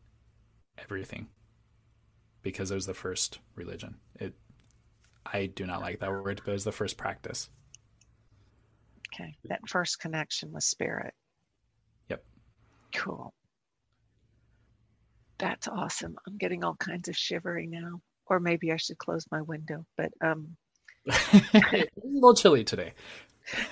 everything 0.78 1.28
because 2.42 2.72
it 2.72 2.76
was 2.76 2.86
the 2.86 2.94
first 2.94 3.40
religion. 3.56 3.96
It 4.16 4.34
I 5.26 5.48
do 5.48 5.66
not 5.66 5.82
like 5.82 6.00
that 6.00 6.10
word, 6.10 6.42
but 6.46 6.52
it 6.52 6.54
was 6.54 6.64
the 6.64 6.72
first 6.72 6.98
practice. 6.98 7.50
Okay. 9.14 9.36
That 9.46 9.68
first 9.68 10.00
connection 10.00 10.52
with 10.52 10.64
spirit. 10.64 11.14
Yep. 12.10 12.24
Cool. 12.96 13.34
That's 15.40 15.68
awesome. 15.68 16.16
I'm 16.26 16.38
getting 16.38 16.64
all 16.64 16.76
kinds 16.76 17.10
of 17.10 17.16
shivery 17.16 17.68
now. 17.68 18.02
Or 18.26 18.40
maybe 18.40 18.72
I 18.72 18.78
should 18.78 18.98
close 18.98 19.26
my 19.32 19.42
window, 19.42 19.86
but 19.98 20.12
um 20.22 20.56
it's 21.06 21.98
a 21.98 22.08
little 22.08 22.34
chilly 22.34 22.64
today. 22.64 22.94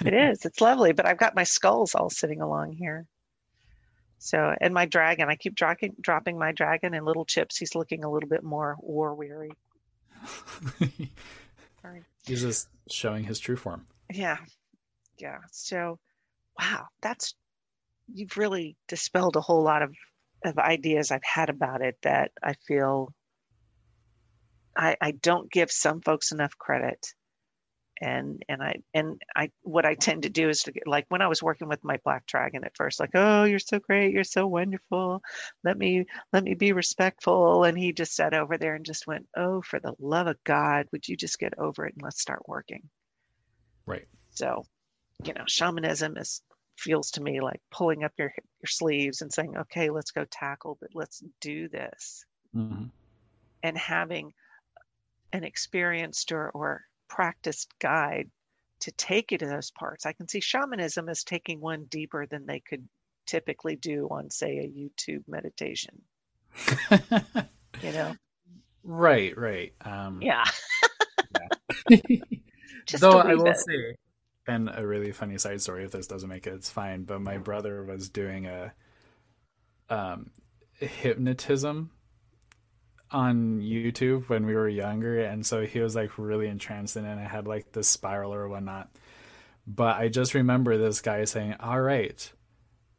it 0.05 0.13
is. 0.13 0.45
It's 0.45 0.61
lovely, 0.61 0.93
but 0.93 1.05
I've 1.05 1.17
got 1.17 1.35
my 1.35 1.43
skulls 1.43 1.95
all 1.95 2.09
sitting 2.09 2.41
along 2.41 2.73
here. 2.73 3.05
So, 4.17 4.53
and 4.59 4.73
my 4.73 4.85
dragon, 4.85 5.29
I 5.29 5.35
keep 5.35 5.55
dropping 5.55 5.95
dropping 6.01 6.39
my 6.39 6.51
dragon 6.51 6.93
and 6.93 7.05
little 7.05 7.25
chips. 7.25 7.57
He's 7.57 7.75
looking 7.75 8.03
a 8.03 8.09
little 8.09 8.29
bit 8.29 8.43
more 8.43 8.75
war 8.79 9.13
weary. 9.13 9.51
Sorry. 11.81 12.03
He's 12.25 12.41
just 12.41 12.67
showing 12.89 13.23
his 13.23 13.39
true 13.39 13.57
form. 13.57 13.85
Yeah. 14.11 14.37
Yeah. 15.17 15.39
So, 15.51 15.99
wow, 16.59 16.87
that's 17.01 17.35
you've 18.13 18.37
really 18.37 18.75
dispelled 18.87 19.35
a 19.35 19.41
whole 19.41 19.63
lot 19.63 19.81
of 19.81 19.93
of 20.43 20.57
ideas 20.57 21.11
I've 21.11 21.23
had 21.23 21.49
about 21.49 21.81
it 21.81 21.97
that 22.03 22.31
I 22.41 22.53
feel 22.67 23.13
I, 24.75 24.95
I 25.01 25.11
don't 25.11 25.51
give 25.51 25.71
some 25.71 26.01
folks 26.01 26.31
enough 26.31 26.57
credit 26.57 27.13
and 28.01 28.43
and 28.49 28.61
i 28.61 28.75
and 28.93 29.21
i 29.35 29.49
what 29.61 29.85
i 29.85 29.95
tend 29.95 30.23
to 30.23 30.29
do 30.29 30.49
is 30.49 30.63
to 30.63 30.71
get 30.71 30.87
like 30.87 31.05
when 31.09 31.21
i 31.21 31.27
was 31.27 31.41
working 31.41 31.67
with 31.67 31.83
my 31.83 31.97
black 32.03 32.25
dragon 32.25 32.63
at 32.63 32.75
first 32.75 32.99
like 32.99 33.11
oh 33.13 33.43
you're 33.43 33.59
so 33.59 33.79
great 33.79 34.13
you're 34.13 34.23
so 34.23 34.47
wonderful 34.47 35.21
let 35.63 35.77
me 35.77 36.05
let 36.33 36.43
me 36.43 36.53
be 36.55 36.73
respectful 36.73 37.63
and 37.63 37.77
he 37.77 37.93
just 37.93 38.15
sat 38.15 38.33
over 38.33 38.57
there 38.57 38.75
and 38.75 38.85
just 38.85 39.07
went 39.07 39.27
oh 39.37 39.61
for 39.61 39.79
the 39.79 39.93
love 39.99 40.27
of 40.27 40.35
god 40.43 40.87
would 40.91 41.07
you 41.07 41.15
just 41.15 41.39
get 41.39 41.57
over 41.57 41.85
it 41.85 41.93
and 41.93 42.03
let's 42.03 42.21
start 42.21 42.47
working? 42.47 42.89
Right. 43.85 44.07
So 44.31 44.65
you 45.23 45.33
know 45.33 45.43
shamanism 45.47 46.17
is 46.17 46.41
feels 46.77 47.11
to 47.11 47.21
me 47.21 47.39
like 47.39 47.61
pulling 47.71 48.03
up 48.03 48.11
your 48.17 48.33
your 48.35 48.67
sleeves 48.67 49.21
and 49.21 49.31
saying 49.31 49.55
okay 49.55 49.89
let's 49.89 50.11
go 50.11 50.25
tackle 50.29 50.77
but 50.79 50.89
let's 50.93 51.23
do 51.41 51.69
this. 51.69 52.25
Mm-hmm. 52.55 52.85
and 53.63 53.77
having 53.77 54.31
an 55.33 55.43
experienced 55.43 56.31
or, 56.31 56.49
or 56.51 56.85
practiced 57.07 57.69
guide 57.79 58.29
to 58.81 58.91
take 58.91 59.31
you 59.31 59.37
to 59.37 59.45
those 59.45 59.71
parts. 59.71 60.05
I 60.05 60.13
can 60.13 60.27
see 60.27 60.39
shamanism 60.39 61.09
as 61.09 61.23
taking 61.23 61.59
one 61.59 61.85
deeper 61.85 62.25
than 62.25 62.45
they 62.45 62.59
could 62.59 62.87
typically 63.25 63.75
do 63.75 64.07
on, 64.11 64.29
say, 64.29 64.59
a 64.59 64.67
YouTube 64.67 65.23
meditation. 65.27 66.01
you 66.91 67.91
know? 67.91 68.15
Right, 68.83 69.37
right. 69.37 69.73
Um, 69.81 70.21
yeah. 70.21 70.43
yeah. 71.89 71.97
Though 72.99 73.19
I 73.19 73.33
will 73.33 73.53
say, 73.53 73.95
and 74.47 74.69
a 74.73 74.85
really 74.85 75.11
funny 75.11 75.39
side 75.39 75.61
story, 75.61 75.85
if 75.85 75.91
this 75.91 76.07
doesn't 76.07 76.29
make 76.29 76.45
it, 76.45 76.53
it's 76.53 76.69
fine. 76.69 77.03
But 77.03 77.21
my 77.21 77.37
brother 77.37 77.83
was 77.83 78.09
doing 78.09 78.45
a 78.45 78.73
um, 79.89 80.29
hypnotism 80.79 81.89
on 83.15 83.61
YouTube 83.61 84.27
when 84.27 84.45
we 84.45 84.53
were 84.53 84.67
younger, 84.67 85.23
and 85.23 85.45
so 85.45 85.65
he 85.65 85.79
was 85.79 85.95
like 85.95 86.17
really 86.17 86.47
entranced 86.47 86.97
in 86.97 87.05
it. 87.05 87.11
And 87.11 87.19
I 87.19 87.23
had 87.23 87.47
like 87.47 87.71
this 87.71 87.87
spiral 87.87 88.33
or 88.33 88.47
whatnot. 88.49 88.89
But 89.65 89.95
I 89.95 90.09
just 90.09 90.33
remember 90.33 90.77
this 90.77 91.01
guy 91.01 91.23
saying, 91.23 91.55
"All 91.59 91.79
right," 91.79 92.31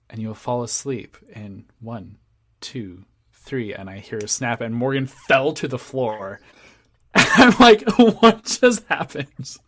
and 0.08 0.20
you'll 0.20 0.34
fall 0.34 0.62
asleep 0.62 1.18
in 1.28 1.66
one, 1.80 2.16
two, 2.60 3.04
three, 3.32 3.74
and 3.74 3.90
I 3.90 3.98
hear 3.98 4.18
a 4.18 4.26
snap, 4.26 4.62
and 4.62 4.74
Morgan 4.74 5.06
fell 5.06 5.52
to 5.52 5.68
the 5.68 5.78
floor. 5.78 6.40
I'm 7.14 7.54
like, 7.60 7.82
"What 7.98 8.44
just 8.44 8.86
happened?" 8.88 9.58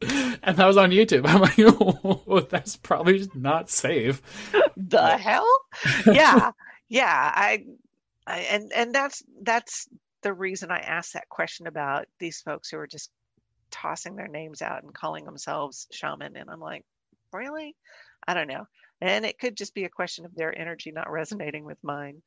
And 0.00 0.56
that 0.56 0.66
was 0.66 0.76
on 0.76 0.90
YouTube. 0.90 1.26
I'm 1.26 1.42
like, 1.42 1.54
oh, 1.58 2.40
"That's 2.40 2.76
probably 2.76 3.28
not 3.34 3.68
safe." 3.68 4.22
The 4.76 5.18
hell? 5.18 5.60
Yeah, 6.06 6.52
yeah. 6.88 7.32
I 7.34 7.64
I, 8.26 8.38
and 8.40 8.72
and 8.72 8.94
that's 8.94 9.22
that's 9.42 9.88
the 10.22 10.32
reason 10.32 10.70
I 10.70 10.78
asked 10.78 11.12
that 11.12 11.28
question 11.28 11.66
about 11.66 12.06
these 12.18 12.40
folks 12.40 12.70
who 12.70 12.78
are 12.78 12.86
just 12.86 13.10
tossing 13.70 14.16
their 14.16 14.28
names 14.28 14.62
out 14.62 14.82
and 14.82 14.92
calling 14.94 15.24
themselves 15.24 15.86
shaman. 15.92 16.36
And 16.36 16.50
I'm 16.50 16.60
like, 16.60 16.84
really? 17.32 17.76
I 18.26 18.34
don't 18.34 18.48
know. 18.48 18.66
And 19.00 19.24
it 19.24 19.38
could 19.38 19.56
just 19.56 19.74
be 19.74 19.84
a 19.84 19.90
question 19.90 20.24
of 20.24 20.34
their 20.34 20.56
energy 20.58 20.90
not 20.90 21.10
resonating 21.10 21.64
with 21.64 21.78
mine. 21.82 22.22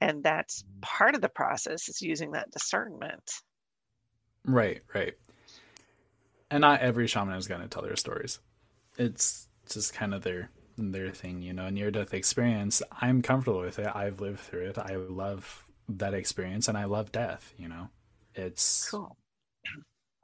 And 0.00 0.22
that's 0.22 0.64
part 0.80 1.14
of 1.14 1.20
the 1.20 1.28
process 1.28 1.88
is 1.88 2.02
using 2.02 2.32
that 2.32 2.50
discernment. 2.50 3.30
Right, 4.44 4.82
right. 4.94 5.14
And 6.50 6.60
not 6.62 6.80
every 6.80 7.06
shaman 7.06 7.36
is 7.36 7.48
going 7.48 7.60
to 7.60 7.68
tell 7.68 7.82
their 7.82 7.96
stories. 7.96 8.38
It's 8.96 9.48
just 9.68 9.92
kind 9.92 10.14
of 10.14 10.22
their 10.22 10.50
their 10.78 11.10
thing, 11.10 11.42
you 11.42 11.52
know, 11.52 11.68
near 11.70 11.90
death 11.90 12.14
experience, 12.14 12.82
I'm 13.00 13.22
comfortable 13.22 13.60
with 13.60 13.78
it. 13.78 13.94
I've 13.94 14.20
lived 14.20 14.40
through 14.40 14.68
it. 14.68 14.78
I 14.78 14.96
love 14.96 15.66
that 15.88 16.14
experience 16.14 16.68
and 16.68 16.78
I 16.78 16.84
love 16.84 17.12
death, 17.12 17.52
you 17.58 17.68
know. 17.68 17.88
It's 18.34 18.88
cool. 18.90 19.16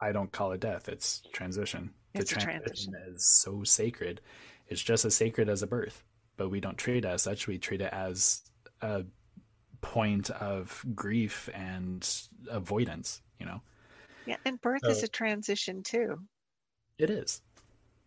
I 0.00 0.12
don't 0.12 0.30
call 0.30 0.52
it 0.52 0.60
death, 0.60 0.88
it's 0.88 1.22
transition. 1.32 1.90
It's 2.14 2.32
the 2.32 2.40
transition, 2.40 2.92
transition 2.92 3.14
is 3.14 3.26
so 3.26 3.64
sacred. 3.64 4.20
It's 4.68 4.82
just 4.82 5.04
as 5.04 5.14
sacred 5.14 5.48
as 5.48 5.62
a 5.62 5.66
birth, 5.66 6.04
but 6.36 6.48
we 6.48 6.60
don't 6.60 6.78
treat 6.78 6.98
it 6.98 7.04
as 7.04 7.22
such. 7.22 7.46
We 7.46 7.58
treat 7.58 7.80
it 7.80 7.92
as 7.92 8.42
a 8.82 9.04
point 9.80 10.30
of 10.30 10.84
grief 10.94 11.48
and 11.54 12.08
avoidance, 12.50 13.22
you 13.38 13.46
know. 13.46 13.60
Yeah, 14.26 14.36
and 14.44 14.60
birth 14.60 14.82
so, 14.84 14.90
is 14.90 15.02
a 15.02 15.08
transition 15.08 15.82
too. 15.82 16.18
It 16.98 17.10
is. 17.10 17.42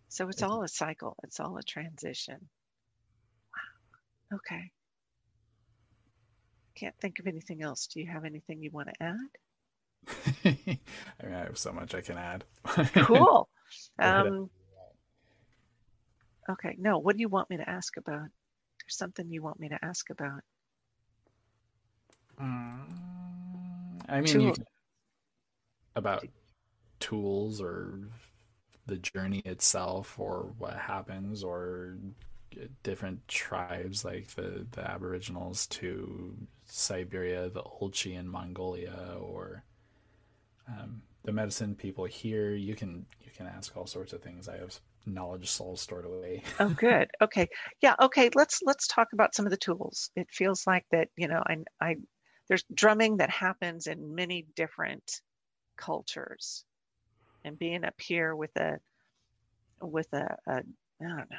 So 0.09 0.27
it's 0.29 0.41
all 0.41 0.63
a 0.63 0.67
cycle, 0.67 1.15
it's 1.23 1.39
all 1.39 1.57
a 1.57 1.63
transition. 1.63 2.49
Wow. 4.31 4.37
Okay. 4.37 4.71
Can't 6.75 6.95
think 6.99 7.19
of 7.19 7.27
anything 7.27 7.61
else. 7.61 7.87
Do 7.87 7.99
you 7.99 8.07
have 8.07 8.23
anything 8.23 8.61
you 8.61 8.69
want 8.71 8.89
to 8.89 9.03
add? 9.03 9.15
I 10.45 11.25
mean, 11.25 11.35
I 11.35 11.39
have 11.39 11.57
so 11.57 11.71
much 11.73 11.95
I 11.95 12.01
can 12.01 12.17
add. 12.17 12.43
cool. 13.05 13.49
Um, 13.99 14.49
okay. 16.49 16.77
No, 16.79 16.99
what 16.99 17.17
do 17.17 17.19
you 17.21 17.27
want 17.27 17.49
me 17.49 17.57
to 17.57 17.69
ask 17.69 17.97
about? 17.97 18.29
There's 18.87 18.97
something 18.97 19.29
you 19.29 19.41
want 19.41 19.59
me 19.59 19.67
to 19.67 19.77
ask 19.83 20.09
about. 20.09 20.39
Um, 22.39 23.99
I 24.07 24.21
mean, 24.21 24.39
you, 24.39 24.53
about 25.97 26.25
tools 27.01 27.59
or 27.59 28.09
the 28.87 28.97
journey 28.97 29.41
itself 29.45 30.19
or 30.19 30.53
what 30.57 30.73
happens 30.73 31.43
or 31.43 31.95
different 32.81 33.27
tribes 33.27 34.03
like 34.03 34.27
the, 34.29 34.65
the 34.71 34.89
aboriginals 34.89 35.67
to 35.67 36.35
siberia 36.65 37.49
the 37.49 37.61
olchi 37.61 38.17
in 38.17 38.27
mongolia 38.27 39.15
or 39.19 39.63
um, 40.67 41.01
the 41.23 41.31
medicine 41.31 41.75
people 41.75 42.05
here. 42.05 42.55
You 42.55 42.75
can 42.75 43.05
you 43.21 43.31
can 43.35 43.47
ask 43.47 43.75
all 43.75 43.85
sorts 43.85 44.13
of 44.13 44.21
things. 44.21 44.47
I 44.47 44.57
have 44.57 44.79
knowledge 45.05 45.49
souls 45.49 45.81
stored 45.81 46.05
away. 46.05 46.43
Oh 46.59 46.69
good. 46.69 47.09
Okay. 47.21 47.47
Yeah 47.81 47.95
okay. 48.01 48.29
Let's 48.33 48.61
let's 48.63 48.87
talk 48.87 49.09
about 49.13 49.35
some 49.35 49.45
of 49.45 49.51
the 49.51 49.57
tools. 49.57 50.09
It 50.15 50.27
feels 50.31 50.65
like 50.65 50.85
that 50.91 51.09
you 51.15 51.27
know 51.27 51.43
i 51.45 51.57
i 51.81 51.95
there's 52.47 52.63
drumming 52.73 53.17
that 53.17 53.29
happens 53.29 53.87
in 53.87 54.15
many 54.15 54.47
different 54.55 55.21
cultures 55.77 56.63
and 57.47 57.57
being 57.57 57.83
up 57.83 57.99
here 57.99 58.35
with 58.35 58.55
a 58.57 58.79
with 59.81 60.11
a, 60.13 60.37
a 60.47 60.57
I 61.01 61.07
don't 61.07 61.31
know. 61.31 61.37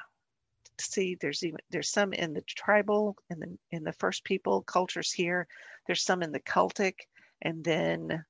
See, 0.80 1.16
there's 1.20 1.42
even 1.44 1.58
there's 1.70 1.90
some 1.90 2.12
in 2.12 2.32
the 2.32 2.42
tribal 2.42 3.16
in 3.30 3.40
the 3.40 3.58
in 3.70 3.84
the 3.84 3.92
first 3.92 4.24
people 4.24 4.62
cultures 4.62 5.12
here. 5.12 5.46
There's 5.86 6.02
some 6.02 6.22
in 6.22 6.32
the 6.32 6.40
Celtic, 6.40 7.08
and 7.42 7.62
then 7.64 8.24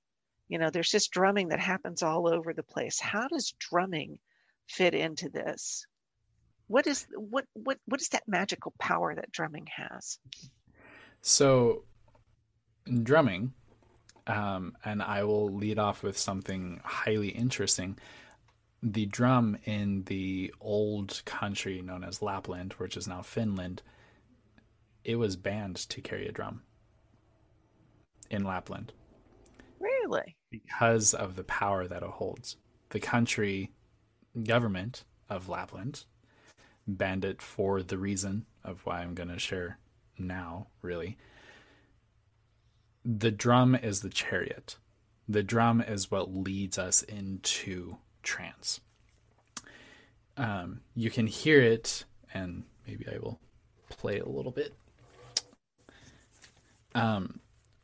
you 0.49 0.59
know 0.59 0.70
there's 0.70 0.91
just 0.91 1.11
drumming 1.11 1.49
that 1.49 1.61
happens 1.61 2.03
all 2.03 2.26
over 2.26 2.53
the 2.53 2.62
place. 2.62 2.99
How 2.99 3.29
does 3.29 3.55
drumming 3.59 4.18
fit 4.66 4.95
into 4.95 5.29
this? 5.29 5.87
What 6.66 6.87
is 6.87 7.07
what 7.14 7.47
what 7.53 7.79
what 7.87 8.01
is 8.01 8.09
that 8.11 8.26
magical 8.26 8.74
power 8.79 9.14
that 9.14 9.33
drumming 9.33 9.66
has? 9.74 10.18
So, 11.20 11.85
drumming 13.03 13.53
um, 14.29 14.76
and 14.85 15.03
I 15.03 15.24
will 15.24 15.49
lead 15.49 15.79
off 15.79 16.03
with 16.03 16.18
something 16.18 16.81
highly 16.85 17.31
interesting. 17.31 17.99
The 18.83 19.07
drum 19.07 19.57
in 19.64 20.05
the 20.05 20.55
old 20.61 21.22
country 21.24 21.83
known 21.83 22.05
as 22.05 22.22
Lapland, 22.22 22.74
which 22.74 22.97
is 22.97 23.09
now 23.09 23.22
Finland, 23.22 23.83
it 25.03 25.16
was 25.16 25.37
banned 25.37 25.76
to 25.89 26.01
carry 26.01 26.29
a 26.29 26.33
drum 26.33 26.62
in 28.31 28.45
Lapland. 28.45 28.93
Really? 29.81 30.37
Because 30.51 31.14
of 31.14 31.35
the 31.35 31.45
power 31.45 31.89
that 31.89 32.03
it 32.03 32.09
holds. 32.11 32.57
The 32.91 33.01
country 33.01 33.72
government 34.45 35.05
of 35.31 35.49
Lapland 35.49 36.05
banned 36.87 37.24
it 37.24 37.41
for 37.41 37.83
the 37.83 37.99
reason 37.99 38.45
of 38.62 38.85
why 38.85 39.01
I'm 39.01 39.14
going 39.14 39.29
to 39.31 39.39
share 39.39 39.79
now, 40.18 40.68
really 40.83 41.16
the 43.09 43.30
drum 43.30 43.74
is 43.74 44.02
the 44.02 44.11
chariot. 44.11 44.76
The 45.26 45.42
drum 45.42 45.80
is 45.80 46.11
what 46.11 46.34
leads 46.34 46.76
us 46.76 47.02
into 47.02 47.96
trance. 48.22 48.80
Um, 50.36 50.82
you 50.94 51.11
can 51.11 51.26
hear 51.26 51.62
it, 51.62 52.04
and 52.34 52.64
maybe 52.86 53.06
I 53.11 53.18
will 53.18 53.40
play 53.88 54.18
a 54.18 54.28
little 54.28 54.52
bit. 54.52 54.74
Um, 56.94 57.40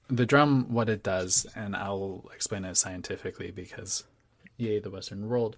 the 0.09 0.27
drum, 0.27 0.71
what 0.71 0.91
it 0.91 1.03
does, 1.03 1.47
and 1.57 1.75
I'll 1.75 2.29
explain 2.35 2.67
it 2.67 2.77
scientifically 2.77 3.51
because, 3.51 4.05
yay, 4.59 4.79
the 4.79 4.91
Western 4.91 5.27
world. 5.27 5.57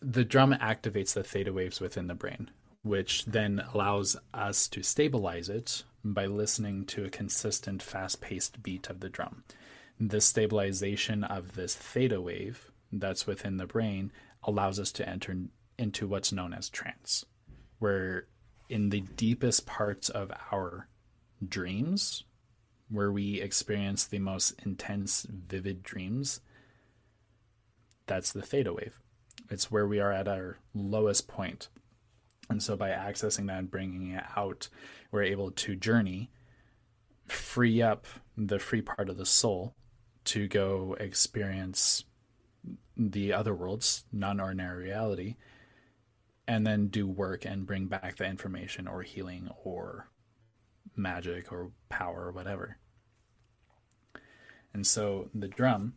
The 0.00 0.26
drum 0.26 0.52
activates 0.52 1.14
the 1.14 1.24
theta 1.24 1.54
waves 1.54 1.80
within 1.80 2.08
the 2.08 2.14
brain, 2.14 2.50
which 2.82 3.24
then 3.24 3.64
allows 3.72 4.18
us 4.34 4.68
to 4.68 4.82
stabilize 4.82 5.48
it 5.48 5.84
by 6.04 6.26
listening 6.26 6.84
to 6.84 7.04
a 7.04 7.10
consistent 7.10 7.82
fast 7.82 8.20
paced 8.20 8.62
beat 8.62 8.90
of 8.90 9.00
the 9.00 9.08
drum. 9.08 9.44
The 9.98 10.20
stabilization 10.20 11.24
of 11.24 11.54
this 11.54 11.74
theta 11.74 12.20
wave 12.20 12.70
that's 12.92 13.26
within 13.26 13.56
the 13.56 13.66
brain 13.66 14.12
allows 14.42 14.78
us 14.78 14.92
to 14.92 15.08
enter 15.08 15.34
into 15.78 16.06
what's 16.06 16.32
known 16.32 16.52
as 16.52 16.68
trance, 16.68 17.24
where 17.78 18.26
in 18.68 18.90
the 18.90 19.00
deepest 19.00 19.66
parts 19.66 20.08
of 20.08 20.30
our 20.52 20.88
dreams, 21.46 22.24
where 22.90 23.10
we 23.10 23.40
experience 23.40 24.04
the 24.04 24.18
most 24.18 24.54
intense, 24.64 25.26
vivid 25.28 25.82
dreams, 25.82 26.40
that's 28.06 28.32
the 28.32 28.42
theta 28.42 28.72
wave. 28.72 29.00
It's 29.50 29.70
where 29.70 29.86
we 29.86 30.00
are 30.00 30.12
at 30.12 30.28
our 30.28 30.58
lowest 30.74 31.28
point. 31.28 31.68
And 32.50 32.62
so 32.62 32.76
by 32.76 32.90
accessing 32.90 33.46
that 33.46 33.58
and 33.58 33.70
bringing 33.70 34.10
it 34.10 34.24
out, 34.36 34.68
we're 35.14 35.22
able 35.22 35.52
to 35.52 35.76
journey, 35.76 36.28
free 37.24 37.80
up 37.80 38.04
the 38.36 38.58
free 38.58 38.82
part 38.82 39.08
of 39.08 39.16
the 39.16 39.24
soul 39.24 39.72
to 40.24 40.48
go 40.48 40.96
experience 40.98 42.02
the 42.96 43.32
other 43.32 43.54
worlds, 43.54 44.04
non 44.12 44.40
ordinary 44.40 44.86
reality, 44.86 45.36
and 46.48 46.66
then 46.66 46.88
do 46.88 47.06
work 47.06 47.44
and 47.44 47.64
bring 47.64 47.86
back 47.86 48.16
the 48.16 48.26
information 48.26 48.88
or 48.88 49.02
healing 49.02 49.48
or 49.62 50.08
magic 50.96 51.52
or 51.52 51.70
power 51.88 52.26
or 52.26 52.32
whatever. 52.32 52.78
And 54.72 54.84
so 54.84 55.30
the 55.32 55.46
drum 55.46 55.94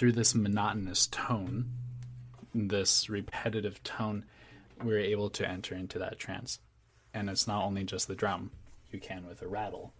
through 0.00 0.12
this 0.12 0.34
monotonous 0.34 1.06
tone, 1.08 1.70
this 2.54 3.10
repetitive 3.10 3.82
tone, 3.82 4.24
we're 4.82 4.98
able 4.98 5.28
to 5.28 5.46
enter 5.46 5.74
into 5.74 5.98
that 5.98 6.18
trance. 6.18 6.58
And 7.12 7.28
it's 7.28 7.46
not 7.46 7.64
only 7.64 7.84
just 7.84 8.08
the 8.08 8.14
drum, 8.14 8.50
you 8.90 8.98
can 8.98 9.28
with 9.28 9.42
a 9.42 9.46
rattle 9.46 9.92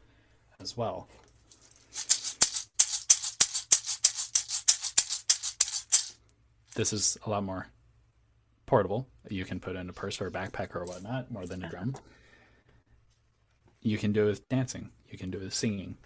as 0.58 0.74
well. 0.74 1.06
This 6.74 6.94
is 6.94 7.18
a 7.26 7.28
lot 7.28 7.44
more 7.44 7.66
portable. 8.64 9.06
You 9.28 9.44
can 9.44 9.60
put 9.60 9.76
in 9.76 9.90
a 9.90 9.92
purse 9.92 10.18
or 10.18 10.28
a 10.28 10.32
backpack 10.32 10.74
or 10.74 10.86
whatnot, 10.86 11.30
more 11.30 11.44
than 11.44 11.62
a 11.62 11.68
drum. 11.68 11.94
You 13.82 13.98
can 13.98 14.14
do 14.14 14.22
it 14.22 14.28
with 14.28 14.48
dancing. 14.48 14.92
You 15.10 15.18
can 15.18 15.30
do 15.30 15.36
it 15.36 15.44
with 15.44 15.52
singing. 15.52 15.98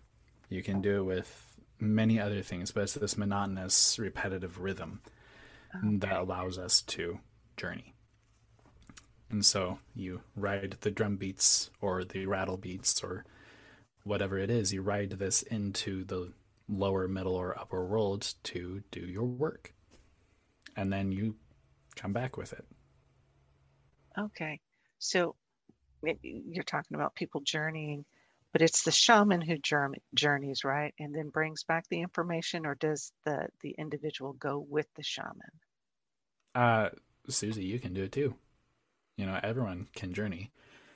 You 0.49 0.65
can 0.65 0.81
do 0.81 1.03
it 1.03 1.05
with 1.05 1.54
many 1.81 2.21
other 2.21 2.43
things, 2.43 2.71
but 2.71 2.85
it's 2.85 2.95
this 2.95 3.19
monotonous, 3.19 3.99
repetitive 3.99 4.59
rhythm 4.59 5.01
okay. 5.75 5.97
that 5.99 6.21
allows 6.21 6.59
us 6.59 6.83
to 6.83 7.19
journey. 7.57 7.95
And 9.31 9.45
so 9.45 9.79
you 9.95 10.21
ride 10.37 10.77
the 10.81 10.91
drum 10.91 11.17
beats 11.17 11.71
or 11.81 12.05
the 12.05 12.27
rattle 12.27 12.57
beats 12.57 13.03
or 13.03 13.25
whatever 14.05 14.39
it 14.39 14.51
is, 14.51 14.73
you 14.73 14.83
ride 14.83 15.11
this 15.11 15.43
into 15.43 16.05
the 16.05 16.33
lower, 16.69 17.09
middle, 17.09 17.35
or 17.35 17.59
upper 17.59 17.85
world 17.85 18.35
to 18.45 18.83
do 18.91 19.01
your 19.01 19.25
work. 19.25 19.75
And 20.77 20.93
then 20.93 21.11
you 21.11 21.37
come 21.97 22.13
back 22.13 22.37
with 22.37 22.53
it. 22.53 22.65
Okay. 24.19 24.61
So 24.99 25.35
you're 26.23 26.65
talking 26.65 26.95
about 26.95 27.15
people 27.15 27.41
journeying 27.41 28.05
but 28.55 28.63
it's 28.63 28.85
the 28.85 28.93
shaman 28.93 29.43
who 29.43 29.59
journeys 30.15 30.65
right 30.65 30.95
and 30.99 31.15
then 31.15 31.29
brings 31.29 31.65
back 31.65 31.85
the 31.91 32.01
information 32.01 32.65
or 32.65 32.75
does 32.77 33.13
the 33.27 33.49
the 33.61 33.75
individual 33.77 34.33
go 34.35 34.65
with 34.71 34.87
the 34.95 35.03
shaman 35.03 35.51
uh 36.55 36.89
susy 37.29 37.65
you 37.65 37.79
can 37.79 37.93
do 37.93 38.05
it 38.05 38.13
too 38.13 38.35
you 39.17 39.27
know 39.27 39.39
everyone 39.43 39.89
can 39.95 40.15
journey 40.15 40.51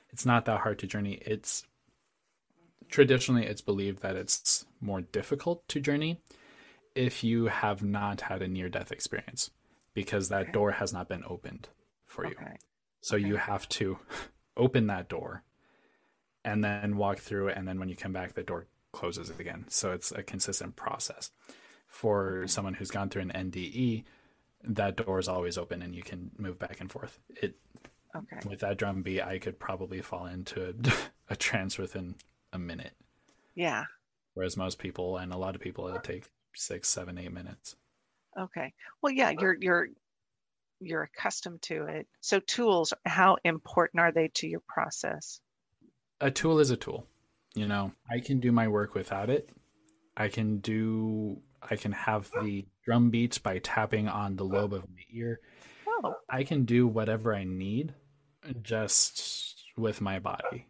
it's 0.09 0.25
not 0.25 0.45
that 0.45 0.61
hard 0.61 0.79
to 0.79 0.87
journey 0.87 1.21
it's 1.25 1.63
traditionally 2.87 3.45
it's 3.45 3.61
believed 3.61 4.01
that 4.01 4.15
it's 4.15 4.65
more 4.81 5.01
difficult 5.01 5.67
to 5.67 5.79
journey 5.79 6.21
if 6.95 7.23
you 7.23 7.47
have 7.47 7.83
not 7.83 8.21
had 8.21 8.41
a 8.41 8.47
near 8.47 8.69
death 8.69 8.91
experience 8.91 9.51
because 9.93 10.29
that 10.29 10.43
okay. 10.43 10.51
door 10.53 10.71
has 10.71 10.93
not 10.93 11.09
been 11.09 11.23
opened 11.27 11.67
for 12.05 12.25
you 12.25 12.31
okay. 12.31 12.55
so 13.01 13.17
okay. 13.17 13.27
you 13.27 13.35
have 13.35 13.67
to 13.67 13.99
open 14.57 14.87
that 14.87 15.09
door 15.09 15.43
and 16.43 16.63
then 16.63 16.97
walk 16.97 17.19
through 17.19 17.49
it 17.49 17.57
and 17.57 17.67
then 17.67 17.79
when 17.79 17.89
you 17.89 17.95
come 17.95 18.13
back 18.13 18.33
the 18.33 18.43
door 18.43 18.67
closes 18.91 19.29
again. 19.29 19.65
So 19.69 19.91
it's 19.91 20.11
a 20.11 20.23
consistent 20.23 20.75
process. 20.75 21.31
For 21.87 22.47
someone 22.47 22.75
who's 22.75 22.91
gone 22.91 23.09
through 23.09 23.23
an 23.23 23.51
nde 23.51 24.03
that 24.63 24.97
door 24.97 25.19
is 25.19 25.27
always 25.27 25.57
open 25.57 25.81
and 25.81 25.95
you 25.95 26.03
can 26.03 26.31
move 26.37 26.59
back 26.59 26.79
and 26.79 26.91
forth. 26.91 27.17
It 27.29 27.55
okay. 28.15 28.47
with 28.47 28.59
that 28.59 28.77
drum 28.77 29.01
beat 29.01 29.21
i 29.21 29.39
could 29.39 29.59
probably 29.59 30.01
fall 30.01 30.25
into 30.25 30.69
a, 30.69 30.73
a 31.33 31.35
trance 31.35 31.77
within 31.77 32.15
a 32.53 32.59
minute. 32.59 32.93
Yeah. 33.55 33.85
Whereas 34.33 34.57
most 34.57 34.79
people 34.79 35.17
and 35.17 35.33
a 35.33 35.37
lot 35.37 35.55
of 35.55 35.61
people 35.61 35.87
it 35.87 35.93
would 35.93 36.03
take 36.03 36.25
six 36.55 36.89
seven 36.89 37.17
eight 37.17 37.33
minutes. 37.33 37.75
Okay. 38.39 38.73
Well 39.01 39.13
yeah 39.13 39.31
you're 39.31 39.57
you're 39.59 39.87
you're 40.79 41.03
accustomed 41.03 41.61
to 41.63 41.85
it. 41.85 42.07
So 42.21 42.39
tools 42.39 42.93
how 43.05 43.37
important 43.43 44.01
are 44.01 44.11
they 44.11 44.29
to 44.35 44.47
your 44.47 44.61
process 44.67 45.41
a 46.21 46.31
tool 46.31 46.59
is 46.59 46.71
a 46.71 46.77
tool. 46.77 47.05
You 47.55 47.67
know, 47.67 47.93
I 48.09 48.19
can 48.19 48.39
do 48.39 48.51
my 48.51 48.67
work 48.67 48.93
without 48.93 49.29
it. 49.29 49.49
I 50.15 50.27
can 50.27 50.59
do 50.59 51.41
I 51.61 51.75
can 51.75 51.91
have 51.91 52.29
the 52.41 52.65
drum 52.85 53.09
beats 53.09 53.37
by 53.37 53.59
tapping 53.59 54.07
on 54.07 54.35
the 54.35 54.45
lobe 54.45 54.73
of 54.73 54.89
my 54.89 55.03
ear. 55.11 55.39
Oh. 55.87 56.15
I 56.29 56.43
can 56.43 56.65
do 56.65 56.87
whatever 56.87 57.35
I 57.35 57.43
need 57.43 57.93
just 58.61 59.65
with 59.77 60.01
my 60.01 60.19
body. 60.19 60.67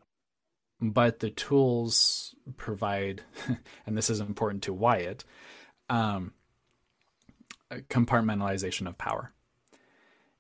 But 0.82 1.20
the 1.20 1.30
tools 1.30 2.34
provide, 2.58 3.22
and 3.86 3.98
this 3.98 4.10
is 4.10 4.20
important 4.20 4.64
to 4.64 4.74
Wyatt, 4.74 5.26
um, 5.90 6.34
compartmentalization 7.72 8.88
of 8.88 8.98
power. 8.98 9.34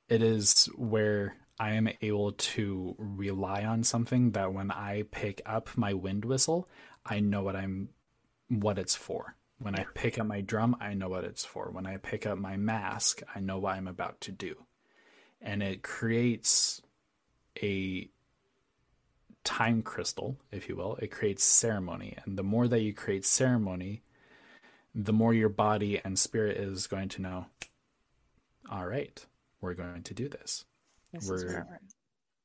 It 0.07 0.24
is 0.24 0.66
where 0.76 1.36
I 1.60 1.72
am 1.72 1.89
able 2.01 2.32
to 2.32 2.95
rely 2.97 3.66
on 3.66 3.84
something 3.84 4.32
that 4.32 4.53
when 4.53 4.72
I 4.72 5.03
pick 5.12 5.41
up 5.45 5.70
my 5.76 5.93
wind 5.93 6.24
whistle, 6.24 6.70
I 7.05 7.20
know 7.20 7.43
what 7.43 7.55
I'm 7.55 7.89
what 8.47 8.80
it's 8.80 8.95
for. 8.95 9.36
When 9.60 9.76
I 9.76 9.86
pick 9.93 10.18
up 10.18 10.26
my 10.26 10.41
drum, 10.41 10.78
I 10.80 10.93
know 10.93 11.10
what 11.10 11.26
it's 11.26 11.43
for. 11.43 11.70
When 11.70 11.86
I 11.86 11.97
pick 11.97 12.26
up 12.26 12.38
my 12.38 12.55
mask, 12.55 13.22
I 13.36 13.41
know 13.41 13.60
what 13.60 13.76
I'm 13.76 13.88
about 13.88 14.22
to 14.22 14.32
do. 14.32 14.55
And 15.41 15.62
it 15.62 15.84
creates 15.84 16.82
a 17.62 18.10
time 19.43 19.82
crystal, 19.82 20.38
if 20.51 20.70
you 20.70 20.78
will. 20.78 20.95
It 20.95 21.12
creates 21.12 21.43
ceremony. 21.43 22.18
And 22.26 22.38
the 22.38 22.43
more 22.43 22.68
that 22.70 22.82
you 22.82 22.93
create 22.93 23.26
ceremony, 23.26 24.01
the 24.95 25.14
more 25.14 25.34
your 25.34 25.49
body 25.49 25.99
and 26.03 26.18
spirit 26.18 26.57
is 26.57 26.88
going 26.88 27.10
to 27.10 27.22
know, 27.22 27.45
all 28.72 28.86
right, 28.86 29.26
we're 29.60 29.74
going 29.74 30.03
to 30.03 30.14
do 30.14 30.30
this. 30.30 30.66
This 31.14 31.28
we're, 31.28 31.36
is 31.36 31.43
where 31.45 31.68
we're 31.70 31.80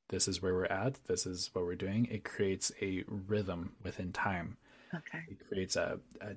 this 0.09 0.29
is 0.29 0.43
where 0.43 0.55
we're 0.55 0.67
at. 0.67 0.99
This 1.07 1.27
is 1.27 1.51
what 1.53 1.65
we're 1.65 1.75
doing. 1.75 2.07
It 2.11 2.25
creates 2.25 2.71
a 2.81 3.05
rhythm 3.07 3.75
within 3.83 4.13
time. 4.13 4.59
Okay. 4.95 5.25
It 5.29 5.49
creates 5.49 5.77
a, 5.77 5.99
a, 6.21 6.35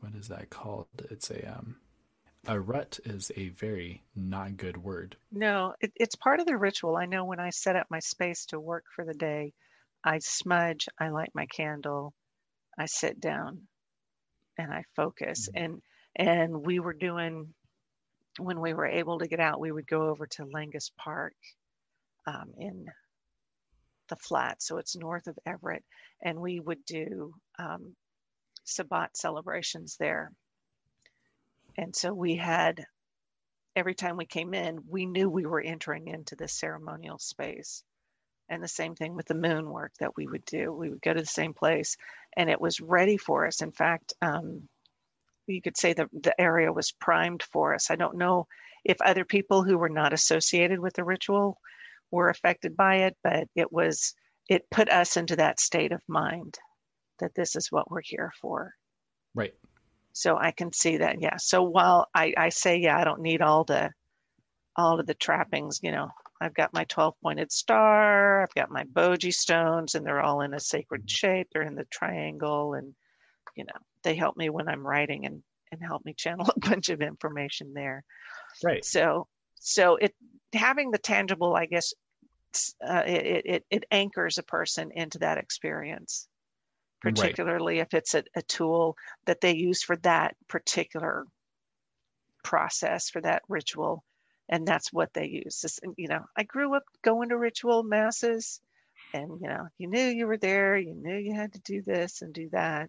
what 0.00 0.14
is 0.14 0.28
that 0.28 0.48
called? 0.48 0.86
It's 1.10 1.30
a 1.30 1.56
um 1.56 1.76
a 2.46 2.58
rut 2.60 3.00
is 3.04 3.32
a 3.36 3.48
very 3.48 4.02
not 4.14 4.56
good 4.56 4.76
word. 4.76 5.16
No, 5.32 5.74
it, 5.80 5.92
it's 5.96 6.14
part 6.14 6.40
of 6.40 6.46
the 6.46 6.56
ritual. 6.56 6.96
I 6.96 7.06
know 7.06 7.24
when 7.24 7.40
I 7.40 7.50
set 7.50 7.76
up 7.76 7.88
my 7.90 7.98
space 7.98 8.46
to 8.46 8.60
work 8.60 8.84
for 8.94 9.04
the 9.04 9.14
day, 9.14 9.52
I 10.04 10.20
smudge, 10.20 10.88
I 10.98 11.08
light 11.08 11.30
my 11.34 11.46
candle, 11.46 12.14
I 12.78 12.86
sit 12.86 13.18
down, 13.20 13.62
and 14.56 14.72
I 14.72 14.84
focus. 14.94 15.48
Mm-hmm. 15.48 15.64
And 15.64 15.82
and 16.14 16.64
we 16.64 16.78
were 16.78 16.94
doing 16.94 17.52
when 18.38 18.60
we 18.60 18.74
were 18.74 18.86
able 18.86 19.18
to 19.18 19.28
get 19.28 19.40
out, 19.40 19.60
we 19.60 19.72
would 19.72 19.86
go 19.86 20.08
over 20.08 20.26
to 20.26 20.44
Langus 20.46 20.90
Park 20.96 21.34
um, 22.26 22.52
in 22.58 22.86
the 24.08 24.16
flat. 24.16 24.62
So 24.62 24.78
it's 24.78 24.96
north 24.96 25.26
of 25.26 25.38
Everett. 25.46 25.84
And 26.22 26.40
we 26.40 26.60
would 26.60 26.84
do 26.84 27.34
um, 27.58 27.94
Sabbat 28.64 29.16
celebrations 29.16 29.96
there. 29.98 30.32
And 31.76 31.94
so 31.94 32.12
we 32.12 32.36
had, 32.36 32.84
every 33.74 33.94
time 33.94 34.16
we 34.16 34.26
came 34.26 34.54
in, 34.54 34.80
we 34.88 35.06
knew 35.06 35.28
we 35.28 35.46
were 35.46 35.60
entering 35.60 36.08
into 36.08 36.36
this 36.36 36.54
ceremonial 36.54 37.18
space. 37.18 37.82
And 38.48 38.62
the 38.62 38.68
same 38.68 38.94
thing 38.94 39.14
with 39.14 39.26
the 39.26 39.34
moon 39.34 39.68
work 39.68 39.92
that 39.98 40.16
we 40.16 40.26
would 40.26 40.44
do. 40.44 40.72
We 40.72 40.88
would 40.88 41.02
go 41.02 41.12
to 41.12 41.20
the 41.20 41.26
same 41.26 41.52
place 41.52 41.96
and 42.36 42.48
it 42.48 42.60
was 42.60 42.80
ready 42.80 43.16
for 43.16 43.46
us. 43.46 43.60
In 43.60 43.72
fact, 43.72 44.14
um, 44.22 44.68
you 45.46 45.62
could 45.62 45.76
say 45.76 45.92
the, 45.92 46.08
the 46.12 46.38
area 46.40 46.72
was 46.72 46.92
primed 46.92 47.42
for 47.42 47.74
us. 47.74 47.90
I 47.90 47.96
don't 47.96 48.16
know 48.16 48.46
if 48.84 49.00
other 49.00 49.24
people 49.24 49.62
who 49.62 49.78
were 49.78 49.88
not 49.88 50.12
associated 50.12 50.78
with 50.78 50.94
the 50.94 51.04
ritual 51.04 51.58
were 52.10 52.28
affected 52.28 52.76
by 52.76 52.96
it, 52.96 53.16
but 53.22 53.48
it 53.54 53.72
was 53.72 54.14
it 54.48 54.70
put 54.70 54.88
us 54.88 55.16
into 55.16 55.36
that 55.36 55.58
state 55.58 55.92
of 55.92 56.00
mind 56.06 56.56
that 57.18 57.34
this 57.34 57.56
is 57.56 57.72
what 57.72 57.90
we're 57.90 58.02
here 58.02 58.32
for. 58.40 58.74
Right. 59.34 59.54
So 60.12 60.38
I 60.38 60.52
can 60.52 60.72
see 60.72 60.98
that, 60.98 61.20
yeah. 61.20 61.36
So 61.36 61.62
while 61.62 62.08
I, 62.14 62.32
I 62.36 62.48
say, 62.50 62.78
yeah, 62.78 62.98
I 62.98 63.04
don't 63.04 63.20
need 63.20 63.42
all 63.42 63.64
the 63.64 63.90
all 64.76 65.00
of 65.00 65.06
the 65.06 65.14
trappings, 65.14 65.80
you 65.82 65.90
know, 65.90 66.10
I've 66.40 66.54
got 66.54 66.74
my 66.74 66.84
12 66.84 67.14
pointed 67.22 67.50
star, 67.50 68.42
I've 68.42 68.54
got 68.54 68.70
my 68.70 68.84
boji 68.84 69.32
stones, 69.32 69.94
and 69.94 70.06
they're 70.06 70.20
all 70.20 70.42
in 70.42 70.54
a 70.54 70.60
sacred 70.60 71.10
shape. 71.10 71.48
They're 71.52 71.62
in 71.62 71.74
the 71.74 71.86
triangle 71.90 72.74
and 72.74 72.94
you 73.56 73.64
know, 73.64 73.80
they 74.02 74.14
help 74.14 74.36
me 74.36 74.50
when 74.50 74.68
I'm 74.68 74.86
writing 74.86 75.26
and 75.26 75.42
and 75.72 75.82
help 75.82 76.04
me 76.04 76.14
channel 76.14 76.46
a 76.56 76.60
bunch 76.60 76.88
of 76.88 77.02
information 77.02 77.72
there. 77.74 78.04
Right. 78.62 78.84
So 78.84 79.26
so 79.56 79.96
it 79.96 80.14
having 80.52 80.90
the 80.90 80.98
tangible, 80.98 81.54
I 81.56 81.66
guess, 81.66 81.92
uh, 82.86 83.02
it, 83.06 83.42
it 83.44 83.64
it 83.70 83.84
anchors 83.90 84.38
a 84.38 84.42
person 84.42 84.90
into 84.94 85.18
that 85.18 85.38
experience, 85.38 86.28
particularly 87.02 87.78
right. 87.78 87.86
if 87.86 87.94
it's 87.94 88.14
a, 88.14 88.22
a 88.36 88.42
tool 88.42 88.96
that 89.26 89.40
they 89.40 89.56
use 89.56 89.82
for 89.82 89.96
that 89.96 90.36
particular 90.48 91.26
process 92.46 93.10
for 93.10 93.20
that 93.20 93.42
ritual 93.48 94.04
and 94.48 94.68
that's 94.68 94.92
what 94.92 95.12
they 95.12 95.26
use 95.26 95.60
this, 95.62 95.80
you 95.96 96.06
know 96.06 96.24
i 96.36 96.44
grew 96.44 96.76
up 96.76 96.84
going 97.02 97.28
to 97.28 97.36
ritual 97.36 97.82
masses 97.82 98.60
and 99.12 99.40
you 99.40 99.48
know 99.48 99.66
you 99.78 99.88
knew 99.88 100.06
you 100.06 100.28
were 100.28 100.36
there 100.36 100.78
you 100.78 100.94
knew 100.94 101.16
you 101.16 101.34
had 101.34 101.52
to 101.52 101.58
do 101.62 101.82
this 101.82 102.22
and 102.22 102.32
do 102.32 102.48
that 102.52 102.88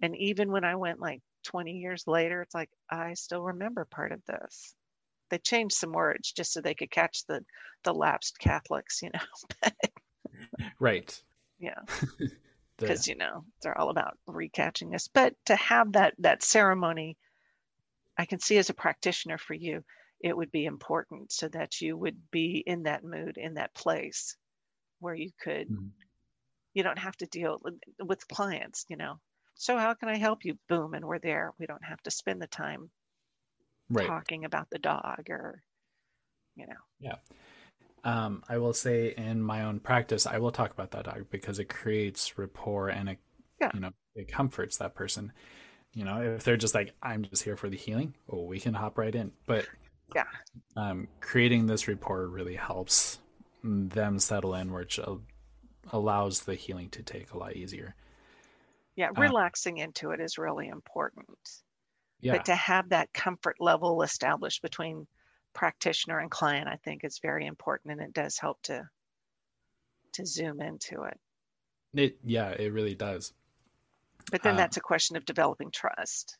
and 0.00 0.16
even 0.16 0.50
when 0.50 0.64
i 0.64 0.76
went 0.76 1.00
like 1.00 1.20
20 1.44 1.72
years 1.72 2.04
later 2.06 2.42
it's 2.42 2.54
like 2.54 2.70
i 2.90 3.14
still 3.14 3.42
remember 3.42 3.84
part 3.84 4.12
of 4.12 4.24
this. 4.26 4.74
They 5.30 5.38
changed 5.38 5.76
some 5.76 5.92
words 5.92 6.32
just 6.32 6.52
so 6.52 6.60
they 6.60 6.74
could 6.74 6.90
catch 6.90 7.24
the 7.26 7.44
the 7.84 7.94
lapsed 7.94 8.38
catholics 8.38 9.00
you 9.02 9.10
know 9.14 9.70
right. 10.80 11.22
Yeah. 11.58 11.80
Because 12.76 13.06
you 13.06 13.14
know 13.14 13.44
they're 13.60 13.78
all 13.78 13.90
about 13.90 14.16
recatching 14.26 14.94
us. 14.94 15.06
But 15.12 15.34
to 15.44 15.54
have 15.56 15.92
that 15.92 16.14
that 16.18 16.42
ceremony 16.42 17.18
i 18.16 18.24
can 18.24 18.40
see 18.40 18.56
as 18.58 18.70
a 18.70 18.74
practitioner 18.74 19.38
for 19.38 19.54
you 19.54 19.84
it 20.22 20.36
would 20.36 20.50
be 20.50 20.64
important 20.64 21.32
so 21.32 21.48
that 21.48 21.80
you 21.80 21.96
would 21.96 22.18
be 22.30 22.62
in 22.66 22.84
that 22.84 23.04
mood 23.04 23.36
in 23.36 23.54
that 23.54 23.74
place 23.74 24.36
where 24.98 25.14
you 25.14 25.30
could 25.42 25.68
mm-hmm. 25.68 25.88
you 26.74 26.82
don't 26.82 26.98
have 26.98 27.16
to 27.16 27.26
deal 27.26 27.58
with, 27.62 27.74
with 27.98 28.28
clients 28.28 28.84
you 28.88 28.96
know 28.96 29.18
so 29.60 29.76
how 29.76 29.92
can 29.92 30.08
i 30.08 30.16
help 30.16 30.44
you? 30.44 30.58
Boom 30.68 30.94
and 30.94 31.04
we're 31.04 31.18
there. 31.18 31.52
We 31.58 31.66
don't 31.66 31.84
have 31.84 32.02
to 32.04 32.10
spend 32.10 32.40
the 32.40 32.46
time 32.46 32.90
right. 33.90 34.06
talking 34.06 34.46
about 34.46 34.68
the 34.70 34.78
dog 34.78 35.28
or 35.28 35.62
you 36.56 36.66
know. 36.66 36.80
Yeah. 36.98 37.16
Um, 38.02 38.42
i 38.48 38.56
will 38.56 38.72
say 38.72 39.12
in 39.14 39.42
my 39.42 39.64
own 39.64 39.78
practice 39.78 40.26
i 40.26 40.38
will 40.38 40.50
talk 40.50 40.72
about 40.72 40.92
that 40.92 41.04
dog 41.04 41.26
because 41.30 41.58
it 41.58 41.66
creates 41.66 42.38
rapport 42.38 42.88
and 42.88 43.10
it 43.10 43.18
yeah. 43.60 43.70
you 43.74 43.80
know 43.80 43.90
it 44.14 44.32
comforts 44.32 44.78
that 44.78 44.94
person. 44.94 45.30
You 45.92 46.04
know 46.06 46.22
if 46.22 46.44
they're 46.44 46.56
just 46.56 46.74
like 46.74 46.94
i'm 47.02 47.22
just 47.24 47.42
here 47.42 47.56
for 47.56 47.68
the 47.68 47.76
healing 47.76 48.14
oh 48.32 48.44
we 48.44 48.58
can 48.60 48.72
hop 48.72 48.96
right 48.96 49.14
in. 49.14 49.32
But 49.44 49.66
yeah. 50.14 50.24
um, 50.74 51.06
creating 51.20 51.66
this 51.66 51.86
rapport 51.86 52.26
really 52.28 52.56
helps 52.56 53.18
them 53.62 54.18
settle 54.18 54.54
in 54.54 54.72
which 54.72 54.98
allows 55.92 56.40
the 56.44 56.54
healing 56.54 56.88
to 56.90 57.02
take 57.02 57.32
a 57.32 57.38
lot 57.38 57.54
easier 57.56 57.94
yeah 59.00 59.08
uh, 59.08 59.20
relaxing 59.20 59.78
into 59.78 60.10
it 60.10 60.20
is 60.20 60.38
really 60.38 60.68
important. 60.68 61.38
Yeah. 62.22 62.32
but 62.36 62.44
to 62.46 62.54
have 62.54 62.90
that 62.90 63.14
comfort 63.14 63.56
level 63.60 64.02
established 64.02 64.60
between 64.60 65.06
practitioner 65.54 66.18
and 66.18 66.30
client 66.30 66.68
i 66.68 66.76
think 66.84 67.02
is 67.02 67.18
very 67.18 67.46
important 67.46 67.92
and 67.92 68.02
it 68.02 68.12
does 68.12 68.38
help 68.38 68.60
to 68.64 68.86
to 70.12 70.26
zoom 70.26 70.60
into 70.60 71.04
it. 71.04 71.18
It 71.94 72.18
yeah 72.24 72.50
it 72.50 72.72
really 72.72 72.94
does. 72.94 73.32
But 74.30 74.42
then 74.42 74.52
um, 74.52 74.56
that's 74.58 74.76
a 74.76 74.80
question 74.80 75.16
of 75.16 75.24
developing 75.24 75.70
trust. 75.70 76.36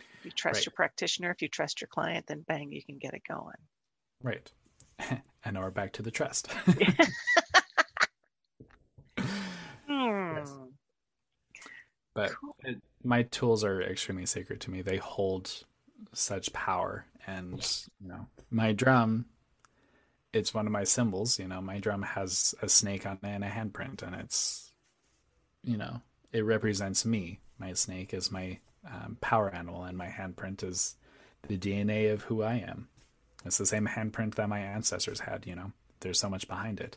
If 0.00 0.24
you 0.24 0.30
trust 0.32 0.58
right. 0.58 0.66
your 0.66 0.72
practitioner 0.72 1.30
if 1.30 1.42
you 1.42 1.48
trust 1.48 1.80
your 1.80 1.88
client 1.88 2.26
then 2.26 2.44
bang 2.46 2.72
you 2.72 2.82
can 2.82 2.98
get 2.98 3.14
it 3.14 3.22
going. 3.28 3.62
Right. 4.22 4.50
And 5.44 5.54
now 5.54 5.62
we're 5.62 5.70
back 5.70 5.92
to 5.92 6.02
the 6.02 6.10
trust 6.10 6.48
but 12.16 12.32
cool. 12.32 12.56
it, 12.64 12.80
my 13.04 13.22
tools 13.22 13.62
are 13.62 13.80
extremely 13.82 14.26
sacred 14.26 14.60
to 14.62 14.70
me. 14.70 14.82
They 14.82 14.96
hold 14.96 15.64
such 16.12 16.52
power, 16.52 17.06
and 17.26 17.54
you 18.00 18.08
know, 18.08 18.26
my 18.50 18.72
drum. 18.72 19.26
It's 20.32 20.52
one 20.52 20.66
of 20.66 20.72
my 20.72 20.84
symbols. 20.84 21.38
You 21.38 21.48
know, 21.48 21.62
my 21.62 21.78
drum 21.78 22.02
has 22.02 22.54
a 22.60 22.68
snake 22.68 23.06
on 23.06 23.18
it 23.22 23.26
and 23.26 23.44
a 23.44 23.48
handprint, 23.48 24.02
and 24.02 24.14
it's, 24.16 24.70
you 25.62 25.78
know, 25.78 26.02
it 26.32 26.44
represents 26.44 27.06
me. 27.06 27.38
My 27.58 27.72
snake 27.72 28.12
is 28.12 28.30
my 28.30 28.58
um, 28.86 29.16
power 29.20 29.48
animal, 29.54 29.84
and 29.84 29.96
my 29.96 30.08
handprint 30.08 30.62
is 30.62 30.96
the 31.48 31.56
DNA 31.56 32.12
of 32.12 32.22
who 32.22 32.42
I 32.42 32.56
am. 32.56 32.88
It's 33.44 33.58
the 33.58 33.66
same 33.66 33.86
handprint 33.86 34.34
that 34.34 34.48
my 34.48 34.58
ancestors 34.58 35.20
had. 35.20 35.46
You 35.46 35.54
know, 35.54 35.72
there's 36.00 36.20
so 36.20 36.28
much 36.28 36.48
behind 36.48 36.80
it. 36.80 36.96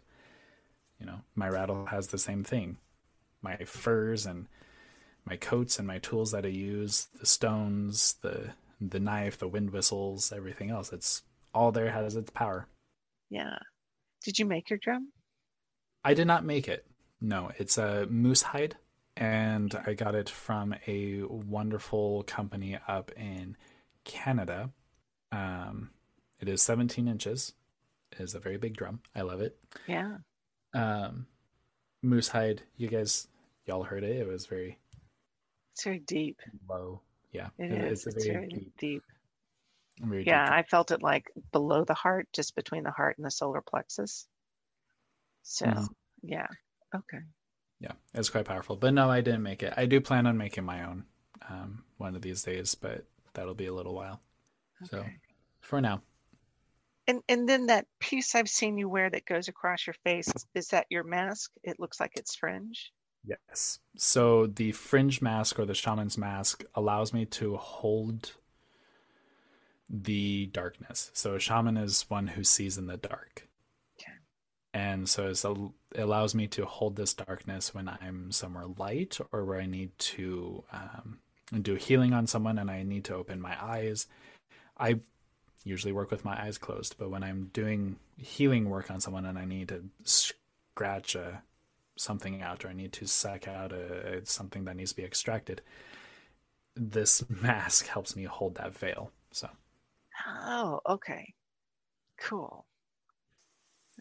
You 0.99 1.05
know, 1.05 1.21
my 1.35 1.47
rattle 1.47 1.85
has 1.85 2.07
the 2.07 2.17
same 2.17 2.43
thing. 2.43 2.77
My 3.41 3.55
furs 3.57 4.25
and 4.25 4.47
my 5.29 5.37
coats 5.37 5.77
and 5.77 5.87
my 5.87 5.99
tools 5.99 6.31
that 6.31 6.45
I 6.45 6.49
use, 6.49 7.07
the 7.19 7.25
stones, 7.25 8.15
the 8.21 8.49
the 8.81 8.99
knife, 8.99 9.37
the 9.37 9.47
wind 9.47 9.71
whistles, 9.71 10.31
everything 10.35 10.69
else. 10.69 10.91
It's 10.91 11.21
all 11.53 11.71
there 11.71 11.91
has 11.91 12.15
its 12.15 12.31
power. 12.31 12.67
Yeah. 13.29 13.59
Did 14.23 14.39
you 14.39 14.45
make 14.45 14.69
your 14.69 14.79
drum? 14.79 15.11
I 16.03 16.13
did 16.13 16.27
not 16.27 16.45
make 16.45 16.67
it. 16.67 16.85
No, 17.21 17.51
it's 17.57 17.77
a 17.77 18.07
moose 18.09 18.41
hide 18.41 18.77
and 19.17 19.77
I 19.85 19.93
got 19.93 20.15
it 20.15 20.29
from 20.29 20.73
a 20.87 21.23
wonderful 21.23 22.23
company 22.23 22.79
up 22.87 23.11
in 23.17 23.57
Canada. 24.05 24.69
Um, 25.31 25.89
it 26.39 26.47
is 26.47 26.61
17 26.61 27.07
inches. 27.07 27.53
It 28.13 28.21
is 28.21 28.33
a 28.33 28.39
very 28.39 28.57
big 28.57 28.77
drum. 28.77 29.01
I 29.13 29.21
love 29.21 29.41
it. 29.41 29.57
Yeah. 29.87 30.17
Um, 30.73 31.27
moose 32.01 32.29
hide. 32.29 32.61
You 32.77 32.87
guys, 32.87 33.27
y'all 33.65 33.83
heard 33.83 34.05
it. 34.05 34.15
It 34.15 34.27
was 34.27 34.45
very 34.45 34.77
it's 35.79 35.85
very 35.85 35.99
deep. 35.99 36.41
Low. 36.69 36.99
Yeah. 37.31 37.47
It, 37.57 37.71
it 37.71 37.85
is. 37.85 38.05
It's, 38.05 38.17
it's 38.17 38.25
very, 38.25 38.37
very, 38.37 38.47
deep. 38.49 38.77
deep. 38.77 39.03
Very 40.01 40.25
yeah, 40.25 40.45
deep. 40.45 40.53
I 40.53 40.63
felt 40.63 40.91
it 40.91 41.01
like 41.01 41.31
below 41.53 41.85
the 41.85 41.93
heart, 41.93 42.27
just 42.33 42.53
between 42.53 42.83
the 42.83 42.91
heart 42.91 43.17
and 43.17 43.25
the 43.25 43.31
solar 43.31 43.61
plexus. 43.61 44.27
So, 45.43 45.67
mm-hmm. 45.67 45.85
yeah. 46.23 46.47
Okay. 46.93 47.19
Yeah, 47.79 47.93
it's 48.13 48.29
quite 48.29 48.43
powerful. 48.43 48.75
But 48.75 48.93
no, 48.93 49.09
I 49.09 49.21
didn't 49.21 49.43
make 49.43 49.63
it. 49.63 49.73
I 49.77 49.85
do 49.85 50.01
plan 50.01 50.27
on 50.27 50.37
making 50.37 50.65
my 50.65 50.83
own 50.83 51.05
um, 51.49 51.83
one 51.97 52.13
of 52.13 52.21
these 52.21 52.43
days, 52.43 52.75
but 52.75 53.05
that'll 53.33 53.53
be 53.53 53.67
a 53.67 53.73
little 53.73 53.95
while. 53.95 54.19
Okay. 54.83 54.89
So, 54.97 55.05
for 55.61 55.79
now. 55.79 56.01
And 57.07 57.21
and 57.29 57.47
then 57.47 57.67
that 57.67 57.87
piece 57.99 58.35
I've 58.35 58.49
seen 58.49 58.77
you 58.77 58.89
wear 58.89 59.09
that 59.09 59.25
goes 59.25 59.47
across 59.47 59.87
your 59.87 59.95
face 60.03 60.31
is 60.53 60.67
that 60.67 60.87
your 60.89 61.05
mask? 61.05 61.51
It 61.63 61.79
looks 61.79 62.01
like 62.01 62.17
it's 62.17 62.35
fringe. 62.35 62.91
Yes. 63.23 63.79
So 63.95 64.47
the 64.47 64.71
fringe 64.71 65.21
mask 65.21 65.59
or 65.59 65.65
the 65.65 65.73
shaman's 65.73 66.17
mask 66.17 66.63
allows 66.73 67.13
me 67.13 67.25
to 67.25 67.57
hold 67.57 68.33
the 69.89 70.47
darkness. 70.47 71.11
So 71.13 71.35
a 71.35 71.39
shaman 71.39 71.77
is 71.77 72.05
one 72.09 72.27
who 72.27 72.43
sees 72.43 72.77
in 72.77 72.87
the 72.87 72.97
dark. 72.97 73.47
Okay. 73.99 74.13
And 74.73 75.09
so 75.09 75.27
it 75.27 75.43
allows 75.99 76.35
me 76.35 76.47
to 76.47 76.65
hold 76.65 76.95
this 76.95 77.13
darkness 77.13 77.73
when 77.73 77.89
I'm 77.89 78.31
somewhere 78.31 78.67
light 78.77 79.19
or 79.31 79.43
where 79.43 79.59
I 79.59 79.65
need 79.65 79.97
to 79.99 80.63
um, 80.71 81.19
do 81.61 81.75
healing 81.75 82.13
on 82.13 82.27
someone 82.27 82.57
and 82.59 82.69
I 82.69 82.83
need 82.83 83.03
to 83.05 83.15
open 83.15 83.41
my 83.41 83.57
eyes. 83.61 84.07
I 84.77 84.99
usually 85.65 85.91
work 85.91 86.11
with 86.11 86.23
my 86.23 86.41
eyes 86.41 86.57
closed, 86.57 86.95
but 86.97 87.09
when 87.09 87.23
I'm 87.23 87.49
doing 87.51 87.97
healing 88.17 88.69
work 88.69 88.89
on 88.89 89.01
someone 89.01 89.25
and 89.25 89.37
I 89.37 89.45
need 89.45 89.69
to 89.69 89.83
scratch 90.03 91.15
a 91.15 91.41
something 91.99 92.41
out 92.41 92.63
or 92.63 92.69
I 92.69 92.73
need 92.73 92.93
to 92.93 93.05
suck 93.05 93.47
out 93.47 93.73
a, 93.73 94.21
something 94.23 94.63
that 94.65 94.77
needs 94.77 94.91
to 94.91 94.95
be 94.95 95.03
extracted, 95.03 95.61
this 96.75 97.23
mask 97.41 97.87
helps 97.87 98.15
me 98.15 98.23
hold 98.23 98.55
that 98.55 98.77
veil. 98.77 99.11
So. 99.31 99.49
Oh, 100.27 100.79
okay. 100.87 101.33
Cool. 102.21 102.65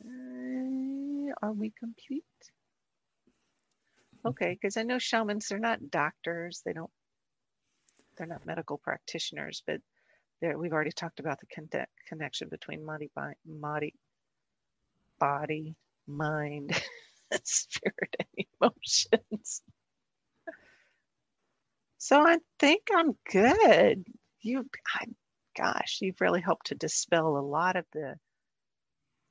Uh, 0.01 1.33
are 1.43 1.53
we 1.53 1.73
complete? 1.79 2.25
Okay, 4.25 4.53
because 4.61 4.77
I 4.77 4.83
know 4.83 4.99
shamans, 4.99 5.49
they're 5.49 5.59
not 5.59 5.91
doctors. 5.91 6.63
They 6.65 6.73
don't, 6.73 6.91
they're 8.17 8.27
not 8.27 8.47
medical 8.47 8.79
practitioners, 8.79 9.63
but 9.67 9.81
we've 10.57 10.73
already 10.73 10.93
talked 10.93 11.21
about 11.21 11.39
the 11.41 11.47
con- 11.53 11.87
connection 12.09 12.49
between 12.49 12.85
body, 12.85 13.11
body, 13.45 13.95
body 15.19 15.77
mind, 16.07 16.71
spirit 17.45 18.17
and 18.19 18.47
emotions. 18.61 19.63
So 21.99 22.21
I 22.21 22.39
think 22.59 22.83
I'm 22.95 23.17
good. 23.31 24.05
You, 24.41 24.65
I, 24.95 25.05
gosh, 25.57 25.99
you've 26.01 26.21
really 26.21 26.41
helped 26.41 26.69
to 26.69 26.75
dispel 26.75 27.37
a 27.37 27.41
lot 27.41 27.77
of 27.77 27.85
the. 27.93 28.15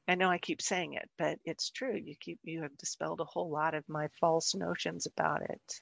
I 0.07 0.15
know 0.15 0.29
I 0.29 0.37
keep 0.37 0.61
saying 0.61 0.93
it, 0.93 1.09
but 1.17 1.39
it's 1.43 1.69
true. 1.69 1.95
You 1.95 2.15
keep 2.19 2.39
you 2.43 2.61
have 2.61 2.77
dispelled 2.77 3.19
a 3.19 3.25
whole 3.25 3.49
lot 3.49 3.73
of 3.73 3.83
my 3.89 4.07
false 4.19 4.53
notions 4.53 5.05
about 5.05 5.41
it, 5.41 5.81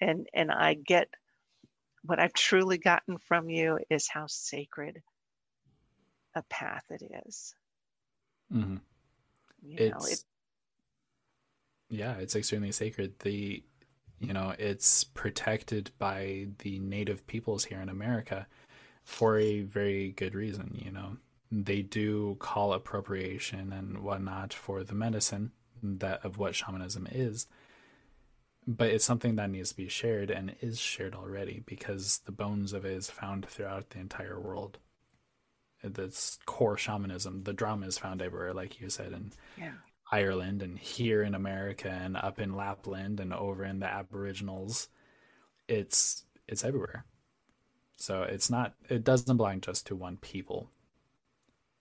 and 0.00 0.28
and 0.34 0.52
I 0.52 0.74
get 0.74 1.08
what 2.02 2.20
I've 2.20 2.32
truly 2.32 2.78
gotten 2.78 3.18
from 3.18 3.48
you 3.48 3.78
is 3.90 4.08
how 4.08 4.26
sacred 4.26 5.02
a 6.34 6.42
path 6.42 6.84
it 6.90 7.02
is. 7.26 7.54
Mm-hmm. 8.52 8.76
You 9.62 9.76
it's, 9.78 9.90
know, 9.90 10.06
it, 10.06 10.24
yeah, 11.90 12.16
it's 12.18 12.36
extremely 12.36 12.72
sacred. 12.72 13.18
The 13.20 13.62
You 14.20 14.32
know, 14.32 14.54
it's 14.58 15.04
protected 15.04 15.90
by 15.98 16.48
the 16.58 16.78
native 16.80 17.26
peoples 17.26 17.64
here 17.64 17.80
in 17.80 17.88
America 17.88 18.46
for 19.04 19.38
a 19.38 19.62
very 19.62 20.10
good 20.10 20.34
reason. 20.34 20.76
You 20.84 20.90
know, 20.90 21.16
they 21.50 21.82
do 21.82 22.36
call 22.40 22.72
appropriation 22.72 23.72
and 23.72 23.98
whatnot 24.02 24.52
for 24.52 24.84
the 24.84 24.94
medicine 24.94 25.52
that 25.82 26.24
of 26.24 26.38
what 26.38 26.54
shamanism 26.54 27.06
is 27.10 27.46
but 28.68 28.90
it's 28.90 29.04
something 29.04 29.36
that 29.36 29.48
needs 29.48 29.70
to 29.70 29.76
be 29.76 29.88
shared 29.88 30.30
and 30.30 30.54
is 30.60 30.78
shared 30.78 31.14
already 31.14 31.62
because 31.64 32.20
the 32.26 32.32
bones 32.32 32.74
of 32.74 32.84
it 32.84 32.92
is 32.92 33.08
found 33.08 33.46
throughout 33.46 33.90
the 33.90 33.98
entire 33.98 34.38
world 34.38 34.78
that's 35.82 36.38
core 36.44 36.76
shamanism 36.76 37.44
the 37.44 37.52
drama 37.52 37.86
is 37.86 37.96
found 37.96 38.20
everywhere 38.20 38.52
like 38.52 38.80
you 38.80 38.90
said 38.90 39.12
and 39.12 39.32
yeah. 39.56 39.72
Ireland 40.10 40.62
and 40.62 40.78
here 40.78 41.22
in 41.22 41.34
america 41.34 41.88
and 41.88 42.16
up 42.16 42.38
in 42.38 42.54
lapland 42.54 43.20
and 43.20 43.32
over 43.32 43.64
in 43.64 43.80
the 43.80 43.86
aboriginals 43.86 44.88
it's 45.68 46.24
it's 46.46 46.64
everywhere 46.64 47.04
so 47.96 48.22
it's 48.22 48.50
not 48.50 48.74
it 48.88 49.04
doesn't 49.04 49.36
belong 49.36 49.60
just 49.60 49.86
to 49.86 49.94
one 49.94 50.16
people 50.16 50.70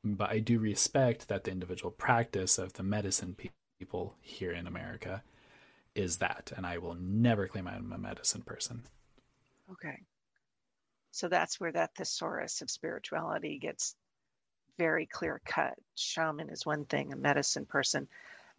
but 0.03 0.30
i 0.30 0.39
do 0.39 0.59
respect 0.59 1.28
that 1.28 1.43
the 1.43 1.51
individual 1.51 1.91
practice 1.91 2.57
of 2.57 2.73
the 2.73 2.84
medicine 2.84 3.36
people 3.80 4.15
here 4.21 4.51
in 4.51 4.67
america 4.67 5.23
is 5.97 6.17
that, 6.17 6.53
and 6.55 6.65
I 6.65 6.78
will 6.78 6.95
never 6.95 7.47
claim 7.47 7.67
I'm 7.67 7.91
a 7.91 7.97
medicine 7.97 8.43
person. 8.43 8.84
Okay. 9.71 9.97
So 11.11 11.28
that's 11.28 11.59
where 11.59 11.71
that 11.71 11.95
thesaurus 11.97 12.61
of 12.61 12.69
spirituality 12.69 13.57
gets 13.57 13.95
very 14.78 15.05
clear 15.05 15.41
cut. 15.45 15.75
Shaman 15.95 16.49
is 16.49 16.65
one 16.65 16.86
thing, 16.86 17.13
a 17.13 17.15
medicine 17.15 17.65
person. 17.65 18.07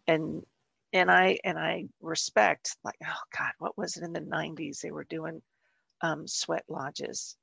And 0.07 0.43
and 0.91 1.11
I 1.11 1.37
and 1.43 1.57
I 1.57 1.85
respect 2.01 2.75
like, 2.83 2.97
oh 3.05 3.21
God, 3.37 3.51
what 3.59 3.77
was 3.77 3.97
it 3.97 4.03
in 4.03 4.13
the 4.13 4.21
90s? 4.21 4.81
They 4.81 4.91
were 4.91 5.03
doing 5.03 5.41
um, 6.01 6.27
sweat 6.27 6.65
lodges. 6.67 7.35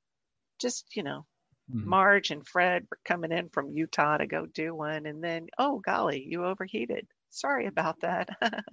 Just, 0.58 0.96
you 0.96 1.02
know, 1.02 1.26
mm-hmm. 1.72 1.88
Marge 1.88 2.30
and 2.30 2.46
Fred 2.46 2.86
were 2.90 2.98
coming 3.04 3.30
in 3.30 3.48
from 3.50 3.70
Utah 3.70 4.16
to 4.16 4.26
go 4.26 4.46
do 4.46 4.74
one. 4.74 5.06
And 5.06 5.22
then, 5.22 5.48
oh 5.58 5.78
golly, 5.78 6.24
you 6.26 6.44
overheated. 6.44 7.06
Sorry 7.30 7.66
about 7.66 8.00
that. 8.00 8.30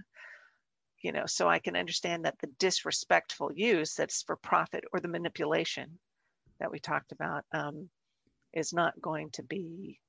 you 1.03 1.11
know 1.11 1.25
so 1.25 1.47
i 1.47 1.59
can 1.59 1.75
understand 1.75 2.25
that 2.25 2.39
the 2.39 2.47
disrespectful 2.57 3.51
use 3.53 3.93
that's 3.93 4.23
for 4.23 4.35
profit 4.37 4.85
or 4.91 4.99
the 4.99 5.07
manipulation 5.07 5.99
that 6.59 6.71
we 6.71 6.79
talked 6.79 7.11
about 7.11 7.43
um, 7.51 7.89
is 8.53 8.73
not 8.73 9.01
going 9.01 9.29
to 9.31 9.43
be 9.43 9.99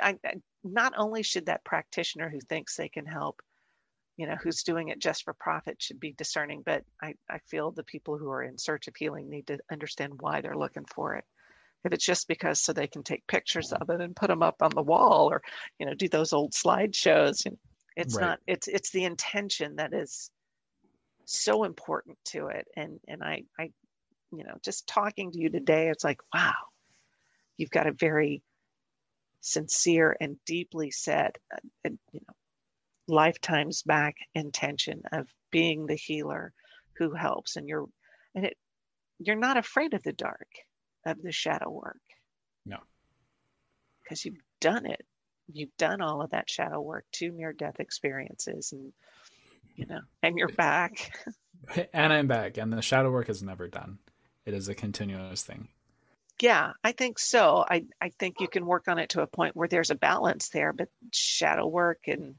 I, 0.00 0.18
I, 0.24 0.34
not 0.64 0.94
only 0.96 1.22
should 1.22 1.46
that 1.46 1.64
practitioner 1.64 2.28
who 2.28 2.40
thinks 2.40 2.76
they 2.76 2.88
can 2.88 3.06
help 3.06 3.40
you 4.16 4.26
know 4.26 4.36
who's 4.42 4.62
doing 4.62 4.88
it 4.88 4.98
just 4.98 5.24
for 5.24 5.34
profit 5.34 5.80
should 5.80 6.00
be 6.00 6.12
discerning 6.12 6.62
but 6.64 6.84
I, 7.02 7.14
I 7.30 7.38
feel 7.50 7.70
the 7.70 7.84
people 7.84 8.18
who 8.18 8.30
are 8.30 8.42
in 8.42 8.58
search 8.58 8.88
of 8.88 8.96
healing 8.96 9.28
need 9.28 9.46
to 9.48 9.58
understand 9.70 10.20
why 10.20 10.40
they're 10.40 10.56
looking 10.56 10.86
for 10.86 11.14
it 11.14 11.24
if 11.84 11.92
it's 11.92 12.04
just 12.04 12.26
because 12.26 12.60
so 12.60 12.72
they 12.72 12.86
can 12.86 13.02
take 13.02 13.26
pictures 13.26 13.72
of 13.72 13.88
it 13.90 14.00
and 14.00 14.16
put 14.16 14.28
them 14.28 14.42
up 14.42 14.62
on 14.62 14.70
the 14.74 14.82
wall 14.82 15.28
or 15.30 15.42
you 15.78 15.86
know 15.86 15.94
do 15.94 16.08
those 16.08 16.32
old 16.32 16.52
slideshows 16.52 17.44
you 17.44 17.52
know, 17.52 17.58
it's 17.96 18.16
right. 18.16 18.26
not 18.26 18.38
it's 18.46 18.68
it's 18.68 18.90
the 18.90 19.04
intention 19.04 19.76
that 19.76 19.92
is 19.92 20.30
so 21.24 21.64
important 21.64 22.18
to 22.24 22.48
it 22.48 22.66
and 22.76 22.98
and 23.08 23.22
i 23.22 23.42
i 23.58 23.70
you 24.32 24.44
know 24.44 24.54
just 24.64 24.86
talking 24.86 25.30
to 25.30 25.38
you 25.38 25.50
today 25.50 25.88
it's 25.88 26.04
like 26.04 26.20
wow 26.34 26.54
you've 27.56 27.70
got 27.70 27.86
a 27.86 27.92
very 27.92 28.42
sincere 29.40 30.16
and 30.20 30.36
deeply 30.44 30.90
set 30.90 31.36
uh, 31.54 31.90
you 32.12 32.20
know 32.26 32.34
lifetimes 33.08 33.82
back 33.82 34.16
intention 34.34 35.02
of 35.12 35.28
being 35.50 35.86
the 35.86 35.94
healer 35.94 36.52
who 36.98 37.14
helps 37.14 37.56
and 37.56 37.68
you're 37.68 37.86
and 38.34 38.46
it 38.46 38.56
you're 39.18 39.36
not 39.36 39.56
afraid 39.56 39.94
of 39.94 40.02
the 40.02 40.12
dark 40.12 40.48
of 41.04 41.22
the 41.22 41.30
shadow 41.30 41.70
work 41.70 42.00
no 42.64 42.78
because 44.02 44.24
you've 44.24 44.34
done 44.60 44.86
it 44.86 45.06
you've 45.52 45.76
done 45.76 46.00
all 46.00 46.22
of 46.22 46.30
that 46.30 46.50
shadow 46.50 46.80
work, 46.80 47.04
two 47.12 47.30
near 47.30 47.52
death 47.52 47.80
experiences, 47.80 48.72
and 48.72 48.92
you 49.74 49.86
know, 49.86 50.00
and 50.22 50.36
you're 50.36 50.48
back. 50.48 51.16
and 51.92 52.12
I'm 52.12 52.26
back, 52.26 52.56
and 52.56 52.72
the 52.72 52.82
shadow 52.82 53.10
work 53.10 53.28
is 53.28 53.42
never 53.42 53.68
done. 53.68 53.98
It 54.44 54.54
is 54.54 54.68
a 54.68 54.74
continuous 54.74 55.42
thing. 55.42 55.68
Yeah, 56.40 56.72
I 56.84 56.92
think 56.92 57.18
so. 57.18 57.64
I, 57.68 57.84
I 58.00 58.10
think 58.18 58.40
you 58.40 58.48
can 58.48 58.66
work 58.66 58.88
on 58.88 58.98
it 58.98 59.10
to 59.10 59.22
a 59.22 59.26
point 59.26 59.56
where 59.56 59.68
there's 59.68 59.90
a 59.90 59.94
balance 59.94 60.50
there, 60.50 60.72
but 60.72 60.88
shadow 61.12 61.66
work 61.66 62.00
and 62.06 62.34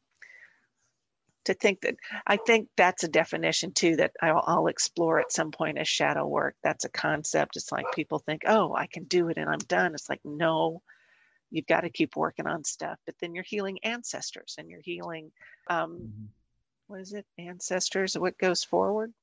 to 1.46 1.54
think 1.54 1.82
that 1.82 1.96
I 2.28 2.38
think 2.38 2.68
that's 2.76 3.04
a 3.04 3.08
definition 3.08 3.72
too 3.72 3.96
that 3.96 4.12
I'll, 4.22 4.44
I'll, 4.46 4.68
explore 4.68 5.20
at 5.20 5.32
some 5.32 5.52
point 5.52 5.78
as 5.78 5.88
shadow 5.88 6.28
work. 6.28 6.56
That's 6.62 6.84
a 6.84 6.90
concept. 6.90 7.56
It's 7.56 7.72
like 7.72 7.86
people 7.94 8.20
think, 8.20 8.42
oh, 8.46 8.76
I 8.76 8.86
can 8.86 9.06
do 9.06 9.30
it 9.30 9.38
and 9.38 9.50
I'm 9.50 9.60
done. 9.60 9.94
It's 9.94 10.10
like, 10.10 10.20
no, 10.26 10.82
you've 11.50 11.68
got 11.68 11.82
to 11.82 11.90
keep 11.90 12.16
working 12.16 12.48
on 12.48 12.64
stuff 12.64 12.98
but 13.06 13.16
then 13.20 13.34
you're 13.34 13.44
healing 13.44 13.80
ancestors 13.84 14.56
and 14.58 14.70
you're 14.70 14.82
healing 14.82 15.32
um, 15.70 15.94
mm-hmm. 15.94 16.26
what 16.88 17.02
is 17.02 17.14
it 17.14 17.26
ancestors 17.38 18.18
what 18.18 18.38
goes 18.38 18.64
forward 18.64 19.14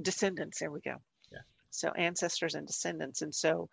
descendants 0.00 0.58
there 0.58 0.70
we 0.70 0.80
go 0.80 0.96
yeah. 1.32 1.38
so 1.70 1.90
ancestors 1.90 2.54
and 2.54 2.66
descendants 2.66 3.22
and 3.22 3.34
so 3.34 3.68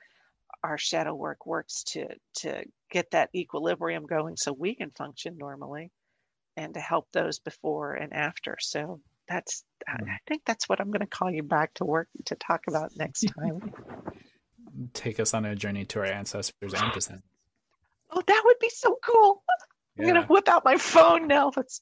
our 0.64 0.78
shadow 0.78 1.14
work 1.14 1.46
works 1.46 1.84
to 1.84 2.08
to 2.36 2.64
get 2.92 3.12
that 3.12 3.30
equilibrium 3.36 4.06
going 4.06 4.36
so 4.38 4.54
we 4.54 4.76
can 4.76 4.92
function 4.92 5.38
normally 5.38 5.92
and 6.58 6.74
to 6.74 6.80
help 6.80 7.08
those 7.12 7.40
before 7.40 7.94
and 7.94 8.14
after 8.14 8.58
so 8.60 9.00
that's 9.28 9.64
i 9.88 10.18
think 10.28 10.42
that's 10.46 10.70
what 10.70 10.80
i'm 10.80 10.92
going 10.92 11.00
to 11.02 11.08
call 11.08 11.32
you 11.32 11.44
back 11.44 11.74
to 11.74 11.86
work 11.86 12.08
to 12.26 12.36
talk 12.36 12.62
about 12.68 12.92
next 12.96 13.22
time 13.38 13.74
take 14.94 15.20
us 15.20 15.34
on 15.34 15.46
a 15.46 15.56
journey 15.56 15.86
to 15.86 16.00
our 16.00 16.06
ancestors 16.06 16.74
and 16.74 16.92
descendants 16.94 17.28
Oh, 18.16 18.22
that 18.26 18.42
would 18.46 18.60
be 18.60 18.70
so 18.70 18.98
cool. 19.04 19.44
I'm 20.00 20.06
gonna 20.06 20.24
whip 20.24 20.48
out 20.48 20.66
my 20.66 20.78
phone 20.78 21.28
now. 21.28 21.52
Let's. 21.56 21.82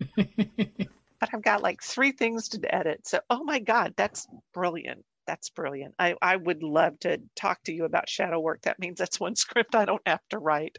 but 0.16 1.30
I've 1.32 1.42
got 1.42 1.62
like 1.62 1.82
three 1.82 2.12
things 2.12 2.50
to 2.50 2.74
edit. 2.74 3.06
So, 3.06 3.20
oh 3.30 3.44
my 3.44 3.58
God, 3.58 3.94
that's 3.96 4.26
brilliant. 4.54 5.04
That's 5.26 5.50
brilliant. 5.50 5.94
I, 5.98 6.14
I 6.20 6.36
would 6.36 6.62
love 6.62 6.98
to 7.00 7.20
talk 7.36 7.62
to 7.64 7.72
you 7.72 7.84
about 7.84 8.08
shadow 8.08 8.40
work. 8.40 8.62
That 8.62 8.78
means 8.78 8.98
that's 8.98 9.20
one 9.20 9.36
script 9.36 9.74
I 9.74 9.84
don't 9.84 10.02
have 10.06 10.20
to 10.30 10.38
write. 10.38 10.76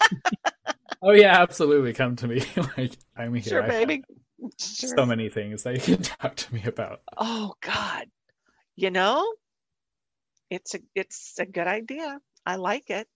oh 1.02 1.12
yeah, 1.12 1.40
absolutely. 1.40 1.92
Come 1.92 2.16
to 2.16 2.28
me. 2.28 2.42
like 2.76 2.92
I'm 3.16 3.34
here. 3.34 3.42
Sure, 3.42 3.62
baby. 3.62 4.02
Sure. 4.58 4.94
So 4.96 5.06
many 5.06 5.28
things 5.28 5.62
that 5.64 5.74
you 5.74 5.96
can 5.96 6.02
talk 6.02 6.34
to 6.36 6.54
me 6.54 6.62
about. 6.64 7.02
Oh 7.16 7.54
God. 7.60 8.06
You 8.76 8.90
know, 8.90 9.30
it's 10.48 10.74
a 10.74 10.80
it's 10.94 11.38
a 11.38 11.44
good 11.44 11.66
idea. 11.66 12.18
I 12.46 12.56
like 12.56 12.88
it. 12.88 13.06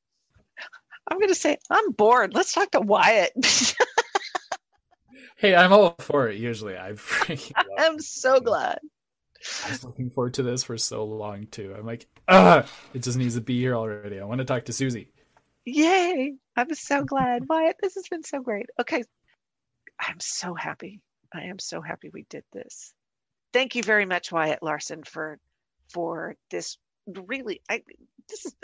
I'm 1.08 1.18
going 1.18 1.28
to 1.28 1.34
say, 1.34 1.58
I'm 1.70 1.92
bored. 1.92 2.34
Let's 2.34 2.52
talk 2.52 2.70
to 2.72 2.80
Wyatt. 2.80 3.32
hey, 5.36 5.54
I'm 5.54 5.72
all 5.72 5.96
for 6.00 6.28
it 6.28 6.38
usually. 6.38 6.76
I 6.76 6.94
I'm 7.78 8.00
so 8.00 8.40
glad. 8.40 8.78
I 9.64 9.70
was 9.70 9.84
looking 9.84 10.10
forward 10.10 10.34
to 10.34 10.42
this 10.42 10.64
for 10.64 10.78
so 10.78 11.04
long 11.04 11.46
too. 11.46 11.74
I'm 11.76 11.86
like, 11.86 12.06
ah, 12.28 12.66
it 12.92 13.02
just 13.02 13.18
needs 13.18 13.34
to 13.34 13.40
be 13.40 13.58
here 13.58 13.74
already. 13.74 14.20
I 14.20 14.24
want 14.24 14.38
to 14.38 14.44
talk 14.44 14.64
to 14.66 14.72
Susy. 14.72 15.08
Yay. 15.64 16.34
I'm 16.56 16.74
so 16.74 17.04
glad. 17.06 17.44
Wyatt, 17.48 17.76
this 17.82 17.94
has 17.94 18.08
been 18.08 18.22
so 18.22 18.40
great. 18.40 18.66
Okay. 18.80 19.02
I'm 20.00 20.20
so 20.20 20.54
happy. 20.54 21.00
I 21.32 21.44
am 21.44 21.58
so 21.58 21.80
happy 21.80 22.10
we 22.12 22.26
did 22.28 22.44
this. 22.52 22.94
Thank 23.52 23.74
you 23.74 23.82
very 23.82 24.06
much, 24.06 24.32
Wyatt 24.32 24.62
Larson, 24.62 25.02
for 25.04 25.38
for 25.92 26.34
this 26.50 26.78
really 27.06 27.60
I 27.68 27.82
this 28.28 28.46
is 28.46 28.54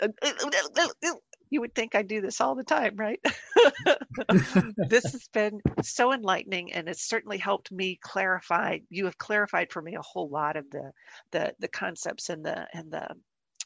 you 1.51 1.59
would 1.59 1.75
think 1.75 1.93
I 1.93 2.01
do 2.01 2.21
this 2.21 2.41
all 2.41 2.55
the 2.55 2.63
time, 2.63 2.95
right? 2.95 3.19
this 4.89 5.11
has 5.11 5.27
been 5.33 5.59
so 5.83 6.13
enlightening 6.13 6.71
and 6.73 6.87
it's 6.87 7.07
certainly 7.07 7.37
helped 7.37 7.71
me 7.71 7.99
clarify. 8.01 8.79
You 8.89 9.05
have 9.05 9.17
clarified 9.17 9.71
for 9.71 9.81
me 9.81 9.95
a 9.95 10.01
whole 10.01 10.29
lot 10.29 10.55
of 10.55 10.69
the 10.71 10.91
the 11.31 11.53
the 11.59 11.67
concepts 11.67 12.29
and 12.29 12.43
the 12.43 12.65
and 12.73 12.89
the 12.91 13.07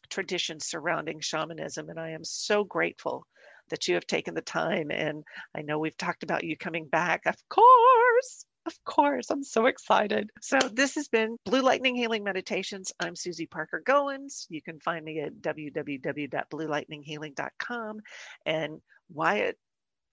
traditions 0.09 0.65
surrounding 0.65 1.19
shamanism. 1.19 1.89
And 1.89 1.99
I 1.99 2.09
am 2.09 2.23
so 2.23 2.63
grateful 2.63 3.27
that 3.69 3.87
you 3.87 3.93
have 3.93 4.07
taken 4.07 4.33
the 4.33 4.41
time. 4.41 4.89
And 4.89 5.23
I 5.55 5.61
know 5.61 5.77
we've 5.77 5.97
talked 5.97 6.23
about 6.23 6.43
you 6.43 6.57
coming 6.57 6.87
back, 6.87 7.21
of 7.27 7.35
course. 7.49 8.45
Of 8.65 8.83
course, 8.83 9.29
I'm 9.29 9.43
so 9.43 9.67
excited. 9.67 10.31
So, 10.41 10.57
this 10.73 10.95
has 10.95 11.07
been 11.07 11.37
Blue 11.45 11.61
Lightning 11.61 11.95
Healing 11.95 12.23
Meditations. 12.23 12.91
I'm 12.99 13.15
Susy 13.15 13.45
Parker 13.45 13.83
Goins. 13.85 14.47
You 14.49 14.59
can 14.61 14.79
find 14.79 15.05
me 15.05 15.19
at 15.19 15.35
www.bluelightninghealing.com. 15.35 17.99
And 18.45 18.81
Wyatt, 19.13 19.59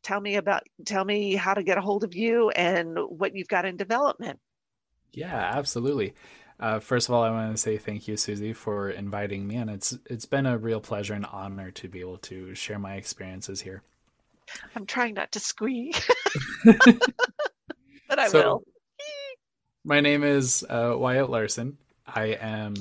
tell 0.03 0.21
me 0.21 0.37
about, 0.37 0.65
tell 0.85 1.05
me 1.05 1.35
how 1.35 1.55
to 1.55 1.63
get 1.63 1.79
a 1.79 1.81
hold 1.81 2.05
of 2.05 2.15
you 2.15 2.51
and 2.51 2.99
what 2.99 3.35
you've 3.35 3.49
got 3.49 3.65
in 3.65 3.79
development. 3.79 4.39
Yeah, 5.13 5.51
absolutely. 5.55 6.13
Uh, 6.61 6.79
first 6.79 7.09
of 7.09 7.15
all, 7.15 7.23
I 7.23 7.31
want 7.31 7.57
to 7.57 7.61
say 7.61 7.79
thank 7.79 8.07
you, 8.07 8.17
Susy, 8.17 8.53
for 8.53 8.91
inviting 8.91 9.49
me, 9.49 9.57
and 9.57 9.71
it's 9.71 9.99
it's 10.07 10.27
been 10.27 10.47
a 10.47 10.59
real 10.59 10.81
pleasure 10.81 11.15
and 11.15 11.27
honor 11.27 11.73
to 11.73 11.89
be 11.89 12.01
able 12.01 12.19
to 12.19 12.55
share 12.55 12.79
my 12.79 12.95
experiences 12.95 13.63
here. 13.63 13.83
I'm 14.77 14.87
trying 14.87 15.15
not 15.15 15.33
to 15.33 15.41
squeak. 15.41 16.01
but 18.13 18.19
I 18.19 18.29
so, 18.29 18.43
will. 18.43 18.63
My 19.85 20.01
name 20.01 20.23
is 20.23 20.67
uh, 20.69 20.95
Wyatt 20.99 21.31
Larson. 21.31 21.79
I 22.07 22.37
am 22.39 22.75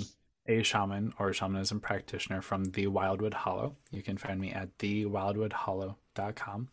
a 0.46 0.62
shaman 0.62 1.14
or 1.20 1.32
shamanism 1.32 1.80
practitioner 1.80 2.42
from 2.42 2.66
the 2.66 2.88
Wildwood 2.88 3.34
Hollow. 3.34 3.78
You 3.92 4.02
can 4.04 4.18
find 4.18 4.42
me 4.42 4.52
at 4.52 4.78
thewildwoodhollow.com. 4.80 6.68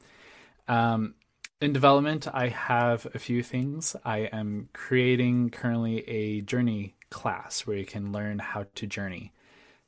Um, 0.67 1.15
in 1.61 1.73
development, 1.73 2.27
I 2.35 2.49
have 2.49 3.07
a 3.15 3.21
few 3.21 3.45
things. 3.45 3.95
I 4.05 4.23
am 4.33 4.71
creating 4.73 5.51
currently 5.51 6.01
a 6.09 6.41
journey 6.41 6.97
class 7.11 7.65
where 7.65 7.77
you 7.77 7.87
can 7.87 8.11
learn 8.11 8.41
how 8.41 8.67
to 8.75 8.89
journey 8.89 9.33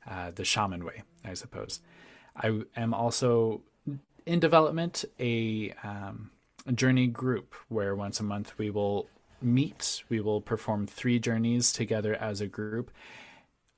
uh, 0.09 0.31
the 0.31 0.45
shaman 0.45 0.85
way, 0.85 1.03
I 1.25 1.33
suppose. 1.33 1.81
I 2.37 2.61
am 2.77 2.93
also 2.93 3.63
in 4.25 4.39
development 4.39 5.03
a, 5.19 5.73
um, 5.83 6.31
a 6.39 6.40
journey 6.73 7.07
group 7.07 7.55
where 7.69 7.95
once 7.95 8.19
a 8.19 8.23
month 8.23 8.57
we 8.57 8.69
will 8.69 9.07
meet. 9.41 10.03
We 10.09 10.21
will 10.21 10.41
perform 10.41 10.87
three 10.87 11.19
journeys 11.19 11.71
together 11.71 12.15
as 12.15 12.41
a 12.41 12.47
group 12.47 12.91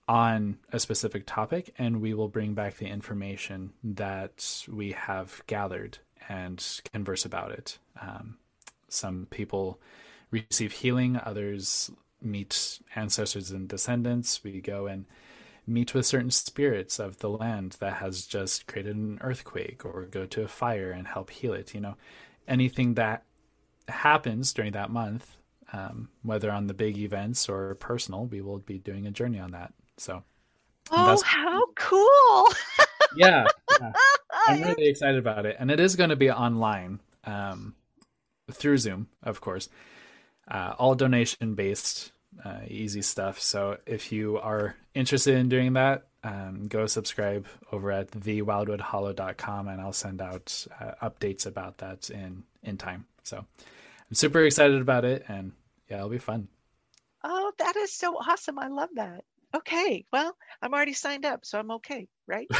on 0.07 0.57
a 0.71 0.79
specific 0.79 1.23
topic, 1.25 1.73
and 1.77 2.01
we 2.01 2.13
will 2.13 2.27
bring 2.27 2.53
back 2.53 2.77
the 2.77 2.88
information 2.88 3.71
that 3.84 4.65
we 4.69 4.91
have 4.91 5.41
gathered 5.47 5.99
and 6.27 6.81
converse 6.91 7.25
about 7.25 7.51
it. 7.51 7.77
Um, 8.01 8.38
some 8.89 9.27
people 9.29 9.79
receive 10.31 10.73
healing, 10.73 11.19
others 11.23 11.91
meet 12.21 12.79
ancestors 12.95 13.51
and 13.51 13.67
descendants. 13.67 14.43
We 14.43 14.61
go 14.61 14.88
and 14.88 15.05
meet 15.65 15.93
with 15.93 16.05
certain 16.05 16.31
spirits 16.31 16.99
of 16.99 17.19
the 17.19 17.29
land 17.29 17.77
that 17.79 17.95
has 17.95 18.25
just 18.25 18.67
created 18.67 18.95
an 18.95 19.19
earthquake 19.21 19.86
or 19.86 20.03
go 20.03 20.25
to 20.25 20.43
a 20.43 20.47
fire 20.47 20.91
and 20.91 21.07
help 21.07 21.29
heal 21.29 21.53
it. 21.53 21.73
You 21.73 21.81
know, 21.81 21.95
anything 22.47 22.95
that 22.95 23.23
happens 23.87 24.53
during 24.53 24.73
that 24.73 24.89
month 24.89 25.37
um, 25.73 26.09
whether 26.21 26.51
on 26.51 26.67
the 26.67 26.73
big 26.73 26.97
events 26.97 27.49
or 27.49 27.75
personal, 27.75 28.25
we 28.27 28.41
will 28.41 28.59
be 28.59 28.77
doing 28.77 29.07
a 29.07 29.11
journey 29.11 29.39
on 29.39 29.51
that. 29.51 29.73
So, 29.97 30.23
oh, 30.91 31.21
how 31.23 31.65
cool! 31.75 32.53
yeah, 33.15 33.47
yeah, 33.81 33.91
I'm 34.47 34.61
really 34.61 34.87
excited 34.87 35.17
about 35.17 35.47
it, 35.47 35.57
and 35.59 35.71
it 35.71 35.79
is 35.79 35.95
going 35.95 36.11
to 36.11 36.15
be 36.15 36.29
online 36.29 36.99
um, 37.25 37.73
through 38.51 38.77
Zoom, 38.77 39.07
of 39.23 39.41
course. 39.41 39.67
Uh, 40.47 40.75
all 40.77 40.93
donation 40.93 41.55
based, 41.55 42.11
uh, 42.45 42.59
easy 42.67 43.01
stuff. 43.01 43.39
So 43.39 43.77
if 43.87 44.11
you 44.11 44.37
are 44.37 44.75
interested 44.93 45.35
in 45.37 45.49
doing 45.49 45.73
that, 45.73 46.07
um, 46.24 46.67
go 46.67 46.86
subscribe 46.86 47.47
over 47.71 47.91
at 47.91 48.11
thewildwoodhollow.com 48.11 49.67
and 49.67 49.82
I'll 49.82 49.93
send 49.93 50.21
out 50.21 50.65
uh, 50.80 51.09
updates 51.09 51.45
about 51.45 51.80
that 51.80 52.09
in 52.09 52.43
in 52.63 52.78
time. 52.78 53.05
So 53.24 53.38
I'm 53.38 54.15
super 54.15 54.41
excited 54.41 54.80
about 54.80 55.05
it 55.05 55.26
and 55.28 55.51
yeah, 55.89 55.97
it'll 55.97 56.09
be 56.09 56.17
fun. 56.17 56.47
Oh, 57.24 57.51
that 57.59 57.76
is 57.76 57.93
so 57.93 58.15
awesome. 58.15 58.59
I 58.59 58.67
love 58.67 58.89
that. 58.95 59.24
Okay. 59.55 60.05
Well, 60.11 60.36
I'm 60.61 60.74
already 60.74 60.93
signed 60.93 61.26
up, 61.26 61.45
so 61.45 61.59
I'm 61.59 61.71
okay, 61.71 62.07
right? 62.28 62.47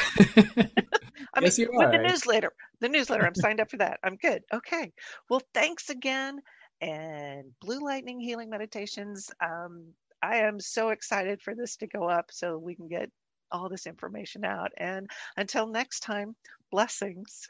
I 1.36 1.42
yes, 1.42 1.58
mean, 1.58 1.70
with 1.72 1.92
the 1.92 1.98
newsletter. 1.98 2.54
The 2.80 2.90
newsletter, 2.90 3.26
I'm 3.26 3.36
signed 3.36 3.60
up 3.60 3.72
for 3.72 3.78
that. 3.78 4.00
I'm 4.04 4.16
good. 4.18 4.44
Okay. 4.54 4.92
Well, 5.30 5.42
thanks 5.54 5.90
again. 5.90 6.40
And 6.82 7.52
Blue 7.62 7.80
Lightning 7.84 8.20
Healing 8.20 8.50
Meditations. 8.50 9.32
Um, 9.42 9.94
I 10.22 10.38
am 10.38 10.60
so 10.60 10.90
excited 10.90 11.42
for 11.42 11.56
this 11.56 11.78
to 11.78 11.88
go 11.88 12.08
up 12.08 12.28
so 12.32 12.58
we 12.58 12.76
can 12.76 12.88
get 12.88 13.10
all 13.54 13.70
this 13.70 13.88
information 13.88 14.44
out. 14.44 14.74
And 14.78 15.10
until 15.38 15.68
next 15.68 16.02
time, 16.02 16.36
blessings. 16.72 17.48